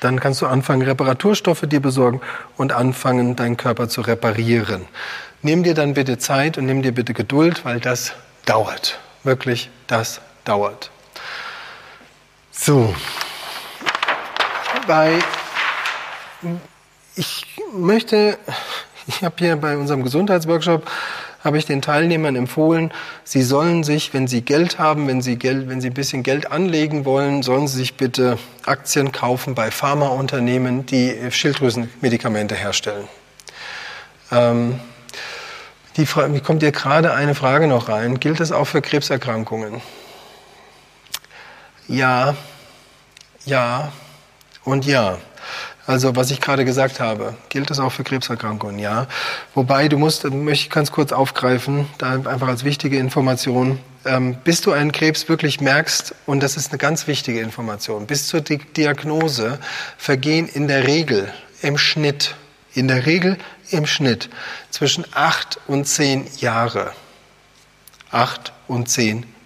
dann 0.00 0.18
kannst 0.18 0.42
du 0.42 0.46
anfangen, 0.46 0.82
Reparaturstoffe 0.82 1.60
dir 1.62 1.78
besorgen 1.78 2.20
und 2.56 2.72
anfangen, 2.72 3.36
deinen 3.36 3.56
Körper 3.56 3.88
zu 3.88 4.00
reparieren. 4.00 4.86
Nimm 5.42 5.62
dir 5.62 5.74
dann 5.74 5.94
bitte 5.94 6.18
Zeit 6.18 6.58
und 6.58 6.66
nimm 6.66 6.82
dir 6.82 6.90
bitte 6.90 7.14
Geduld, 7.14 7.64
weil 7.64 7.78
das 7.78 8.14
dauert. 8.46 8.98
Wirklich, 9.22 9.70
das 9.86 10.20
dauert. 10.44 10.90
So. 12.50 12.92
Bei, 14.88 15.20
ich 17.14 17.46
möchte, 17.72 18.38
ich 19.06 19.22
habe 19.22 19.36
hier 19.38 19.54
bei 19.54 19.76
unserem 19.76 20.02
Gesundheitsworkshop 20.02 20.84
habe 21.44 21.58
ich 21.58 21.66
den 21.66 21.82
Teilnehmern 21.82 22.36
empfohlen, 22.36 22.92
sie 23.24 23.42
sollen 23.42 23.84
sich, 23.84 24.12
wenn 24.12 24.26
sie 24.26 24.42
Geld 24.42 24.78
haben, 24.78 25.06
wenn 25.06 25.22
sie, 25.22 25.36
Geld, 25.36 25.68
wenn 25.68 25.80
sie 25.80 25.88
ein 25.88 25.94
bisschen 25.94 26.22
Geld 26.22 26.50
anlegen 26.50 27.04
wollen, 27.04 27.42
sollen 27.42 27.68
sie 27.68 27.78
sich 27.78 27.96
bitte 27.96 28.38
Aktien 28.66 29.12
kaufen 29.12 29.54
bei 29.54 29.70
Pharmaunternehmen, 29.70 30.86
die 30.86 31.16
Schilddrüsenmedikamente 31.30 32.54
herstellen. 32.54 33.06
Ähm, 34.32 34.80
die 35.96 36.06
Frage, 36.06 36.40
kommt 36.40 36.62
dir 36.62 36.72
gerade 36.72 37.12
eine 37.12 37.34
Frage 37.34 37.66
noch 37.66 37.88
rein. 37.88 38.20
Gilt 38.20 38.40
das 38.40 38.52
auch 38.52 38.66
für 38.66 38.82
Krebserkrankungen? 38.82 39.80
Ja, 41.88 42.36
ja 43.44 43.92
und 44.64 44.84
ja. 44.84 45.18
Also 45.88 46.16
was 46.16 46.30
ich 46.30 46.42
gerade 46.42 46.66
gesagt 46.66 47.00
habe, 47.00 47.34
gilt 47.48 47.70
das 47.70 47.80
auch 47.80 47.90
für 47.90 48.04
Krebserkrankungen? 48.04 48.78
Ja. 48.78 49.06
Wobei 49.54 49.88
du 49.88 49.96
musst, 49.96 50.22
möchte 50.24 50.66
ich 50.66 50.70
ganz 50.70 50.92
kurz 50.92 51.12
aufgreifen, 51.12 51.86
da 51.96 52.12
einfach 52.12 52.46
als 52.46 52.62
wichtige 52.62 52.98
Information, 52.98 53.80
ähm, 54.04 54.36
bis 54.44 54.60
du 54.60 54.72
einen 54.72 54.92
Krebs 54.92 55.30
wirklich 55.30 55.62
merkst, 55.62 56.14
und 56.26 56.42
das 56.42 56.58
ist 56.58 56.72
eine 56.72 56.78
ganz 56.78 57.06
wichtige 57.06 57.40
Information, 57.40 58.06
bis 58.06 58.26
zur 58.26 58.42
Diagnose 58.42 59.58
vergehen 59.96 60.46
in 60.46 60.68
der 60.68 60.86
Regel 60.86 61.32
im 61.62 61.78
Schnitt, 61.78 62.34
in 62.74 62.86
der 62.86 63.06
Regel 63.06 63.38
im 63.70 63.86
Schnitt 63.86 64.28
zwischen 64.68 65.06
acht 65.14 65.58
und 65.68 65.86
zehn 65.86 66.26
Jahre. 66.36 66.92
Acht 68.10 68.52
und 68.66 68.90
zehn 68.90 69.20
Jahre. 69.20 69.37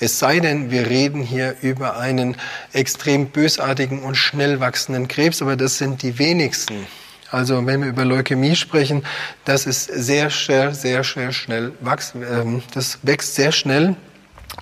Es 0.00 0.18
sei 0.18 0.40
denn, 0.40 0.70
wir 0.70 0.86
reden 0.88 1.22
hier 1.22 1.56
über 1.62 1.96
einen 1.96 2.36
extrem 2.72 3.26
bösartigen 3.26 4.02
und 4.02 4.16
schnell 4.16 4.60
wachsenden 4.60 5.08
Krebs, 5.08 5.40
aber 5.40 5.56
das 5.56 5.78
sind 5.78 6.02
die 6.02 6.18
wenigsten. 6.18 6.86
Also 7.30 7.64
wenn 7.66 7.82
wir 7.82 7.88
über 7.88 8.04
Leukämie 8.04 8.54
sprechen, 8.56 9.04
das 9.44 9.66
ist 9.66 9.86
sehr, 9.86 10.30
sehr, 10.30 10.74
sehr, 10.74 11.04
sehr 11.04 11.32
schnell 11.32 11.72
wachsen. 11.80 12.22
Ähm, 12.22 12.62
das 12.74 12.98
wächst 13.02 13.34
sehr 13.34 13.52
schnell 13.52 13.96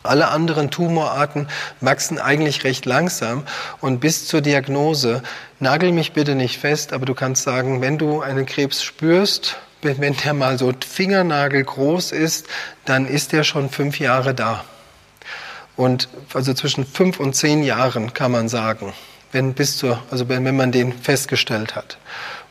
alle 0.02 0.28
anderen 0.28 0.70
Tumorarten 0.70 1.48
wachsen 1.80 2.18
eigentlich 2.18 2.64
recht 2.64 2.86
langsam 2.86 3.44
und 3.80 4.00
bis 4.00 4.26
zur 4.26 4.40
Diagnose, 4.40 5.22
nagel 5.60 5.92
mich 5.92 6.12
bitte 6.12 6.34
nicht 6.34 6.58
fest, 6.58 6.92
aber 6.92 7.06
du 7.06 7.14
kannst 7.14 7.42
sagen, 7.42 7.80
wenn 7.80 7.98
du 7.98 8.20
einen 8.20 8.46
Krebs 8.46 8.82
spürst, 8.82 9.58
wenn 9.82 10.16
der 10.16 10.34
mal 10.34 10.58
so 10.58 10.72
Fingernagel 10.86 11.64
groß 11.64 12.12
ist, 12.12 12.46
dann 12.84 13.06
ist 13.06 13.32
der 13.32 13.44
schon 13.44 13.68
fünf 13.68 13.98
Jahre 13.98 14.34
da. 14.34 14.64
Und 15.76 16.08
also 16.34 16.54
zwischen 16.54 16.86
fünf 16.86 17.18
und 17.18 17.34
zehn 17.34 17.62
Jahren 17.62 18.14
kann 18.14 18.30
man 18.30 18.48
sagen, 18.48 18.92
wenn 19.32 19.54
bis 19.54 19.76
zur, 19.76 20.00
also 20.10 20.28
wenn, 20.28 20.44
wenn 20.44 20.56
man 20.56 20.70
den 20.70 20.92
festgestellt 20.92 21.74
hat. 21.74 21.98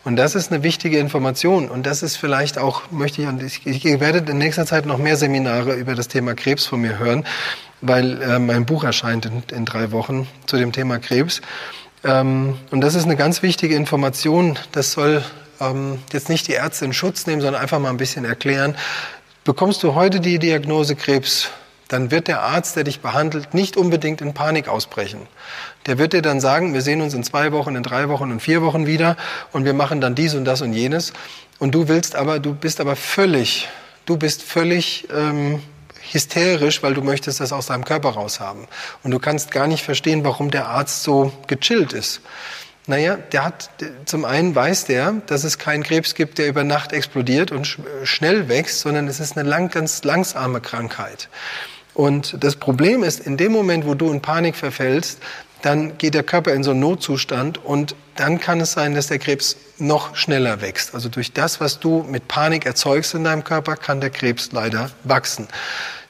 Und 0.03 0.15
das 0.15 0.33
ist 0.33 0.51
eine 0.51 0.63
wichtige 0.63 0.97
Information. 0.97 1.69
Und 1.69 1.85
das 1.85 2.01
ist 2.01 2.15
vielleicht 2.15 2.57
auch, 2.57 2.89
möchte 2.89 3.21
ich, 3.21 3.65
ich, 3.67 3.85
ich 3.85 3.99
werde 3.99 4.31
in 4.31 4.37
nächster 4.39 4.65
Zeit 4.65 4.85
noch 4.87 4.97
mehr 4.97 5.15
Seminare 5.15 5.75
über 5.75 5.93
das 5.93 6.07
Thema 6.07 6.33
Krebs 6.33 6.65
von 6.65 6.81
mir 6.81 6.97
hören, 6.97 7.23
weil 7.81 8.21
äh, 8.21 8.39
mein 8.39 8.65
Buch 8.65 8.83
erscheint 8.83 9.27
in, 9.27 9.43
in, 9.51 9.65
drei 9.65 9.91
Wochen 9.91 10.27
zu 10.47 10.57
dem 10.57 10.71
Thema 10.71 10.97
Krebs. 10.97 11.41
Ähm, 12.03 12.57
und 12.71 12.81
das 12.81 12.95
ist 12.95 13.05
eine 13.05 13.15
ganz 13.15 13.43
wichtige 13.43 13.75
Information. 13.75 14.57
Das 14.71 14.91
soll 14.91 15.23
ähm, 15.61 15.99
jetzt 16.11 16.27
nicht 16.27 16.47
die 16.47 16.53
Ärzte 16.53 16.85
in 16.85 16.93
Schutz 16.93 17.27
nehmen, 17.27 17.41
sondern 17.41 17.61
einfach 17.61 17.79
mal 17.79 17.89
ein 17.89 17.97
bisschen 17.97 18.25
erklären. 18.25 18.75
Bekommst 19.43 19.83
du 19.83 19.95
heute 19.95 20.19
die 20.19 20.39
Diagnose 20.39 20.95
Krebs, 20.95 21.49
dann 21.87 22.09
wird 22.09 22.27
der 22.27 22.41
Arzt, 22.41 22.75
der 22.75 22.85
dich 22.85 23.01
behandelt, 23.01 23.53
nicht 23.53 23.75
unbedingt 23.75 24.21
in 24.21 24.33
Panik 24.33 24.67
ausbrechen. 24.67 25.27
Der 25.87 25.97
wird 25.97 26.13
dir 26.13 26.21
dann 26.21 26.39
sagen, 26.39 26.73
wir 26.73 26.81
sehen 26.81 27.01
uns 27.01 27.13
in 27.13 27.23
zwei 27.23 27.51
Wochen, 27.51 27.75
in 27.75 27.83
drei 27.83 28.07
Wochen, 28.07 28.31
in 28.31 28.39
vier 28.39 28.61
Wochen 28.61 28.87
wieder 28.87 29.17
und 29.51 29.65
wir 29.65 29.73
machen 29.73 29.99
dann 29.99 30.15
dies 30.15 30.33
und 30.33 30.45
das 30.45 30.61
und 30.61 30.73
jenes. 30.73 31.11
Und 31.59 31.75
du 31.75 31.87
willst 31.87 32.15
aber, 32.15 32.39
du 32.39 32.53
bist 32.53 32.79
aber 32.79 32.95
völlig, 32.95 33.67
du 34.05 34.15
bist 34.15 34.41
völlig 34.41 35.07
ähm, 35.13 35.61
hysterisch, 36.11 36.81
weil 36.81 36.93
du 36.93 37.01
möchtest 37.01 37.39
das 37.39 37.51
aus 37.51 37.67
deinem 37.67 37.85
Körper 37.85 38.11
raushaben. 38.11 38.67
Und 39.03 39.11
du 39.11 39.19
kannst 39.19 39.51
gar 39.51 39.67
nicht 39.67 39.83
verstehen, 39.83 40.23
warum 40.23 40.49
der 40.49 40.67
Arzt 40.67 41.03
so 41.03 41.33
gechillt 41.47 41.93
ist. 41.93 42.21
Naja, 42.87 43.17
der 43.31 43.45
hat, 43.45 43.69
zum 44.05 44.25
einen 44.25 44.55
weiß 44.55 44.85
der, 44.85 45.13
dass 45.27 45.43
es 45.43 45.59
keinen 45.59 45.83
Krebs 45.83 46.15
gibt, 46.15 46.39
der 46.39 46.47
über 46.47 46.63
Nacht 46.63 46.93
explodiert 46.93 47.51
und 47.51 47.77
schnell 48.03 48.49
wächst, 48.49 48.79
sondern 48.79 49.07
es 49.07 49.19
ist 49.19 49.37
eine 49.37 49.47
lang, 49.47 49.69
ganz 49.69 50.03
langsame 50.03 50.61
Krankheit. 50.61 51.29
Und 51.93 52.43
das 52.43 52.55
Problem 52.55 53.03
ist, 53.03 53.19
in 53.19 53.37
dem 53.37 53.51
Moment, 53.51 53.85
wo 53.85 53.93
du 53.93 54.11
in 54.11 54.21
Panik 54.21 54.55
verfällst, 54.55 55.19
dann 55.61 55.97
geht 55.99 56.15
der 56.15 56.23
Körper 56.23 56.53
in 56.53 56.63
so 56.63 56.71
einen 56.71 56.79
Notzustand 56.79 57.63
und 57.63 57.95
dann 58.15 58.39
kann 58.39 58.59
es 58.61 58.71
sein, 58.71 58.95
dass 58.95 59.07
der 59.07 59.19
Krebs 59.19 59.57
noch 59.77 60.15
schneller 60.15 60.61
wächst. 60.61 60.95
Also 60.95 61.09
durch 61.09 61.33
das, 61.33 61.59
was 61.59 61.79
du 61.79 62.03
mit 62.09 62.27
Panik 62.27 62.65
erzeugst 62.65 63.13
in 63.13 63.23
deinem 63.23 63.43
Körper, 63.43 63.75
kann 63.75 64.01
der 64.01 64.09
Krebs 64.09 64.51
leider 64.51 64.89
wachsen. 65.03 65.47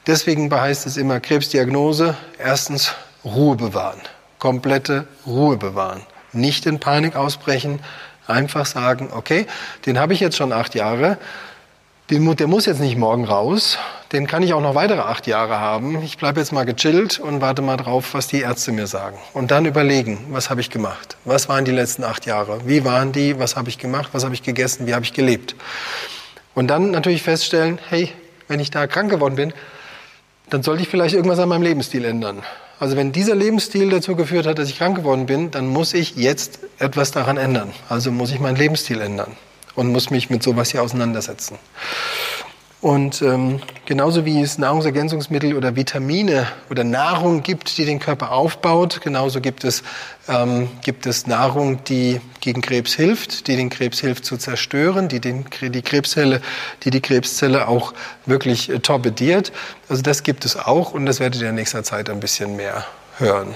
Deswegen 0.06 0.48
beheißt 0.48 0.86
es 0.86 0.96
immer 0.96 1.20
Krebsdiagnose, 1.20 2.16
erstens 2.38 2.94
Ruhe 3.24 3.56
bewahren, 3.56 4.00
komplette 4.38 5.06
Ruhe 5.26 5.56
bewahren. 5.56 6.02
Nicht 6.32 6.66
in 6.66 6.80
Panik 6.80 7.16
ausbrechen, 7.16 7.80
einfach 8.26 8.66
sagen, 8.66 9.10
okay, 9.12 9.46
den 9.86 9.98
habe 9.98 10.14
ich 10.14 10.20
jetzt 10.20 10.36
schon 10.36 10.52
acht 10.52 10.74
Jahre, 10.74 11.18
den, 12.10 12.36
der 12.36 12.46
muss 12.46 12.66
jetzt 12.66 12.80
nicht 12.80 12.98
morgen 12.98 13.24
raus, 13.24 13.78
den 14.12 14.26
kann 14.26 14.42
ich 14.42 14.52
auch 14.52 14.60
noch 14.60 14.74
weitere 14.74 15.00
acht 15.00 15.26
Jahre 15.26 15.58
haben. 15.58 16.02
Ich 16.02 16.18
bleibe 16.18 16.40
jetzt 16.40 16.52
mal 16.52 16.64
gechillt 16.64 17.18
und 17.18 17.40
warte 17.40 17.62
mal 17.62 17.76
drauf, 17.76 18.12
was 18.12 18.26
die 18.26 18.40
Ärzte 18.40 18.72
mir 18.72 18.86
sagen. 18.86 19.16
Und 19.32 19.50
dann 19.50 19.64
überlegen, 19.64 20.26
was 20.30 20.50
habe 20.50 20.60
ich 20.60 20.68
gemacht? 20.68 21.16
Was 21.24 21.48
waren 21.48 21.64
die 21.64 21.70
letzten 21.70 22.04
acht 22.04 22.26
Jahre? 22.26 22.60
Wie 22.66 22.84
waren 22.84 23.12
die? 23.12 23.38
Was 23.38 23.56
habe 23.56 23.70
ich 23.70 23.78
gemacht? 23.78 24.10
Was 24.12 24.24
habe 24.24 24.34
ich 24.34 24.42
gegessen? 24.42 24.86
Wie 24.86 24.94
habe 24.94 25.04
ich 25.04 25.14
gelebt? 25.14 25.54
Und 26.54 26.68
dann 26.68 26.90
natürlich 26.90 27.22
feststellen, 27.22 27.78
hey, 27.88 28.12
wenn 28.48 28.60
ich 28.60 28.70
da 28.70 28.86
krank 28.86 29.10
geworden 29.10 29.36
bin, 29.36 29.54
dann 30.50 30.62
sollte 30.62 30.82
ich 30.82 30.88
vielleicht 30.88 31.14
irgendwas 31.14 31.38
an 31.38 31.48
meinem 31.48 31.62
Lebensstil 31.62 32.04
ändern. 32.04 32.42
Also 32.82 32.96
wenn 32.96 33.12
dieser 33.12 33.36
Lebensstil 33.36 33.90
dazu 33.90 34.16
geführt 34.16 34.44
hat, 34.44 34.58
dass 34.58 34.68
ich 34.68 34.76
krank 34.76 34.96
geworden 34.96 35.26
bin, 35.26 35.52
dann 35.52 35.68
muss 35.68 35.94
ich 35.94 36.16
jetzt 36.16 36.58
etwas 36.80 37.12
daran 37.12 37.36
ändern. 37.36 37.70
Also 37.88 38.10
muss 38.10 38.32
ich 38.32 38.40
meinen 38.40 38.56
Lebensstil 38.56 39.00
ändern 39.00 39.36
und 39.76 39.92
muss 39.92 40.10
mich 40.10 40.30
mit 40.30 40.42
sowas 40.42 40.72
hier 40.72 40.82
auseinandersetzen. 40.82 41.60
Und 42.82 43.22
ähm, 43.22 43.60
genauso 43.86 44.24
wie 44.24 44.42
es 44.42 44.58
Nahrungsergänzungsmittel 44.58 45.54
oder 45.54 45.76
Vitamine 45.76 46.48
oder 46.68 46.82
Nahrung 46.82 47.44
gibt, 47.44 47.78
die 47.78 47.84
den 47.84 48.00
Körper 48.00 48.32
aufbaut, 48.32 49.00
genauso 49.02 49.40
gibt 49.40 49.62
es, 49.62 49.84
ähm, 50.26 50.68
gibt 50.82 51.06
es 51.06 51.28
Nahrung, 51.28 51.84
die 51.84 52.20
gegen 52.40 52.60
Krebs 52.60 52.92
hilft, 52.94 53.46
die 53.46 53.54
den 53.54 53.70
Krebs 53.70 54.00
hilft 54.00 54.24
zu 54.24 54.36
zerstören, 54.36 55.06
die 55.06 55.20
den, 55.20 55.44
die 55.60 55.82
Krebszelle, 55.82 56.42
die 56.82 56.90
die 56.90 57.00
Krebszelle 57.00 57.68
auch 57.68 57.94
wirklich 58.26 58.68
äh, 58.68 58.80
torpediert. 58.80 59.52
Also 59.88 60.02
das 60.02 60.24
gibt 60.24 60.44
es 60.44 60.56
auch 60.56 60.92
und 60.92 61.06
das 61.06 61.20
werdet 61.20 61.40
ihr 61.40 61.50
in 61.50 61.54
nächster 61.54 61.84
Zeit 61.84 62.10
ein 62.10 62.18
bisschen 62.18 62.56
mehr 62.56 62.84
hören. 63.16 63.54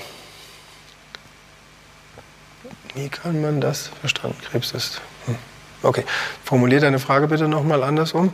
Wie 2.94 3.08
kann 3.08 3.42
man 3.42 3.60
das 3.60 3.90
verstanden? 4.00 4.38
Krebs 4.48 4.70
ist. 4.70 5.00
Hm. 5.26 5.34
Okay, 5.82 6.04
formulier 6.44 6.78
deine 6.78 7.00
Frage 7.00 7.26
bitte 7.26 7.48
nochmal 7.48 7.82
andersrum. 7.82 8.32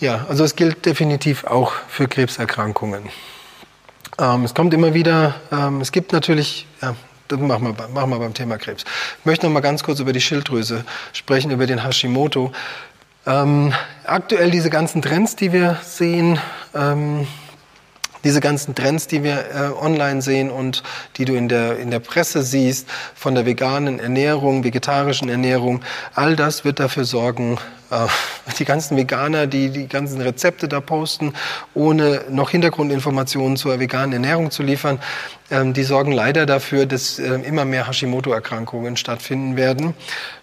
Ja, 0.00 0.26
also 0.28 0.44
es 0.44 0.54
gilt 0.54 0.86
definitiv 0.86 1.44
auch 1.44 1.72
für 1.88 2.06
Krebserkrankungen. 2.06 3.08
Ähm, 4.18 4.44
es 4.44 4.54
kommt 4.54 4.72
immer 4.72 4.94
wieder, 4.94 5.34
ähm, 5.50 5.80
es 5.80 5.90
gibt 5.90 6.12
natürlich, 6.12 6.66
ja, 6.80 6.94
das 7.26 7.40
machen 7.40 7.76
wir, 7.76 7.88
machen 7.88 8.10
wir 8.10 8.18
beim 8.20 8.32
Thema 8.32 8.58
Krebs. 8.58 8.84
Ich 9.18 9.26
möchte 9.26 9.46
noch 9.46 9.52
mal 9.52 9.60
ganz 9.60 9.82
kurz 9.82 9.98
über 9.98 10.12
die 10.12 10.20
Schilddrüse 10.20 10.84
sprechen, 11.12 11.50
über 11.50 11.66
den 11.66 11.82
Hashimoto. 11.82 12.52
Ähm, 13.26 13.74
aktuell 14.04 14.52
diese 14.52 14.70
ganzen 14.70 15.02
Trends, 15.02 15.34
die 15.34 15.52
wir 15.52 15.78
sehen, 15.82 16.38
ähm, 16.74 17.26
diese 18.22 18.40
ganzen 18.40 18.76
Trends, 18.76 19.08
die 19.08 19.24
wir 19.24 19.46
äh, 19.52 19.84
online 19.84 20.22
sehen 20.22 20.50
und 20.50 20.84
die 21.16 21.24
du 21.24 21.34
in 21.34 21.48
der, 21.48 21.78
in 21.78 21.90
der 21.90 22.00
Presse 22.00 22.42
siehst, 22.42 22.88
von 23.16 23.34
der 23.34 23.46
veganen 23.46 23.98
Ernährung, 23.98 24.62
vegetarischen 24.62 25.28
Ernährung, 25.28 25.82
all 26.14 26.36
das 26.36 26.64
wird 26.64 26.78
dafür 26.78 27.04
sorgen, 27.04 27.58
die 28.58 28.64
ganzen 28.64 28.96
Veganer, 28.96 29.46
die 29.46 29.70
die 29.70 29.88
ganzen 29.88 30.20
Rezepte 30.20 30.68
da 30.68 30.80
posten, 30.80 31.32
ohne 31.74 32.22
noch 32.28 32.50
Hintergrundinformationen 32.50 33.56
zur 33.56 33.80
veganen 33.80 34.12
Ernährung 34.12 34.50
zu 34.50 34.62
liefern, 34.62 35.00
ähm, 35.50 35.72
die 35.72 35.82
sorgen 35.82 36.12
leider 36.12 36.44
dafür, 36.44 36.84
dass 36.84 37.18
äh, 37.18 37.34
immer 37.40 37.64
mehr 37.64 37.86
Hashimoto-Erkrankungen 37.86 38.96
stattfinden 38.96 39.56
werden. 39.56 39.94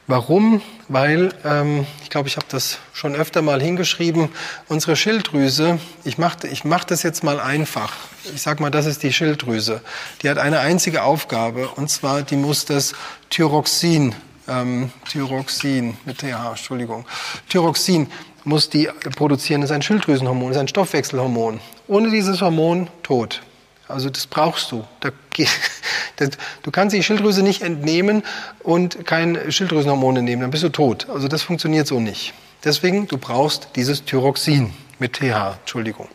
Warum? 0.08 0.62
Weil, 0.88 1.30
ähm, 1.44 1.86
ich 2.04 2.10
glaube, 2.10 2.28
ich 2.28 2.38
habe 2.38 2.48
das 2.50 2.80
schon 2.94 3.16
öfter 3.16 3.42
mal 3.42 3.62
hingeschrieben, 3.62 4.30
unsere 4.68 4.96
Schilddrüse, 4.96 5.80
ich 6.04 6.18
mache 6.18 6.48
ich 6.48 6.64
mach 6.64 6.84
das 6.84 7.04
jetzt 7.04 7.24
mal 7.24 7.40
einfach. 7.40 7.94
Ich 8.34 8.42
sage 8.42 8.62
mal, 8.62 8.72
das 8.72 8.88
ist 8.88 9.04
die 9.04 9.14
Schilddrüse. 9.14 9.82
Die 10.22 10.30
hat 10.30 10.40
eine 10.40 10.60
einzige 10.60 11.04
Aufgabe, 11.04 11.68
und 11.70 11.90
zwar, 11.90 12.24
die 12.24 12.38
muss 12.38 12.66
das 12.66 12.94
Thyroxin 13.30 14.16
ähm, 14.48 14.92
Thyroxin, 15.10 15.98
mit 16.06 16.20
TH, 16.20 16.50
Entschuldigung. 16.50 17.06
Thyroxin 17.50 18.08
muss 18.44 18.70
die 18.70 18.90
produzieren, 19.16 19.64
ist 19.64 19.72
ein 19.72 19.82
Schilddrüsenhormon, 19.82 20.52
ist 20.52 20.58
ein 20.58 20.68
Stoffwechselhormon. 20.68 21.60
Ohne 21.88 22.10
dieses 22.12 22.42
Hormon 22.42 22.88
tot. 23.04 23.42
Also 23.88 24.10
das 24.10 24.28
brauchst 24.28 24.72
du. 24.72 24.86
du 26.64 26.72
kannst 26.72 26.96
die 26.96 27.04
Schilddrüse 27.04 27.44
nicht 27.44 27.62
entnehmen 27.62 28.24
und 28.64 29.06
kein 29.06 29.52
Schilddrüsenhormon 29.52 30.18
entnehmen, 30.18 30.42
dann 30.42 30.52
bist 30.52 30.64
du 30.64 30.70
tot. 30.70 31.08
Also 31.10 31.28
das 31.28 31.44
funktioniert 31.44 31.88
so 31.88 32.00
nicht. 32.00 32.34
Deswegen, 32.64 33.08
du 33.08 33.18
brauchst 33.18 33.70
dieses 33.76 34.06
Thyroxin 34.06 34.74
mit 34.98 35.14
TH, 35.14 35.58
Entschuldigung. 35.60 36.08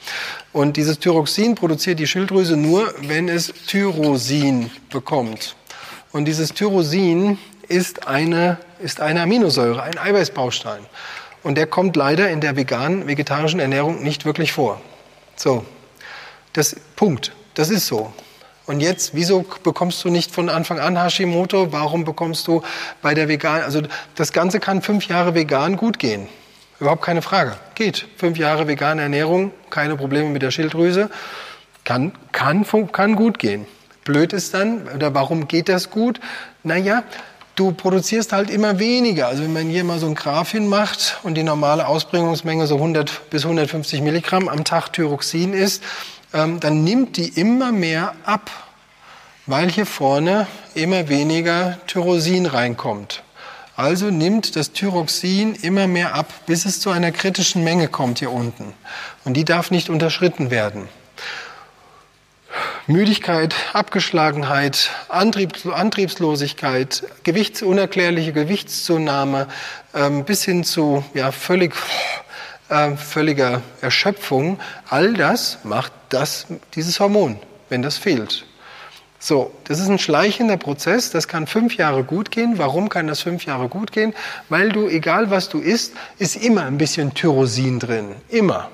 Und 0.53 0.77
dieses 0.77 0.99
Thyroxin 0.99 1.55
produziert 1.55 1.99
die 2.01 2.07
Schilddrüse 2.07 2.57
nur, 2.57 2.93
wenn 3.03 3.29
es 3.29 3.53
Tyrosin 3.67 4.71
bekommt. 4.91 5.55
Und 6.13 6.25
dieses 6.25 6.53
Tyrosin 6.53 7.39
ist 7.71 8.09
eine, 8.09 8.59
ist 8.81 9.01
eine 9.01 9.23
Aminosäure, 9.23 9.83
ein 9.83 9.97
Eiweißbaustein. 9.97 10.81
Und 11.43 11.57
der 11.57 11.67
kommt 11.67 11.97
leider 11.97 12.29
in 12.29 12.41
der 12.41 12.57
veganen, 12.57 13.07
vegetarischen 13.07 13.61
Ernährung 13.61 14.03
nicht 14.03 14.25
wirklich 14.27 14.53
vor. 14.53 14.81
So, 15.37 15.65
das 16.53 16.77
Punkt, 16.97 17.33
das 17.55 17.71
ist 17.71 17.87
so. 17.87 18.13
Und 18.67 18.81
jetzt, 18.81 19.15
wieso 19.15 19.45
bekommst 19.63 20.05
du 20.05 20.11
nicht 20.11 20.33
von 20.33 20.49
Anfang 20.49 20.79
an 20.79 21.01
Hashimoto? 21.01 21.73
Warum 21.73 22.05
bekommst 22.05 22.47
du 22.47 22.63
bei 23.03 23.15
der 23.15 23.29
vegan, 23.29 23.63
also 23.63 23.83
das 24.17 24.33
Ganze 24.33 24.61
kann 24.61 24.83
fünf 24.83 25.07
Jahre 25.09 25.35
vegan 25.35 25.77
gut 25.77 25.99
gehen. 25.99 26.29
Überhaupt 26.79 27.03
keine 27.03 27.23
Frage. 27.23 27.57
Geht. 27.75 28.07
Fünf 28.17 28.37
Jahre 28.37 28.67
vegane 28.67 29.03
Ernährung, 29.03 29.53
keine 29.71 29.97
Probleme 29.97 30.29
mit 30.29 30.43
der 30.43 30.51
Schilddrüse. 30.51 31.11
Kann, 31.85 32.13
kann, 32.33 32.67
kann 32.93 33.17
gut 33.17 33.39
gehen. 33.39 33.67
Blöd 34.05 34.33
ist 34.33 34.55
dann, 34.55 34.89
oder 34.89 35.15
warum 35.15 35.47
geht 35.47 35.69
das 35.69 35.91
gut? 35.91 36.21
Naja, 36.63 37.05
du 37.55 37.73
produzierst 37.73 38.33
halt 38.33 38.51
immer 38.51 38.79
weniger. 38.79 39.29
Also 39.29 39.43
wenn 39.43 39.53
man 39.53 39.69
hier 39.69 39.85
mal 39.85 39.99
so 39.99 40.07
ein 40.07 40.15
Graph 40.15 40.53
hinmacht 40.53 41.19
und 41.23 41.35
die 41.35 41.43
normale 41.43 41.87
Ausbringungsmenge 41.87 42.67
so 42.67 42.77
100 42.77 43.31
bis 43.31 43.45
150 43.45 44.01
Milligramm 44.03 44.49
am 44.49 44.65
Tag 44.65 44.93
Thyroxin 44.93 45.53
ist, 45.53 45.83
ähm, 46.33 46.61
dann 46.61 46.85
nimmt 46.85 47.17
die 47.17 47.29
immer 47.29 47.73
mehr 47.73 48.15
ab, 48.25 48.51
weil 49.47 49.71
hier 49.71 49.87
vorne 49.87 50.47
immer 50.75 51.09
weniger 51.09 51.79
Tyrosin 51.87 52.47
reinkommt. 52.47 53.23
Also 53.77 54.11
nimmt 54.11 54.57
das 54.57 54.73
Thyroxin 54.73 55.55
immer 55.55 55.87
mehr 55.87 56.15
ab, 56.15 56.31
bis 56.47 56.67
es 56.67 56.81
zu 56.81 56.91
einer 56.91 57.13
kritischen 57.13 57.65
Menge 57.65 57.89
kommt 57.89 58.19
hier 58.19 58.31
unten. 58.31 58.75
Und 59.25 59.35
die 59.35 59.45
darf 59.45 59.71
nicht 59.71 59.89
unterschritten 59.89 60.51
werden. 60.51 60.89
Müdigkeit, 62.87 63.55
Abgeschlagenheit, 63.73 64.91
Antriebs 65.09 65.67
Antriebslosigkeit, 65.67 67.05
Gewichts 67.23 67.63
unerklärliche 67.63 68.33
Gewichtszunahme 68.33 69.47
ähm, 69.95 70.25
bis 70.25 70.45
hin 70.45 70.65
zu 70.65 71.05
ja, 71.15 71.33
völlig, 71.33 71.75
äh, 72.69 72.97
völliger 72.97 73.63
Erschöpfung, 73.81 74.59
all 74.89 75.15
das 75.15 75.59
macht 75.65 75.93
das, 76.09 76.47
dieses 76.75 76.99
Hormon, 76.99 77.39
wenn 77.69 77.83
das 77.83 77.99
fehlt. 77.99 78.47
So, 79.23 79.53
das 79.65 79.79
ist 79.79 79.89
ein 79.89 79.99
schleichender 79.99 80.57
Prozess, 80.57 81.11
das 81.11 81.29
kann 81.29 81.47
fünf 81.47 81.77
Jahre 81.77 82.05
gut 82.05 82.31
gehen. 82.31 82.55
Warum 82.57 82.89
kann 82.89 83.07
das 83.07 83.21
fünf 83.21 83.45
Jahre 83.45 83.69
gut 83.69 83.93
gehen? 83.93 84.15
Weil 84.49 84.71
du, 84.71 84.89
egal 84.89 85.31
was 85.31 85.51
du 85.51 85.59
isst, 85.59 85.93
ist 86.19 86.37
immer 86.37 86.65
ein 86.65 86.79
bisschen 86.79 87.13
Tyrosin 87.13 87.79
drin. 87.79 88.15
Immer 88.31 88.71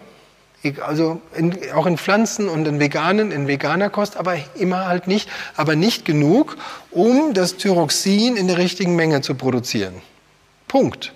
also 0.81 1.21
in, 1.35 1.57
auch 1.75 1.87
in 1.87 1.99
Pflanzen 1.99 2.49
und 2.49 2.67
in 2.67 2.81
veganen, 2.81 3.33
in 3.33 3.49
veganer 3.49 3.91
Kost, 3.91 4.17
aber 4.17 4.37
immer 4.55 4.87
halt 4.87 5.07
nicht, 5.07 5.29
aber 5.57 5.77
nicht 5.77 6.05
genug, 6.05 6.57
um 6.91 7.35
das 7.35 7.57
Thyroxin 7.57 8.37
in 8.37 8.49
der 8.49 8.59
richtigen 8.59 8.97
Menge 8.97 9.21
zu 9.21 9.35
produzieren. 9.35 9.95
Punkt. 10.69 11.13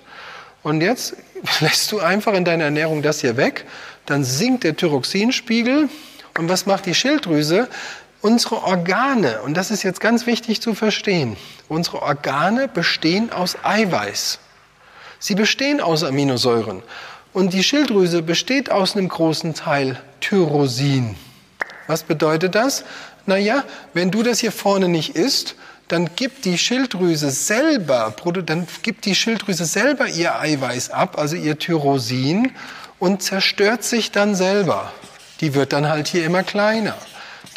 Und 0.63 0.81
jetzt 0.81 1.17
lässt 1.61 1.91
du 1.93 2.01
einfach 2.01 2.35
in 2.35 2.45
deiner 2.45 2.65
Ernährung 2.65 3.03
das 3.03 3.21
hier 3.21 3.37
weg, 3.37 3.65
dann 4.07 4.25
sinkt 4.25 4.65
der 4.65 4.77
Thyroxinspiegel 4.77 5.89
und 6.39 6.49
was 6.49 6.67
macht 6.67 6.87
die 6.87 6.95
Schilddrüse? 6.95 7.69
Unsere 8.23 8.63
Organe, 8.65 9.41
und 9.43 9.57
das 9.57 9.71
ist 9.71 9.83
jetzt 9.83 10.01
ganz 10.01 10.27
wichtig 10.27 10.61
zu 10.61 10.75
verstehen, 10.75 11.37
unsere 11.69 12.03
Organe 12.03 12.69
bestehen 12.69 13.33
aus 13.33 13.57
Eiweiß. 13.63 14.39
Sie 15.19 15.35
bestehen 15.35 15.81
aus 15.81 16.03
Aminosäuren. 16.03 16.83
Und 17.33 17.53
die 17.53 17.62
Schilddrüse 17.62 18.22
besteht 18.22 18.70
aus 18.70 18.97
einem 18.97 19.09
großen 19.09 19.55
Teil 19.55 20.01
Tyrosin. 20.20 21.14
Was 21.87 22.03
bedeutet 22.03 22.55
das? 22.55 22.85
Naja, 23.26 23.64
wenn 23.95 24.11
du 24.11 24.22
das 24.22 24.41
hier 24.41 24.53
vorne 24.53 24.89
nicht 24.89 25.14
isst, 25.16 25.55
dann 25.89 26.11
gibt 26.14 26.45
die 26.45 26.57
Schilddrüse 26.57 27.31
selber, 27.31 28.14
dann 28.47 28.66
gibt 28.83 29.07
die 29.07 29.14
Schilddrüse 29.14 29.64
selber 29.64 30.07
ihr 30.07 30.39
Eiweiß 30.39 30.91
ab, 30.91 31.18
also 31.18 31.35
ihr 31.35 31.59
Tyrosin, 31.59 32.53
und 33.01 33.22
zerstört 33.22 33.83
sich 33.83 34.12
dann 34.12 34.35
selber. 34.35 34.93
Die 35.41 35.55
wird 35.55 35.72
dann 35.72 35.89
halt 35.89 36.07
hier 36.07 36.24
immer 36.24 36.43
kleiner. 36.43 36.97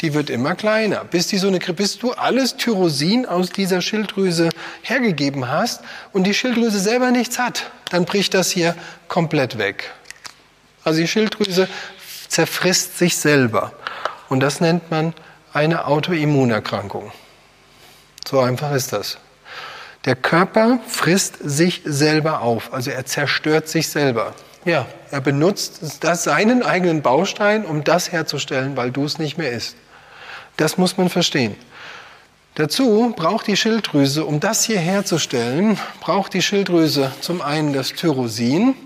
Die 0.00 0.12
wird 0.12 0.28
immer 0.28 0.54
kleiner, 0.54 1.04
bis, 1.04 1.28
die 1.28 1.38
so 1.38 1.48
eine, 1.48 1.60
bis 1.60 1.98
du 1.98 2.12
alles 2.12 2.56
Tyrosin 2.56 3.26
aus 3.26 3.50
dieser 3.50 3.80
Schilddrüse 3.80 4.50
hergegeben 4.82 5.48
hast 5.48 5.82
und 6.12 6.24
die 6.24 6.34
Schilddrüse 6.34 6.78
selber 6.78 7.10
nichts 7.10 7.38
hat. 7.38 7.70
Dann 7.90 8.04
bricht 8.04 8.34
das 8.34 8.50
hier 8.50 8.74
komplett 9.08 9.56
weg. 9.56 9.90
Also 10.82 11.00
die 11.00 11.08
Schilddrüse 11.08 11.68
zerfrisst 12.28 12.98
sich 12.98 13.16
selber. 13.16 13.72
Und 14.28 14.40
das 14.40 14.60
nennt 14.60 14.90
man 14.90 15.14
eine 15.52 15.86
Autoimmunerkrankung. 15.86 17.12
So 18.26 18.40
einfach 18.40 18.72
ist 18.72 18.92
das. 18.92 19.18
Der 20.04 20.16
Körper 20.16 20.80
frisst 20.86 21.36
sich 21.42 21.80
selber 21.84 22.42
auf, 22.42 22.74
also 22.74 22.90
er 22.90 23.06
zerstört 23.06 23.68
sich 23.68 23.88
selber. 23.88 24.34
Ja, 24.64 24.86
er 25.10 25.20
benutzt 25.20 25.80
das, 26.00 26.24
seinen 26.24 26.62
eigenen 26.62 27.00
Baustein, 27.02 27.64
um 27.64 27.84
das 27.84 28.12
herzustellen, 28.12 28.76
weil 28.76 28.90
du 28.90 29.04
es 29.04 29.18
nicht 29.18 29.38
mehr 29.38 29.52
isst. 29.52 29.76
Das 30.56 30.78
muss 30.78 30.96
man 30.96 31.08
verstehen. 31.08 31.56
Dazu 32.56 33.12
braucht 33.16 33.48
die 33.48 33.56
Schilddrüse, 33.56 34.24
um 34.24 34.38
das 34.38 34.64
hier 34.64 34.78
herzustellen, 34.78 35.76
braucht 36.00 36.34
die 36.34 36.42
Schilddrüse 36.42 37.10
zum 37.20 37.42
einen 37.42 37.72
das 37.72 37.88
Tyrosin, 37.88 38.76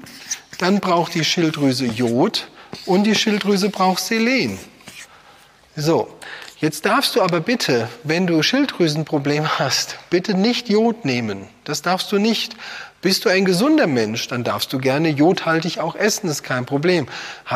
dann 0.56 0.80
braucht 0.80 1.14
die 1.14 1.24
Schilddrüse 1.24 1.84
Jod 1.84 2.48
und 2.86 3.04
die 3.04 3.14
Schilddrüse 3.14 3.68
braucht 3.68 4.02
Selen. 4.02 4.58
So, 5.76 6.08
jetzt 6.60 6.86
darfst 6.86 7.14
du 7.14 7.20
aber 7.20 7.40
bitte, 7.40 7.90
wenn 8.04 8.26
du 8.26 8.42
Schilddrüsenprobleme 8.42 9.58
hast, 9.58 9.98
bitte 10.08 10.32
nicht 10.32 10.70
Jod 10.70 11.04
nehmen. 11.04 11.46
Das 11.64 11.82
darfst 11.82 12.10
du 12.10 12.18
nicht. 12.18 12.56
Bist 13.02 13.26
du 13.26 13.28
ein 13.28 13.44
gesunder 13.44 13.86
Mensch, 13.86 14.26
dann 14.26 14.42
darfst 14.42 14.72
du 14.72 14.78
gerne 14.78 15.10
jodhaltig 15.10 15.78
auch 15.78 15.94
essen, 15.94 16.28
ist 16.28 16.42
kein 16.42 16.66
Problem. 16.66 17.06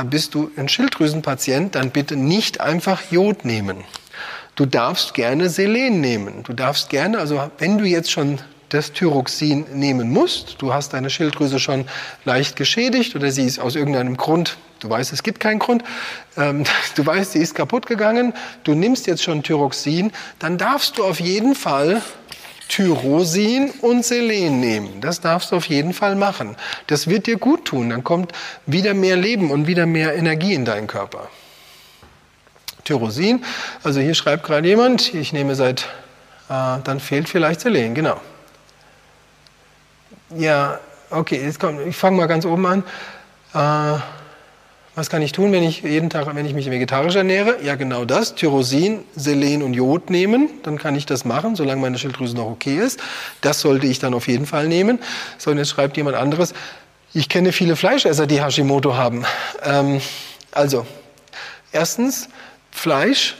Bist 0.04 0.34
du 0.34 0.52
ein 0.56 0.68
Schilddrüsenpatient, 0.68 1.74
dann 1.74 1.90
bitte 1.90 2.16
nicht 2.16 2.60
einfach 2.60 3.00
Jod 3.10 3.44
nehmen. 3.44 3.82
Du 4.54 4.66
darfst 4.66 5.14
gerne 5.14 5.48
Selen 5.48 6.00
nehmen. 6.00 6.42
Du 6.42 6.52
darfst 6.52 6.90
gerne, 6.90 7.18
also 7.18 7.50
wenn 7.58 7.78
du 7.78 7.84
jetzt 7.84 8.10
schon 8.10 8.38
das 8.68 8.92
Thyroxin 8.92 9.66
nehmen 9.74 10.10
musst, 10.10 10.56
du 10.58 10.72
hast 10.72 10.92
deine 10.92 11.10
Schilddrüse 11.10 11.58
schon 11.58 11.86
leicht 12.24 12.56
geschädigt 12.56 13.14
oder 13.14 13.30
sie 13.30 13.44
ist 13.44 13.58
aus 13.58 13.76
irgendeinem 13.76 14.16
Grund, 14.16 14.56
du 14.80 14.88
weißt, 14.88 15.12
es 15.12 15.22
gibt 15.22 15.40
keinen 15.40 15.58
Grund, 15.58 15.84
ähm, 16.36 16.64
du 16.94 17.04
weißt, 17.04 17.32
sie 17.32 17.38
ist 17.38 17.54
kaputt 17.54 17.86
gegangen, 17.86 18.32
du 18.64 18.74
nimmst 18.74 19.06
jetzt 19.06 19.22
schon 19.22 19.42
Thyroxin, 19.42 20.12
dann 20.38 20.58
darfst 20.58 20.98
du 20.98 21.04
auf 21.04 21.20
jeden 21.20 21.54
Fall 21.54 22.02
Tyrosin 22.68 23.70
und 23.82 24.04
Selen 24.04 24.60
nehmen. 24.60 25.02
Das 25.02 25.20
darfst 25.20 25.52
du 25.52 25.56
auf 25.56 25.66
jeden 25.66 25.92
Fall 25.92 26.14
machen. 26.14 26.56
Das 26.86 27.06
wird 27.06 27.26
dir 27.26 27.36
gut 27.36 27.66
tun. 27.66 27.90
Dann 27.90 28.02
kommt 28.02 28.32
wieder 28.64 28.94
mehr 28.94 29.16
Leben 29.16 29.50
und 29.50 29.66
wieder 29.66 29.84
mehr 29.84 30.14
Energie 30.14 30.54
in 30.54 30.64
deinen 30.64 30.86
Körper. 30.86 31.28
Tyrosin. 32.84 33.44
Also 33.82 34.00
hier 34.00 34.14
schreibt 34.14 34.44
gerade 34.44 34.66
jemand, 34.66 35.14
ich 35.14 35.32
nehme 35.32 35.54
seit, 35.54 35.82
äh, 36.48 36.78
dann 36.84 37.00
fehlt 37.00 37.28
vielleicht 37.28 37.60
Selen, 37.60 37.94
genau. 37.94 38.20
Ja, 40.36 40.78
okay, 41.10 41.42
jetzt 41.44 41.60
kommt, 41.60 41.86
ich 41.86 41.96
fange 41.96 42.16
mal 42.16 42.26
ganz 42.26 42.44
oben 42.44 42.66
an. 42.66 42.84
Äh, 43.54 44.00
was 44.94 45.08
kann 45.08 45.22
ich 45.22 45.32
tun, 45.32 45.52
wenn 45.52 45.62
ich 45.62 45.82
jeden 45.82 46.10
Tag, 46.10 46.26
wenn 46.34 46.44
ich 46.44 46.52
mich 46.52 46.70
vegetarisch 46.70 47.16
ernähre? 47.16 47.56
Ja, 47.62 47.76
genau 47.76 48.04
das. 48.04 48.34
Tyrosin, 48.34 49.04
Selen 49.16 49.62
und 49.62 49.72
Jod 49.72 50.10
nehmen. 50.10 50.50
Dann 50.64 50.76
kann 50.76 50.94
ich 50.96 51.06
das 51.06 51.24
machen, 51.24 51.56
solange 51.56 51.80
meine 51.80 51.96
Schilddrüse 51.98 52.36
noch 52.36 52.44
okay 52.44 52.76
ist. 52.76 53.00
Das 53.40 53.60
sollte 53.60 53.86
ich 53.86 54.00
dann 54.00 54.12
auf 54.12 54.28
jeden 54.28 54.44
Fall 54.44 54.68
nehmen. 54.68 54.98
So, 55.38 55.50
und 55.50 55.56
jetzt 55.56 55.70
schreibt 55.70 55.96
jemand 55.96 56.16
anderes. 56.16 56.52
Ich 57.14 57.30
kenne 57.30 57.52
viele 57.52 57.74
Fleischesser, 57.74 58.26
die 58.26 58.42
Hashimoto 58.42 58.94
haben. 58.94 59.24
Ähm, 59.64 60.02
also, 60.50 60.86
erstens, 61.72 62.28
Fleisch, 62.72 63.36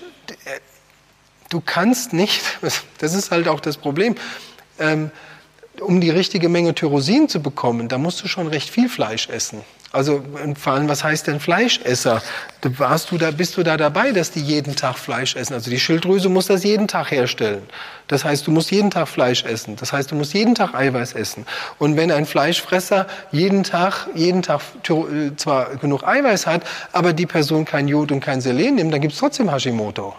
du 1.49 1.61
kannst 1.61 2.13
nicht, 2.13 2.41
das 2.99 3.15
ist 3.15 3.33
halt 3.33 3.49
auch 3.49 3.61
das 3.61 3.77
Problem, 3.77 4.15
ähm, 4.79 5.11
um 5.81 6.01
die 6.01 6.11
richtige 6.11 6.49
Menge 6.49 6.75
Tyrosin 6.75 7.29
zu 7.29 7.43
bekommen, 7.43 7.89
da 7.89 7.99
musst 7.99 8.23
du 8.23 8.29
schon 8.29 8.47
recht 8.47 8.71
viel 8.71 8.89
Fleisch 8.89 9.29
essen. 9.29 9.63
Also 9.93 10.23
vor 10.59 10.73
allem, 10.73 10.89
was 10.89 11.05
heißt 11.05 11.27
denn 11.27 11.39
Fleischesser? 11.39 12.23
Warst 12.63 13.11
du 13.11 13.19
da, 13.19 13.31
bist 13.31 13.57
du 13.59 13.63
da 13.63 13.77
dabei, 13.77 14.13
dass 14.13 14.31
die 14.31 14.41
jeden 14.41 14.75
Tag 14.75 14.97
Fleisch 14.97 15.37
essen? 15.37 15.53
Also 15.53 15.71
die 15.71 15.79
Schilddrüse 15.79 16.31
muss 16.31 16.47
das 16.47 16.65
jeden 16.65 16.89
Tag 16.89 17.11
herstellen. 17.11 17.63
Das 18.09 18.25
heißt, 18.25 18.47
du 18.47 18.51
musst 18.51 18.71
jeden 18.71 18.91
Tag 18.91 19.09
Fleisch 19.09 19.45
essen. 19.45 19.77
Das 19.77 19.93
heißt, 19.93 20.11
du 20.11 20.15
musst 20.15 20.33
jeden 20.33 20.55
Tag 20.55 20.75
Eiweiß 20.75 21.13
essen. 21.13 21.47
Und 21.79 21.97
wenn 21.97 22.11
ein 22.11 22.25
Fleischfresser 22.25 23.07
jeden 23.33 23.65
Tag, 23.65 24.09
jeden 24.15 24.43
Tag 24.43 24.63
äh, 24.89 25.37
zwar 25.37 25.77
genug 25.77 26.05
Eiweiß 26.05 26.47
hat, 26.47 26.63
aber 26.93 27.13
die 27.13 27.27
Person 27.27 27.67
kein 27.67 27.87
Jod 27.87 28.13
und 28.13 28.21
kein 28.21 28.41
Selen 28.41 28.77
nimmt, 28.77 28.95
dann 28.95 29.01
gibt 29.01 29.13
es 29.13 29.19
trotzdem 29.19 29.51
Hashimoto. 29.51 30.15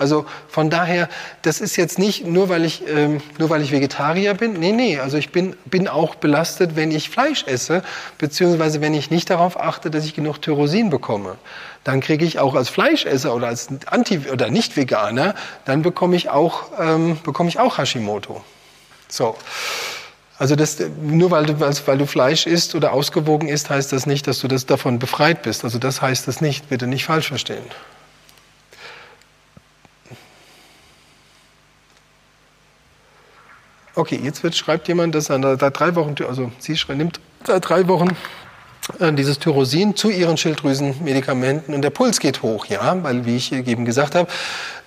Also 0.00 0.24
von 0.48 0.70
daher, 0.70 1.10
das 1.42 1.60
ist 1.60 1.76
jetzt 1.76 1.98
nicht 1.98 2.26
nur 2.26 2.48
weil 2.48 2.64
ich 2.64 2.82
ähm, 2.88 3.20
nur 3.38 3.50
weil 3.50 3.60
ich 3.60 3.70
Vegetarier 3.70 4.32
bin. 4.32 4.54
Nee, 4.54 4.72
nee, 4.72 4.98
also 4.98 5.18
ich 5.18 5.30
bin 5.30 5.54
bin 5.66 5.88
auch 5.88 6.14
belastet, 6.14 6.74
wenn 6.74 6.90
ich 6.90 7.10
Fleisch 7.10 7.44
esse, 7.46 7.82
beziehungsweise 8.16 8.80
wenn 8.80 8.94
ich 8.94 9.10
nicht 9.10 9.28
darauf 9.28 9.60
achte, 9.60 9.90
dass 9.90 10.06
ich 10.06 10.14
genug 10.14 10.40
Tyrosin 10.40 10.88
bekomme. 10.88 11.36
Dann 11.84 12.00
kriege 12.00 12.24
ich 12.24 12.38
auch 12.38 12.54
als 12.54 12.70
Fleischesser 12.70 13.34
oder 13.34 13.48
als 13.48 13.68
Anti 13.86 14.22
oder 14.32 14.48
nicht 14.48 14.76
Veganer, 14.76 15.34
dann 15.66 15.82
bekomme 15.82 16.16
ich 16.16 16.30
auch 16.30 16.70
ähm, 16.78 17.18
bekomme 17.22 17.50
ich 17.50 17.58
auch 17.58 17.76
Hashimoto. 17.76 18.42
So. 19.08 19.36
Also 20.38 20.56
das, 20.56 20.78
nur 21.02 21.30
weil 21.30 21.44
du, 21.44 21.60
weil 21.60 21.98
du 21.98 22.06
Fleisch 22.06 22.46
isst 22.46 22.74
oder 22.74 22.94
ausgewogen 22.94 23.48
isst, 23.48 23.68
heißt 23.68 23.92
das 23.92 24.06
nicht, 24.06 24.26
dass 24.26 24.38
du 24.38 24.48
das 24.48 24.64
davon 24.64 24.98
befreit 24.98 25.42
bist. 25.42 25.64
Also 25.64 25.78
das 25.78 26.00
heißt 26.00 26.26
das 26.26 26.40
nicht. 26.40 26.70
Bitte 26.70 26.86
nicht 26.86 27.04
falsch 27.04 27.28
verstehen. 27.28 27.62
Okay, 34.00 34.18
jetzt 34.22 34.42
wird, 34.42 34.56
schreibt 34.56 34.88
jemand, 34.88 35.14
dass 35.14 35.28
er 35.28 35.38
da 35.38 35.68
drei 35.68 35.94
Wochen, 35.94 36.14
also 36.26 36.50
sie 36.58 36.74
nimmt 36.88 37.20
seit 37.44 37.68
drei 37.68 37.86
Wochen 37.86 38.16
äh, 38.98 39.12
dieses 39.12 39.38
Tyrosin 39.38 39.94
zu 39.94 40.08
ihren 40.08 40.38
Schilddrüsenmedikamenten 40.38 41.74
und 41.74 41.82
der 41.82 41.90
Puls 41.90 42.18
geht 42.18 42.40
hoch, 42.40 42.64
ja, 42.64 42.96
weil, 43.02 43.26
wie 43.26 43.36
ich 43.36 43.52
eben 43.52 43.84
gesagt 43.84 44.14
habe, 44.14 44.26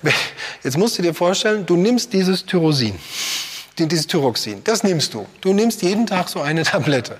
jetzt 0.63 0.79
musst 0.79 0.97
du 0.97 1.03
dir 1.03 1.13
vorstellen, 1.13 1.63
du 1.63 1.75
nimmst 1.75 2.11
dieses 2.11 2.43
Tyrosin, 2.43 2.95
dieses 3.77 4.07
Thyroxin, 4.07 4.63
das 4.63 4.81
nimmst 4.81 5.13
du. 5.13 5.27
Du 5.41 5.53
nimmst 5.53 5.83
jeden 5.83 6.07
Tag 6.07 6.27
so 6.27 6.41
eine 6.41 6.63
Tablette. 6.63 7.17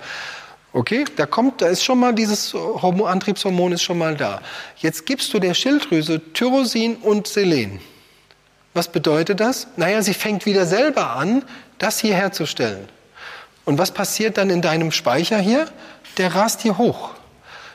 Okay, 0.72 1.06
da 1.16 1.28
kommt, 1.28 1.62
da 1.62 1.68
ist 1.68 1.84
schon 1.84 2.00
mal 2.00 2.16
dieses 2.16 2.56
Antriebshormon 2.56 3.72
ist 3.74 3.84
schon 3.84 4.00
mal 4.00 4.16
da. 4.16 4.42
Jetzt 4.78 5.06
gibst 5.06 5.32
du 5.32 5.38
der 5.38 5.54
Schilddrüse 5.54 6.34
Tyrosin 6.34 6.96
und 6.96 7.28
Selen. 7.28 7.82
Was 8.74 8.92
bedeutet 8.92 9.40
das? 9.40 9.68
Naja, 9.78 10.02
sie 10.02 10.16
fängt 10.16 10.48
wieder 10.48 10.66
selber 10.66 11.16
an, 11.16 11.44
das 11.78 12.00
hier 12.00 12.16
herzustellen. 12.16 12.88
Und 13.66 13.78
was 13.78 13.92
passiert 13.92 14.38
dann 14.38 14.50
in 14.50 14.62
deinem 14.62 14.92
Speicher 14.92 15.40
hier? 15.40 15.68
Der 16.18 16.36
rast 16.36 16.62
hier 16.62 16.78
hoch. 16.78 17.12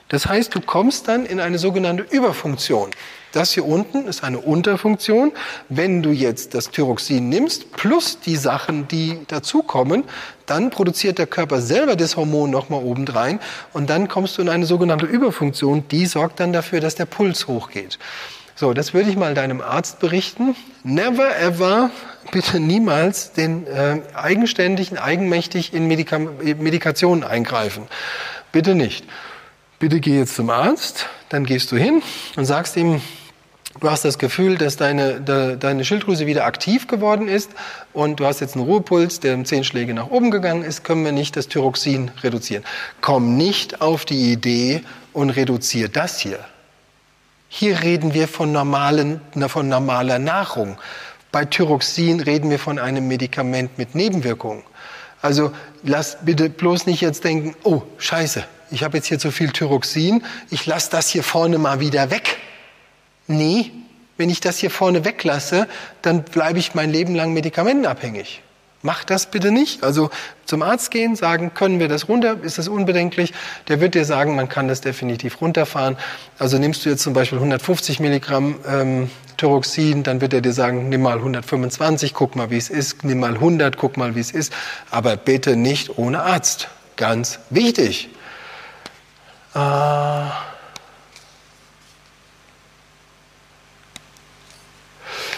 Das 0.08 0.26
heißt, 0.26 0.54
du 0.54 0.60
kommst 0.60 1.08
dann 1.08 1.26
in 1.26 1.38
eine 1.40 1.58
sogenannte 1.58 2.02
Überfunktion. 2.02 2.90
Das 3.32 3.52
hier 3.52 3.66
unten 3.66 4.06
ist 4.06 4.24
eine 4.24 4.38
Unterfunktion. 4.38 5.32
Wenn 5.68 6.02
du 6.02 6.10
jetzt 6.10 6.54
das 6.54 6.70
Thyroxin 6.70 7.28
nimmst, 7.28 7.72
plus 7.72 8.18
die 8.20 8.36
Sachen, 8.36 8.88
die 8.88 9.18
dazukommen, 9.28 10.04
dann 10.46 10.70
produziert 10.70 11.18
der 11.18 11.26
Körper 11.26 11.60
selber 11.60 11.94
das 11.94 12.16
Hormon 12.16 12.50
nochmal 12.50 12.82
obendrein 12.82 13.38
und 13.74 13.90
dann 13.90 14.08
kommst 14.08 14.38
du 14.38 14.42
in 14.42 14.48
eine 14.48 14.64
sogenannte 14.64 15.04
Überfunktion. 15.04 15.86
Die 15.88 16.06
sorgt 16.06 16.40
dann 16.40 16.54
dafür, 16.54 16.80
dass 16.80 16.94
der 16.94 17.04
Puls 17.04 17.46
hochgeht. 17.46 17.98
So, 18.60 18.74
das 18.74 18.92
würde 18.92 19.08
ich 19.08 19.14
mal 19.14 19.34
deinem 19.34 19.60
Arzt 19.60 20.00
berichten. 20.00 20.56
Never 20.82 21.38
ever, 21.38 21.92
bitte 22.32 22.58
niemals, 22.58 23.32
den 23.32 23.68
äh, 23.68 24.00
eigenständig, 24.14 25.00
eigenmächtig 25.00 25.72
in 25.72 25.86
Medika 25.86 26.18
Medikationen 26.18 27.22
eingreifen. 27.22 27.84
Bitte 28.50 28.74
nicht. 28.74 29.04
Bitte 29.78 30.00
geh 30.00 30.18
jetzt 30.18 30.34
zum 30.34 30.50
Arzt, 30.50 31.06
dann 31.28 31.44
gehst 31.44 31.70
du 31.70 31.76
hin 31.76 32.02
und 32.34 32.46
sagst 32.46 32.76
ihm, 32.76 33.00
du 33.78 33.88
hast 33.88 34.04
das 34.04 34.18
Gefühl, 34.18 34.58
dass 34.58 34.76
deine, 34.76 35.20
de, 35.20 35.56
deine 35.56 35.84
Schilddrüse 35.84 36.26
wieder 36.26 36.44
aktiv 36.44 36.88
geworden 36.88 37.28
ist 37.28 37.52
und 37.92 38.18
du 38.18 38.26
hast 38.26 38.40
jetzt 38.40 38.56
einen 38.56 38.64
Ruhepuls, 38.64 39.20
der 39.20 39.36
um 39.36 39.44
zehn 39.44 39.62
Schläge 39.62 39.94
nach 39.94 40.10
oben 40.10 40.32
gegangen 40.32 40.64
ist, 40.64 40.82
können 40.82 41.04
wir 41.04 41.12
nicht 41.12 41.36
das 41.36 41.46
Thyroxin 41.46 42.10
reduzieren. 42.24 42.64
Komm 43.02 43.36
nicht 43.36 43.80
auf 43.80 44.04
die 44.04 44.32
Idee 44.32 44.82
und 45.12 45.30
reduziere 45.30 45.90
das 45.90 46.18
hier. 46.18 46.40
Hier 47.48 47.82
reden 47.82 48.14
wir 48.14 48.28
von, 48.28 48.52
normalen, 48.52 49.20
von 49.48 49.68
normaler 49.68 50.18
Nahrung. 50.18 50.78
Bei 51.32 51.44
Thyroxin 51.44 52.20
reden 52.20 52.50
wir 52.50 52.58
von 52.58 52.78
einem 52.78 53.08
Medikament 53.08 53.78
mit 53.78 53.94
Nebenwirkungen. 53.94 54.64
Also 55.20 55.52
lass 55.82 56.18
bitte 56.22 56.48
bloß 56.48 56.86
nicht 56.86 57.00
jetzt 57.00 57.24
denken, 57.24 57.56
oh 57.64 57.82
scheiße, 57.98 58.44
ich 58.70 58.84
habe 58.84 58.98
jetzt 58.98 59.06
hier 59.06 59.18
zu 59.18 59.30
viel 59.30 59.50
Thyroxin, 59.50 60.22
ich 60.50 60.66
lasse 60.66 60.90
das 60.90 61.08
hier 61.08 61.24
vorne 61.24 61.58
mal 61.58 61.80
wieder 61.80 62.10
weg. 62.10 62.36
Nee, 63.26 63.72
Wenn 64.18 64.30
ich 64.30 64.40
das 64.40 64.58
hier 64.58 64.70
vorne 64.70 65.04
weglasse, 65.04 65.68
dann 66.02 66.24
bleibe 66.24 66.58
ich 66.58 66.74
mein 66.74 66.90
Leben 66.90 67.14
lang 67.14 67.32
medikamentenabhängig. 67.32 68.42
Mach 68.82 69.02
das 69.02 69.30
bitte 69.30 69.50
nicht. 69.50 69.82
Also 69.82 70.08
zum 70.44 70.62
Arzt 70.62 70.92
gehen, 70.92 71.16
sagen, 71.16 71.52
können 71.52 71.80
wir 71.80 71.88
das 71.88 72.08
runter? 72.08 72.36
Ist 72.42 72.58
das 72.58 72.68
unbedenklich? 72.68 73.34
Der 73.66 73.80
wird 73.80 73.94
dir 73.94 74.04
sagen, 74.04 74.36
man 74.36 74.48
kann 74.48 74.68
das 74.68 74.80
definitiv 74.80 75.40
runterfahren. 75.40 75.96
Also 76.38 76.58
nimmst 76.58 76.84
du 76.84 76.90
jetzt 76.90 77.02
zum 77.02 77.12
Beispiel 77.12 77.38
150 77.38 77.98
Milligramm 77.98 78.60
ähm, 78.68 79.10
Thyroxin, 79.36 80.02
dann 80.04 80.20
wird 80.20 80.32
er 80.32 80.40
dir 80.40 80.52
sagen, 80.52 80.88
nimm 80.88 81.02
mal 81.02 81.18
125, 81.18 82.14
guck 82.14 82.36
mal, 82.36 82.50
wie 82.50 82.56
es 82.56 82.70
ist. 82.70 83.04
Nimm 83.04 83.20
mal 83.20 83.34
100, 83.34 83.76
guck 83.76 83.96
mal, 83.96 84.14
wie 84.14 84.20
es 84.20 84.30
ist. 84.30 84.52
Aber 84.90 85.16
bitte 85.16 85.56
nicht 85.56 85.98
ohne 85.98 86.22
Arzt. 86.22 86.68
Ganz 86.96 87.40
wichtig. 87.50 88.10
Äh 89.54 90.28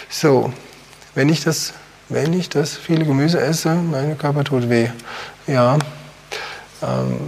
so, 0.08 0.52
wenn 1.14 1.28
ich 1.28 1.42
das 1.42 1.74
wenn 2.10 2.32
ich 2.32 2.48
das 2.48 2.76
viele 2.76 3.04
Gemüse 3.04 3.40
esse, 3.40 3.74
mein 3.74 4.18
Körper 4.18 4.44
tut 4.44 4.68
weh. 4.68 4.88
Ja. 5.46 5.78
Ähm, 6.82 7.20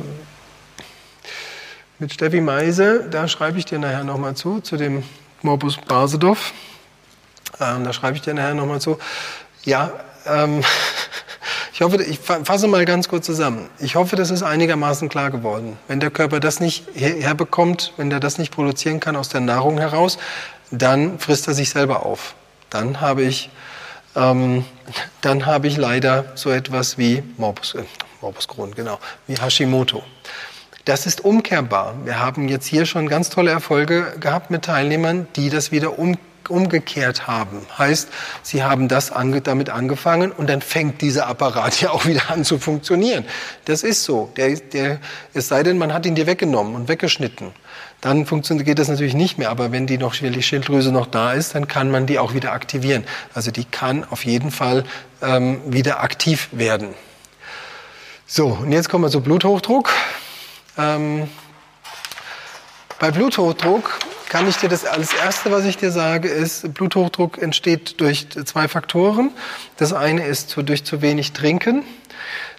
mit 1.98 2.12
Steffi 2.12 2.40
Meise, 2.40 3.06
da 3.08 3.28
schreibe 3.28 3.58
ich 3.58 3.64
dir 3.64 3.78
nachher 3.78 4.02
nochmal 4.02 4.34
zu, 4.34 4.60
zu 4.60 4.76
dem 4.76 5.04
Morbus 5.40 5.76
Basedow. 5.76 6.36
Ähm, 7.60 7.84
da 7.84 7.92
schreibe 7.92 8.16
ich 8.16 8.22
dir 8.22 8.34
nachher 8.34 8.54
nochmal 8.54 8.80
zu. 8.80 8.98
Ja, 9.64 9.92
ähm, 10.26 10.64
ich 11.72 11.80
hoffe, 11.80 12.02
ich 12.02 12.18
fasse 12.18 12.66
mal 12.66 12.84
ganz 12.84 13.08
kurz 13.08 13.26
zusammen. 13.26 13.68
Ich 13.78 13.94
hoffe, 13.94 14.16
das 14.16 14.30
ist 14.30 14.42
einigermaßen 14.42 15.08
klar 15.08 15.30
geworden. 15.30 15.78
Wenn 15.86 16.00
der 16.00 16.10
Körper 16.10 16.40
das 16.40 16.58
nicht 16.58 16.86
herbekommt, 16.94 17.92
wenn 17.98 18.10
er 18.10 18.18
das 18.18 18.36
nicht 18.36 18.52
produzieren 18.52 18.98
kann 18.98 19.14
aus 19.14 19.28
der 19.28 19.40
Nahrung 19.42 19.78
heraus, 19.78 20.18
dann 20.72 21.20
frisst 21.20 21.46
er 21.46 21.54
sich 21.54 21.70
selber 21.70 22.04
auf. 22.04 22.34
Dann 22.68 23.00
habe 23.00 23.22
ich 23.22 23.48
ähm, 24.14 24.64
dann 25.20 25.46
habe 25.46 25.68
ich 25.68 25.76
leider 25.76 26.24
so 26.34 26.50
etwas 26.50 26.98
wie 26.98 27.22
Morbus, 27.36 27.74
äh, 27.74 27.82
Morbus 28.20 28.48
Crohn, 28.48 28.74
genau, 28.74 28.98
wie 29.26 29.34
Hashimoto. 29.34 30.02
Das 30.84 31.06
ist 31.06 31.24
umkehrbar. 31.24 31.94
Wir 32.04 32.18
haben 32.18 32.48
jetzt 32.48 32.66
hier 32.66 32.86
schon 32.86 33.08
ganz 33.08 33.30
tolle 33.30 33.52
Erfolge 33.52 34.14
gehabt 34.18 34.50
mit 34.50 34.64
Teilnehmern, 34.64 35.28
die 35.36 35.48
das 35.48 35.70
wieder 35.70 35.96
um, 35.96 36.18
umgekehrt 36.48 37.28
haben. 37.28 37.64
Heißt, 37.78 38.08
sie 38.42 38.64
haben 38.64 38.88
das 38.88 39.12
ange, 39.12 39.42
damit 39.42 39.70
angefangen 39.70 40.32
und 40.32 40.50
dann 40.50 40.60
fängt 40.60 41.00
dieser 41.00 41.28
Apparat 41.28 41.80
ja 41.80 41.90
auch 41.90 42.04
wieder 42.04 42.30
an 42.30 42.44
zu 42.44 42.58
funktionieren. 42.58 43.24
Das 43.64 43.84
ist 43.84 44.02
so. 44.02 44.32
Der, 44.36 44.56
der, 44.56 44.98
es 45.34 45.48
sei 45.48 45.62
denn, 45.62 45.78
man 45.78 45.92
hat 45.92 46.04
ihn 46.04 46.16
dir 46.16 46.26
weggenommen 46.26 46.74
und 46.74 46.88
weggeschnitten 46.88 47.52
dann 48.02 48.26
funktioniert, 48.26 48.78
das 48.78 48.88
natürlich 48.88 49.14
nicht 49.14 49.38
mehr. 49.38 49.48
Aber 49.48 49.72
wenn 49.72 49.86
die, 49.86 49.96
noch, 49.96 50.14
die 50.14 50.42
Schilddrüse 50.42 50.92
noch 50.92 51.06
da 51.06 51.32
ist, 51.32 51.54
dann 51.54 51.68
kann 51.68 51.90
man 51.90 52.06
die 52.06 52.18
auch 52.18 52.34
wieder 52.34 52.52
aktivieren. 52.52 53.04
Also 53.32 53.50
die 53.50 53.64
kann 53.64 54.04
auf 54.04 54.26
jeden 54.26 54.50
Fall 54.50 54.84
ähm, 55.22 55.60
wieder 55.64 56.02
aktiv 56.02 56.48
werden. 56.52 56.88
So, 58.26 58.48
und 58.48 58.72
jetzt 58.72 58.88
kommen 58.88 59.04
wir 59.04 59.10
zu 59.10 59.20
Bluthochdruck. 59.20 59.90
Ähm, 60.76 61.28
bei 62.98 63.12
Bluthochdruck 63.12 64.00
kann 64.28 64.48
ich 64.48 64.56
dir 64.56 64.68
das 64.68 64.84
als 64.84 65.12
erste, 65.14 65.52
was 65.52 65.64
ich 65.64 65.76
dir 65.76 65.92
sage, 65.92 66.28
ist, 66.28 66.74
Bluthochdruck 66.74 67.40
entsteht 67.40 68.00
durch 68.00 68.28
zwei 68.30 68.66
Faktoren. 68.66 69.30
Das 69.76 69.92
eine 69.92 70.26
ist 70.26 70.56
durch 70.56 70.84
zu 70.84 71.02
wenig 71.02 71.32
Trinken. 71.32 71.84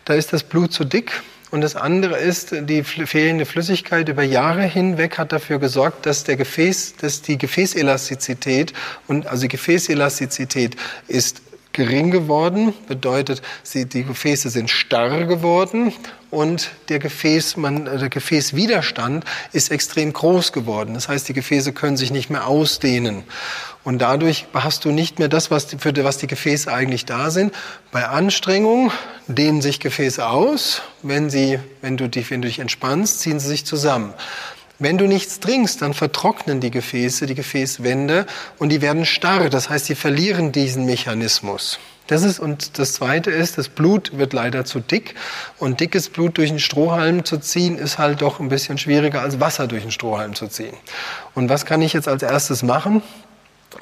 Da 0.05 0.13
ist 0.13 0.31
das 0.31 0.43
Blut 0.43 0.71
zu 0.71 0.85
dick 0.85 1.21
und 1.53 1.61
das 1.61 1.75
andere 1.75 2.17
ist, 2.17 2.55
die 2.61 2.83
fehlende 2.83 3.45
Flüssigkeit 3.45 4.09
über 4.09 4.23
Jahre 4.23 4.63
hinweg 4.63 5.19
hat 5.19 5.31
dafür 5.31 5.59
gesorgt, 5.59 6.07
dass 6.07 6.23
der 6.23 6.35
Gefäß, 6.35 6.95
dass 6.95 7.21
die 7.21 7.37
Gefäßelastizität 7.37 8.73
und 9.05 9.27
also 9.27 9.43
die 9.43 9.49
Gefäßelastizität 9.49 10.75
ist 11.07 11.43
gering 11.71 12.09
geworden, 12.09 12.73
bedeutet, 12.87 13.43
sie, 13.61 13.85
die 13.85 14.03
Gefäße 14.03 14.49
sind 14.49 14.71
starr 14.71 15.25
geworden 15.25 15.93
und 16.31 16.71
der, 16.89 16.97
Gefäß, 16.97 17.55
man, 17.57 17.85
der 17.85 18.09
Gefäßwiderstand 18.09 19.23
ist 19.51 19.69
extrem 19.69 20.11
groß 20.11 20.53
geworden. 20.53 20.95
Das 20.95 21.07
heißt, 21.07 21.29
die 21.29 21.33
Gefäße 21.33 21.71
können 21.71 21.97
sich 21.97 22.09
nicht 22.09 22.31
mehr 22.31 22.47
ausdehnen. 22.47 23.23
Und 23.84 24.01
dadurch 24.01 24.45
hast 24.53 24.86
du 24.86 24.91
nicht 24.91 25.19
mehr 25.19 25.27
das, 25.27 25.51
was 25.51 25.67
die, 25.67 25.77
für 25.77 25.93
was 26.03 26.17
die 26.17 26.27
Gefäße 26.27 26.71
eigentlich 26.71 27.05
da 27.05 27.29
sind. 27.29 27.53
Bei 27.91 28.07
Anstrengung 28.07 28.91
dehnen 29.27 29.61
sich 29.61 29.79
Gefäße 29.79 30.25
aus. 30.25 30.81
Wenn, 31.01 31.29
sie, 31.29 31.59
wenn, 31.81 31.97
du, 31.97 32.07
dich, 32.07 32.31
wenn 32.31 32.41
du 32.41 32.47
dich 32.47 32.59
entspannst, 32.59 33.19
ziehen 33.19 33.39
sie 33.39 33.47
sich 33.47 33.65
zusammen. 33.65 34.13
Wenn 34.79 34.97
du 34.97 35.05
nichts 35.05 35.39
trinkst, 35.39 35.81
dann 35.81 35.93
vertrocknen 35.93 36.59
die 36.59 36.71
Gefäße, 36.71 37.25
die 37.25 37.36
Gefäßwände 37.36 38.25
und 38.57 38.69
die 38.69 38.81
werden 38.81 39.05
starr. 39.05 39.49
Das 39.49 39.69
heißt, 39.69 39.86
sie 39.86 39.95
verlieren 39.95 40.51
diesen 40.51 40.86
Mechanismus. 40.86 41.79
Das 42.07 42.23
ist, 42.23 42.39
und 42.39 42.79
das 42.79 42.93
zweite 42.93 43.31
ist, 43.31 43.57
das 43.57 43.69
Blut 43.69 44.17
wird 44.17 44.34
leider 44.34 44.65
zu 44.65 44.79
dick. 44.79 45.15
Und 45.57 45.79
dickes 45.79 46.09
Blut 46.09 46.38
durch 46.38 46.49
einen 46.49 46.59
Strohhalm 46.59 47.23
zu 47.23 47.38
ziehen, 47.38 47.77
ist 47.77 47.97
halt 47.97 48.21
doch 48.21 48.39
ein 48.39 48.49
bisschen 48.49 48.77
schwieriger 48.77 49.21
als 49.21 49.39
Wasser 49.39 49.67
durch 49.67 49.84
einen 49.84 49.91
Strohhalm 49.91 50.36
zu 50.36 50.47
ziehen. 50.47 50.75
Und 51.34 51.49
was 51.49 51.65
kann 51.65 51.81
ich 51.81 51.93
jetzt 51.93 52.07
als 52.07 52.23
erstes 52.23 52.63
machen? 52.63 53.01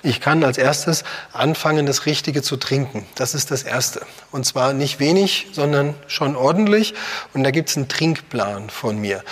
Ich 0.03 0.21
kann 0.21 0.43
als 0.43 0.57
erstes 0.57 1.03
anfangen, 1.33 1.85
das 1.85 2.05
Richtige 2.05 2.41
zu 2.41 2.57
trinken. 2.57 3.05
Das 3.15 3.35
ist 3.35 3.51
das 3.51 3.63
Erste. 3.63 4.01
Und 4.31 4.45
zwar 4.45 4.73
nicht 4.73 4.99
wenig, 4.99 5.47
sondern 5.53 5.93
schon 6.07 6.35
ordentlich. 6.35 6.93
Und 7.33 7.43
da 7.43 7.51
gibt 7.51 7.69
es 7.69 7.77
einen 7.77 7.87
Trinkplan 7.87 8.69
von 8.69 8.99
mir. 8.99 9.23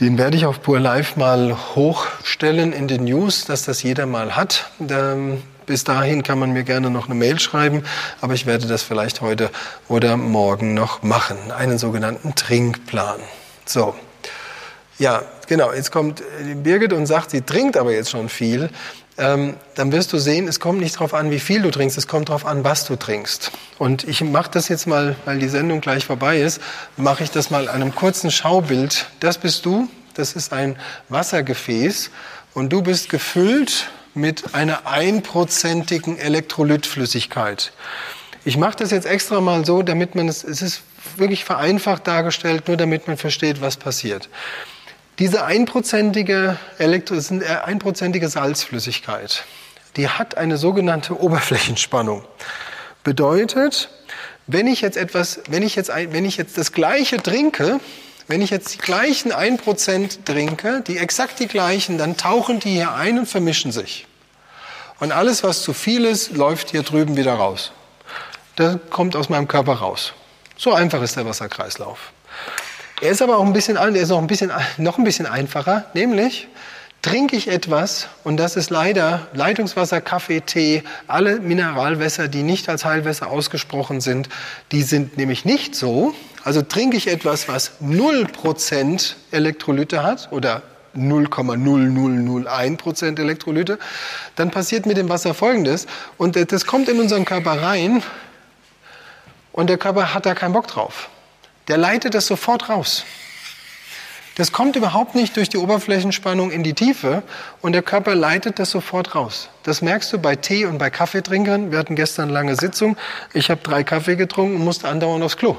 Den 0.00 0.16
werde 0.16 0.36
ich 0.36 0.46
auf 0.46 0.62
Pur 0.62 0.80
Live 0.80 1.16
mal 1.16 1.56
hochstellen 1.74 2.72
in 2.72 2.88
den 2.88 3.04
News, 3.04 3.44
dass 3.44 3.64
das 3.64 3.82
jeder 3.82 4.06
mal 4.06 4.34
hat. 4.34 4.70
Bis 5.66 5.84
dahin 5.84 6.22
kann 6.22 6.38
man 6.38 6.52
mir 6.52 6.64
gerne 6.64 6.90
noch 6.90 7.04
eine 7.04 7.14
Mail 7.14 7.38
schreiben, 7.38 7.84
aber 8.20 8.32
ich 8.34 8.46
werde 8.46 8.66
das 8.66 8.82
vielleicht 8.82 9.20
heute 9.20 9.50
oder 9.88 10.16
morgen 10.16 10.74
noch 10.74 11.02
machen. 11.02 11.36
Einen 11.52 11.78
sogenannten 11.78 12.34
Trinkplan. 12.34 13.20
So. 13.66 13.94
Ja, 14.98 15.22
genau. 15.46 15.72
Jetzt 15.72 15.92
kommt 15.92 16.22
Birgit 16.62 16.92
und 16.92 17.06
sagt, 17.06 17.30
sie 17.30 17.42
trinkt 17.42 17.76
aber 17.76 17.92
jetzt 17.92 18.10
schon 18.10 18.28
viel 18.28 18.70
ähm, 19.20 19.54
dann 19.74 19.92
wirst 19.92 20.12
du 20.12 20.18
sehen, 20.18 20.48
es 20.48 20.58
kommt 20.58 20.80
nicht 20.80 20.96
darauf 20.96 21.14
an, 21.14 21.30
wie 21.30 21.38
viel 21.38 21.62
du 21.62 21.70
trinkst, 21.70 21.96
es 21.98 22.08
kommt 22.08 22.30
darauf 22.30 22.46
an, 22.46 22.64
was 22.64 22.86
du 22.86 22.96
trinkst. 22.96 23.52
Und 23.78 24.04
ich 24.04 24.22
mache 24.22 24.50
das 24.50 24.68
jetzt 24.68 24.86
mal, 24.86 25.14
weil 25.26 25.38
die 25.38 25.48
Sendung 25.48 25.80
gleich 25.80 26.06
vorbei 26.06 26.40
ist, 26.40 26.60
mache 26.96 27.22
ich 27.22 27.30
das 27.30 27.50
mal 27.50 27.68
an 27.68 27.82
einem 27.82 27.94
kurzen 27.94 28.30
Schaubild. 28.30 29.06
Das 29.20 29.38
bist 29.38 29.66
du, 29.66 29.88
das 30.14 30.32
ist 30.32 30.52
ein 30.52 30.76
Wassergefäß 31.10 32.10
und 32.54 32.70
du 32.72 32.82
bist 32.82 33.10
gefüllt 33.10 33.90
mit 34.14 34.54
einer 34.54 34.86
einprozentigen 34.86 36.18
Elektrolytflüssigkeit. 36.18 37.72
Ich 38.44 38.56
mache 38.56 38.76
das 38.76 38.90
jetzt 38.90 39.06
extra 39.06 39.40
mal 39.40 39.64
so, 39.66 39.82
damit 39.82 40.14
man 40.14 40.28
es, 40.28 40.42
es 40.44 40.62
ist 40.62 40.82
wirklich 41.16 41.44
vereinfacht 41.44 42.06
dargestellt, 42.06 42.68
nur 42.68 42.76
damit 42.76 43.06
man 43.06 43.18
versteht, 43.18 43.60
was 43.60 43.76
passiert. 43.76 44.28
Diese 45.20 45.44
einprozentige, 45.44 46.56
Elektro 46.78 47.14
äh, 47.14 47.44
einprozentige 47.62 48.30
Salzflüssigkeit, 48.30 49.44
die 49.96 50.08
hat 50.08 50.38
eine 50.38 50.56
sogenannte 50.56 51.20
Oberflächenspannung. 51.20 52.24
Bedeutet, 53.04 53.90
wenn 54.46 54.66
ich 54.66 54.80
jetzt 54.80 54.96
etwas, 54.96 55.42
wenn 55.50 55.62
ich 55.62 55.76
jetzt, 55.76 55.90
wenn 55.90 56.24
ich 56.24 56.38
jetzt 56.38 56.56
das 56.56 56.72
Gleiche 56.72 57.18
trinke, 57.18 57.80
wenn 58.28 58.40
ich 58.40 58.48
jetzt 58.48 58.72
die 58.72 58.78
gleichen 58.78 59.30
1% 59.30 60.24
trinke, 60.24 60.82
die 60.86 60.96
exakt 60.96 61.38
die 61.38 61.48
gleichen, 61.48 61.98
dann 61.98 62.16
tauchen 62.16 62.58
die 62.58 62.70
hier 62.70 62.94
ein 62.94 63.18
und 63.18 63.26
vermischen 63.26 63.72
sich. 63.72 64.06
Und 65.00 65.12
alles, 65.12 65.44
was 65.44 65.62
zu 65.62 65.74
viel 65.74 66.06
ist, 66.06 66.34
läuft 66.34 66.70
hier 66.70 66.82
drüben 66.82 67.18
wieder 67.18 67.34
raus. 67.34 67.72
Das 68.56 68.78
kommt 68.88 69.16
aus 69.16 69.28
meinem 69.28 69.48
Körper 69.48 69.74
raus. 69.74 70.14
So 70.56 70.72
einfach 70.72 71.02
ist 71.02 71.16
der 71.16 71.26
Wasserkreislauf. 71.26 72.12
Er 73.02 73.12
ist 73.12 73.22
aber 73.22 73.38
auch 73.38 73.46
ein 73.46 73.54
bisschen, 73.54 73.76
er 73.76 73.88
ist 73.88 74.10
noch 74.10 74.18
ein 74.18 74.26
bisschen, 74.26 74.52
noch 74.76 74.98
ein 74.98 75.04
bisschen 75.04 75.24
einfacher, 75.24 75.86
nämlich 75.94 76.48
trinke 77.00 77.34
ich 77.34 77.48
etwas, 77.48 78.08
und 78.24 78.36
das 78.36 78.56
ist 78.56 78.68
leider 78.68 79.26
Leitungswasser, 79.32 80.02
Kaffee, 80.02 80.42
Tee, 80.42 80.82
alle 81.06 81.40
Mineralwässer, 81.40 82.28
die 82.28 82.42
nicht 82.42 82.68
als 82.68 82.84
Heilwässer 82.84 83.28
ausgesprochen 83.28 84.02
sind, 84.02 84.28
die 84.70 84.82
sind 84.82 85.16
nämlich 85.16 85.46
nicht 85.46 85.74
so. 85.74 86.14
Also 86.44 86.60
trinke 86.60 86.98
ich 86.98 87.08
etwas, 87.08 87.48
was 87.48 87.72
0% 87.82 89.14
Elektrolyte 89.30 90.02
hat 90.02 90.28
oder 90.30 90.60
0,0001% 90.94 93.18
Elektrolyte, 93.18 93.78
dann 94.36 94.50
passiert 94.50 94.84
mit 94.84 94.98
dem 94.98 95.08
Wasser 95.08 95.32
Folgendes. 95.32 95.86
Und 96.18 96.36
das 96.52 96.66
kommt 96.66 96.90
in 96.90 97.00
unseren 97.00 97.24
Körper 97.24 97.62
rein 97.62 98.02
und 99.52 99.70
der 99.70 99.78
Körper 99.78 100.12
hat 100.12 100.26
da 100.26 100.34
keinen 100.34 100.52
Bock 100.52 100.66
drauf 100.66 101.08
der 101.70 101.78
leitet 101.78 102.14
das 102.14 102.26
sofort 102.26 102.68
raus. 102.68 103.04
Das 104.34 104.50
kommt 104.50 104.74
überhaupt 104.74 105.14
nicht 105.14 105.36
durch 105.36 105.48
die 105.48 105.56
Oberflächenspannung 105.56 106.50
in 106.50 106.64
die 106.64 106.74
Tiefe 106.74 107.22
und 107.60 107.72
der 107.72 107.82
Körper 107.82 108.16
leitet 108.16 108.58
das 108.58 108.72
sofort 108.72 109.14
raus. 109.14 109.50
Das 109.62 109.80
merkst 109.80 110.12
du 110.12 110.18
bei 110.18 110.34
Tee 110.34 110.66
und 110.66 110.78
bei 110.78 110.90
Kaffeetrinkern. 110.90 111.70
Wir 111.70 111.78
hatten 111.78 111.94
gestern 111.94 112.24
eine 112.24 112.32
lange 112.32 112.56
Sitzung. 112.56 112.96
Ich 113.34 113.50
habe 113.50 113.60
drei 113.62 113.84
Kaffee 113.84 114.16
getrunken 114.16 114.56
und 114.56 114.64
musste 114.64 114.88
andauernd 114.88 115.22
aufs 115.22 115.36
Klo. 115.36 115.58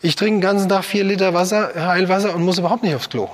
Ich 0.00 0.16
trinke 0.16 0.36
den 0.36 0.40
ganzen 0.40 0.70
Tag 0.70 0.84
vier 0.84 1.04
Liter 1.04 1.34
Wasser, 1.34 1.72
Heilwasser 1.74 2.34
und 2.34 2.42
muss 2.42 2.58
überhaupt 2.58 2.82
nicht 2.82 2.94
aufs 2.94 3.10
Klo. 3.10 3.28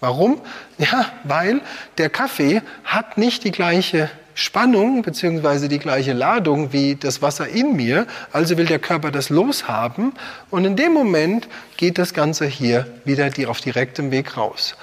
Warum? 0.00 0.40
Ja, 0.78 1.12
weil 1.24 1.60
der 1.98 2.08
Kaffee 2.08 2.62
hat 2.84 3.18
nicht 3.18 3.44
die 3.44 3.50
gleiche 3.50 4.10
Spannung 4.34 5.02
beziehungsweise 5.02 5.68
die 5.68 5.78
gleiche 5.78 6.14
Ladung 6.14 6.72
wie 6.72 6.96
das 6.96 7.20
Wasser 7.20 7.48
in 7.48 7.76
mir. 7.76 8.06
Also 8.32 8.56
will 8.56 8.64
der 8.64 8.78
Körper 8.78 9.10
das 9.10 9.28
loshaben. 9.28 10.14
Und 10.50 10.64
in 10.64 10.76
dem 10.76 10.94
Moment 10.94 11.48
geht 11.76 11.98
das 11.98 12.14
Ganze 12.14 12.46
hier 12.46 12.86
wieder 13.04 13.30
auf 13.48 13.60
direktem 13.60 14.10
Weg 14.10 14.38
raus. 14.38 14.74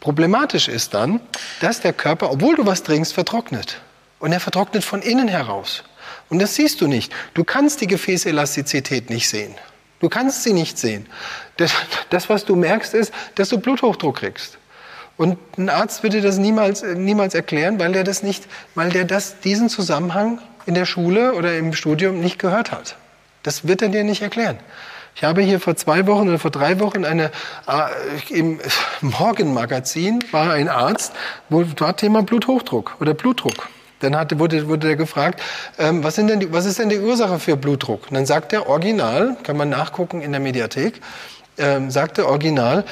Problematisch 0.00 0.68
ist 0.68 0.92
dann, 0.92 1.20
dass 1.60 1.80
der 1.80 1.94
Körper, 1.94 2.30
obwohl 2.30 2.56
du 2.56 2.66
was 2.66 2.82
trinkst, 2.82 3.14
vertrocknet. 3.14 3.80
Und 4.18 4.32
er 4.32 4.40
vertrocknet 4.40 4.84
von 4.84 5.00
innen 5.00 5.28
heraus. 5.28 5.84
Und 6.28 6.38
das 6.40 6.54
siehst 6.54 6.80
du 6.80 6.86
nicht. 6.86 7.12
Du 7.32 7.44
kannst 7.44 7.80
die 7.80 7.86
Gefäßelastizität 7.86 9.08
nicht 9.08 9.28
sehen. 9.28 9.54
Du 10.00 10.10
kannst 10.10 10.42
sie 10.42 10.52
nicht 10.52 10.76
sehen. 10.78 11.06
Das, 11.56 11.72
das, 12.10 12.28
was 12.28 12.44
du 12.44 12.54
merkst, 12.54 12.92
ist, 12.92 13.12
dass 13.34 13.48
du 13.48 13.58
Bluthochdruck 13.58 14.16
kriegst. 14.18 14.58
Und 15.16 15.38
ein 15.56 15.68
Arzt 15.68 16.02
würde 16.02 16.20
das 16.20 16.38
niemals, 16.38 16.82
niemals 16.82 17.34
erklären, 17.34 17.78
weil 17.78 17.92
der 17.92 18.04
das 18.04 18.22
nicht, 18.22 18.46
weil 18.74 18.90
der 18.90 19.04
das, 19.04 19.40
diesen 19.40 19.68
Zusammenhang 19.68 20.40
in 20.66 20.74
der 20.74 20.84
Schule 20.84 21.34
oder 21.34 21.56
im 21.56 21.72
Studium 21.72 22.20
nicht 22.20 22.38
gehört 22.38 22.72
hat. 22.72 22.96
Das 23.42 23.66
wird 23.66 23.80
er 23.80 23.88
dir 23.88 24.04
nicht 24.04 24.22
erklären. 24.22 24.58
Ich 25.14 25.24
habe 25.24 25.40
hier 25.40 25.60
vor 25.60 25.76
zwei 25.76 26.06
Wochen 26.06 26.28
oder 26.28 26.38
vor 26.38 26.50
drei 26.50 26.78
Wochen 26.78 27.06
eine, 27.06 27.30
äh, 27.66 28.38
im 28.38 28.60
Morgenmagazin 29.00 30.22
war 30.30 30.52
ein 30.52 30.68
Arzt, 30.68 31.12
wo 31.48 31.64
war 31.78 31.96
Thema 31.96 32.22
Bluthochdruck 32.22 32.96
oder 33.00 33.14
Blutdruck. 33.14 33.68
Dann 34.00 34.14
hatte, 34.14 34.38
wurde, 34.38 34.68
wurde 34.68 34.88
er 34.88 34.96
gefragt, 34.96 35.40
ähm, 35.78 36.04
was, 36.04 36.16
sind 36.16 36.28
denn 36.28 36.40
die, 36.40 36.52
was 36.52 36.66
ist 36.66 36.78
denn 36.78 36.90
die 36.90 36.98
Ursache 36.98 37.38
für 37.38 37.56
Blutdruck? 37.56 38.08
Und 38.08 38.14
dann 38.14 38.26
sagt 38.26 38.52
er 38.52 38.68
original, 38.68 39.38
kann 39.42 39.56
man 39.56 39.70
nachgucken 39.70 40.20
in 40.20 40.32
der 40.32 40.40
Mediathek, 40.40 41.00
ähm, 41.58 41.90
sagt 41.90 42.18
er 42.18 42.26
original, 42.28 42.84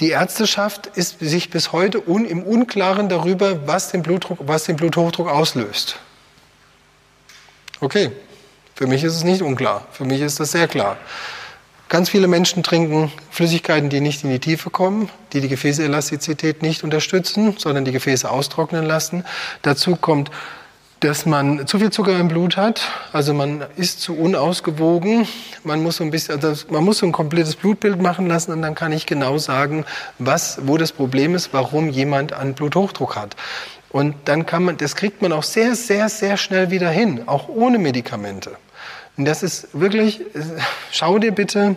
die 0.00 0.10
Ärzteschaft 0.10 0.88
ist 0.88 1.20
sich 1.20 1.50
bis 1.50 1.72
heute 1.72 2.08
un, 2.08 2.24
im 2.24 2.42
Unklaren 2.42 3.08
darüber, 3.08 3.66
was 3.66 3.90
den, 3.90 4.02
Blutdruck, 4.02 4.38
was 4.40 4.64
den 4.64 4.76
Bluthochdruck 4.76 5.28
auslöst. 5.28 5.96
Okay, 7.80 8.10
für 8.74 8.86
mich 8.86 9.04
ist 9.04 9.14
es 9.14 9.24
nicht 9.24 9.42
unklar, 9.42 9.86
für 9.92 10.04
mich 10.04 10.20
ist 10.20 10.40
das 10.40 10.52
sehr 10.52 10.68
klar. 10.68 10.96
Ganz 11.88 12.08
viele 12.08 12.26
Menschen 12.26 12.62
trinken 12.62 13.12
Flüssigkeiten, 13.30 13.90
die 13.90 14.00
nicht 14.00 14.24
in 14.24 14.30
die 14.30 14.38
Tiefe 14.38 14.70
kommen, 14.70 15.10
die 15.34 15.42
die 15.42 15.48
Gefäßelastizität 15.48 16.62
nicht 16.62 16.84
unterstützen, 16.84 17.56
sondern 17.58 17.84
die 17.84 17.92
Gefäße 17.92 18.30
austrocknen 18.30 18.86
lassen. 18.86 19.24
Dazu 19.60 19.96
kommt, 19.96 20.30
dass 21.02 21.26
man 21.26 21.66
zu 21.66 21.80
viel 21.80 21.90
Zucker 21.90 22.18
im 22.18 22.28
Blut 22.28 22.56
hat, 22.56 22.82
also 23.12 23.34
man 23.34 23.64
ist 23.76 24.00
zu 24.00 24.16
unausgewogen. 24.16 25.26
Man 25.64 25.82
muss 25.82 25.96
so 25.96 26.04
ein 26.04 26.12
bisschen, 26.12 26.42
also 26.42 26.66
man 26.70 26.84
muss 26.84 26.98
so 26.98 27.06
ein 27.06 27.12
komplettes 27.12 27.56
Blutbild 27.56 28.00
machen 28.00 28.28
lassen 28.28 28.52
und 28.52 28.62
dann 28.62 28.76
kann 28.76 28.92
ich 28.92 29.04
genau 29.04 29.36
sagen, 29.38 29.84
was, 30.18 30.60
wo 30.64 30.78
das 30.78 30.92
Problem 30.92 31.34
ist, 31.34 31.52
warum 31.52 31.88
jemand 31.88 32.32
einen 32.32 32.54
Bluthochdruck 32.54 33.16
hat. 33.16 33.34
Und 33.90 34.14
dann 34.26 34.46
kann 34.46 34.62
man, 34.62 34.76
das 34.76 34.94
kriegt 34.94 35.22
man 35.22 35.32
auch 35.32 35.42
sehr, 35.42 35.74
sehr, 35.74 36.08
sehr 36.08 36.36
schnell 36.36 36.70
wieder 36.70 36.88
hin, 36.88 37.22
auch 37.26 37.48
ohne 37.48 37.78
Medikamente. 37.78 38.52
Und 39.16 39.24
das 39.24 39.42
ist 39.42 39.68
wirklich, 39.72 40.20
schau 40.92 41.18
dir 41.18 41.32
bitte 41.32 41.76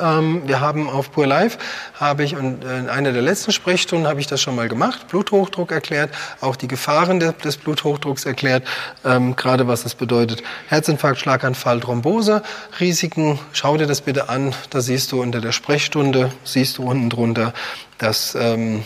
ähm, 0.00 0.42
wir 0.46 0.60
haben 0.60 0.88
auf 0.88 1.12
Pure 1.12 1.26
Life, 1.26 1.58
habe 1.94 2.24
ich, 2.24 2.36
und 2.36 2.64
in 2.64 2.88
einer 2.88 3.12
der 3.12 3.22
letzten 3.22 3.52
Sprechstunden 3.52 4.08
habe 4.08 4.20
ich 4.20 4.26
das 4.26 4.40
schon 4.40 4.56
mal 4.56 4.68
gemacht, 4.68 5.08
Bluthochdruck 5.08 5.72
erklärt, 5.72 6.10
auch 6.40 6.56
die 6.56 6.68
Gefahren 6.68 7.20
des 7.20 7.56
Bluthochdrucks 7.56 8.24
erklärt, 8.24 8.64
ähm, 9.04 9.36
gerade 9.36 9.68
was 9.68 9.82
das 9.82 9.94
bedeutet. 9.94 10.42
Herzinfarkt, 10.68 11.18
Schlaganfall, 11.20 11.80
Thrombose, 11.80 12.42
Risiken, 12.80 13.38
schau 13.52 13.76
dir 13.76 13.86
das 13.86 14.00
bitte 14.00 14.28
an, 14.28 14.54
da 14.70 14.80
siehst 14.80 15.12
du 15.12 15.20
unter 15.20 15.40
der 15.40 15.52
Sprechstunde, 15.52 16.32
siehst 16.44 16.78
du 16.78 16.84
unten 16.84 17.10
drunter, 17.10 17.52
dass... 17.98 18.34
Ähm, 18.34 18.84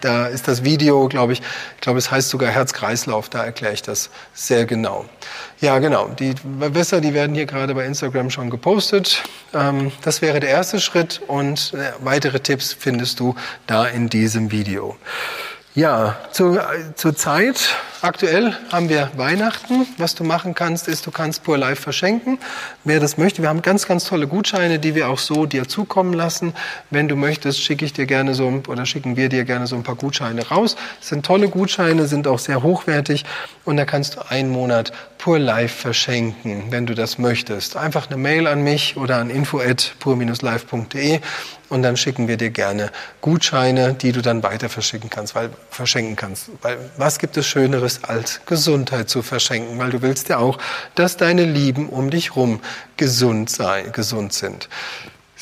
da 0.00 0.26
ist 0.26 0.48
das 0.48 0.64
Video, 0.64 1.08
glaube 1.08 1.34
ich, 1.34 1.40
ich 1.40 1.80
glaube, 1.80 1.98
es 1.98 2.10
heißt 2.10 2.28
sogar 2.28 2.50
Herz-Kreislauf, 2.50 3.28
da 3.28 3.44
erkläre 3.44 3.74
ich 3.74 3.82
das 3.82 4.10
sehr 4.34 4.66
genau. 4.66 5.06
Ja, 5.60 5.78
genau, 5.78 6.08
die 6.08 6.34
Wässer, 6.44 7.00
die 7.00 7.14
werden 7.14 7.34
hier 7.34 7.46
gerade 7.46 7.74
bei 7.74 7.84
Instagram 7.84 8.30
schon 8.30 8.50
gepostet. 8.50 9.22
Ähm, 9.54 9.92
das 10.02 10.22
wäre 10.22 10.40
der 10.40 10.50
erste 10.50 10.80
Schritt 10.80 11.20
und 11.26 11.72
äh, 11.74 11.92
weitere 12.00 12.40
Tipps 12.40 12.72
findest 12.72 13.20
du 13.20 13.34
da 13.66 13.86
in 13.86 14.08
diesem 14.08 14.50
Video. 14.50 14.96
Ja, 15.74 16.16
zu, 16.32 16.60
zur 16.96 17.16
Zeit, 17.16 17.74
aktuell 18.02 18.54
haben 18.70 18.90
wir 18.90 19.10
Weihnachten. 19.16 19.86
Was 19.96 20.14
du 20.14 20.22
machen 20.22 20.54
kannst, 20.54 20.86
ist, 20.86 21.06
du 21.06 21.10
kannst 21.10 21.44
Pure 21.44 21.56
Life 21.56 21.80
verschenken. 21.80 22.38
Wer 22.84 23.00
das 23.00 23.16
möchte, 23.16 23.40
wir 23.40 23.48
haben 23.48 23.62
ganz, 23.62 23.86
ganz 23.86 24.04
tolle 24.04 24.26
Gutscheine, 24.26 24.78
die 24.78 24.94
wir 24.94 25.08
auch 25.08 25.18
so 25.18 25.46
dir 25.46 25.66
zukommen 25.66 26.12
lassen. 26.12 26.52
Wenn 26.90 27.08
du 27.08 27.16
möchtest, 27.16 27.58
schicke 27.62 27.86
ich 27.86 27.94
dir 27.94 28.04
gerne 28.04 28.34
so, 28.34 28.60
oder 28.68 28.84
schicken 28.84 29.16
wir 29.16 29.30
dir 29.30 29.44
gerne 29.44 29.66
so 29.66 29.74
ein 29.74 29.82
paar 29.82 29.94
Gutscheine 29.94 30.46
raus. 30.46 30.76
Das 31.00 31.08
sind 31.08 31.24
tolle 31.24 31.48
Gutscheine, 31.48 32.06
sind 32.06 32.26
auch 32.26 32.38
sehr 32.38 32.62
hochwertig 32.62 33.24
und 33.64 33.78
da 33.78 33.86
kannst 33.86 34.16
du 34.16 34.28
einen 34.28 34.50
Monat 34.50 34.92
Pure 35.22 35.38
Life 35.38 35.80
verschenken, 35.80 36.64
wenn 36.70 36.84
du 36.84 36.96
das 36.96 37.16
möchtest. 37.16 37.76
Einfach 37.76 38.08
eine 38.10 38.16
Mail 38.16 38.48
an 38.48 38.64
mich 38.64 38.96
oder 38.96 39.18
an 39.18 39.30
info@pur-life.de 39.30 41.20
und 41.68 41.82
dann 41.82 41.96
schicken 41.96 42.26
wir 42.26 42.36
dir 42.36 42.50
gerne 42.50 42.90
Gutscheine, 43.20 43.94
die 43.94 44.10
du 44.10 44.20
dann 44.20 44.42
weiter 44.42 44.68
verschicken 44.68 45.10
kannst, 45.10 45.36
weil 45.36 45.50
verschenken 45.70 46.16
kannst. 46.16 46.50
Weil 46.62 46.76
was 46.96 47.20
gibt 47.20 47.36
es 47.36 47.46
Schöneres 47.46 48.02
als 48.02 48.40
Gesundheit 48.46 49.08
zu 49.08 49.22
verschenken? 49.22 49.78
Weil 49.78 49.90
du 49.90 50.02
willst 50.02 50.28
ja 50.28 50.38
auch, 50.38 50.58
dass 50.96 51.16
deine 51.16 51.44
Lieben 51.44 51.88
um 51.88 52.10
dich 52.10 52.34
rum 52.34 52.60
gesund 52.96 53.48
sein, 53.48 53.92
gesund 53.92 54.32
sind. 54.32 54.68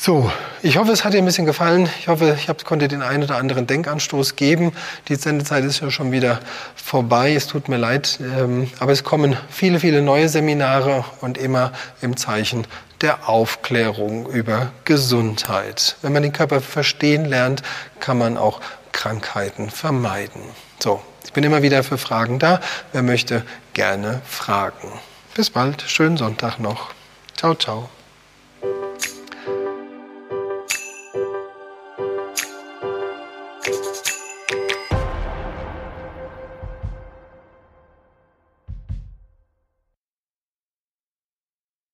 So, 0.02 0.32
ich 0.62 0.78
hoffe, 0.78 0.92
es 0.92 1.04
hat 1.04 1.12
dir 1.12 1.18
ein 1.18 1.26
bisschen 1.26 1.44
gefallen. 1.44 1.86
Ich 1.98 2.08
hoffe, 2.08 2.34
ich 2.40 2.48
hab, 2.48 2.64
konnte 2.64 2.88
den 2.88 3.02
einen 3.02 3.22
oder 3.22 3.36
anderen 3.36 3.66
Denkanstoß 3.66 4.34
geben. 4.34 4.72
Die 5.08 5.14
Sendezeit 5.14 5.62
ist 5.62 5.80
ja 5.80 5.90
schon 5.90 6.10
wieder 6.10 6.40
vorbei. 6.74 7.34
Es 7.34 7.46
tut 7.46 7.68
mir 7.68 7.76
leid, 7.76 8.18
ähm, 8.22 8.70
aber 8.78 8.92
es 8.92 9.04
kommen 9.04 9.36
viele, 9.50 9.78
viele 9.78 10.00
neue 10.00 10.30
Seminare 10.30 11.04
und 11.20 11.36
immer 11.36 11.72
im 12.00 12.16
Zeichen 12.16 12.66
der 13.02 13.28
Aufklärung 13.28 14.26
über 14.30 14.72
Gesundheit. 14.86 15.96
Wenn 16.00 16.14
man 16.14 16.22
den 16.22 16.32
Körper 16.32 16.62
verstehen 16.62 17.26
lernt, 17.26 17.62
kann 17.98 18.16
man 18.16 18.38
auch 18.38 18.62
Krankheiten 18.92 19.68
vermeiden. 19.68 20.40
So, 20.78 21.02
ich 21.26 21.34
bin 21.34 21.44
immer 21.44 21.60
wieder 21.60 21.84
für 21.84 21.98
Fragen 21.98 22.38
da. 22.38 22.60
Wer 22.92 23.02
möchte, 23.02 23.42
gerne 23.74 24.22
fragen. 24.24 24.88
Bis 25.34 25.50
bald. 25.50 25.82
Schönen 25.86 26.16
Sonntag 26.16 26.58
noch. 26.58 26.88
Ciao, 27.36 27.54
ciao. 27.54 27.90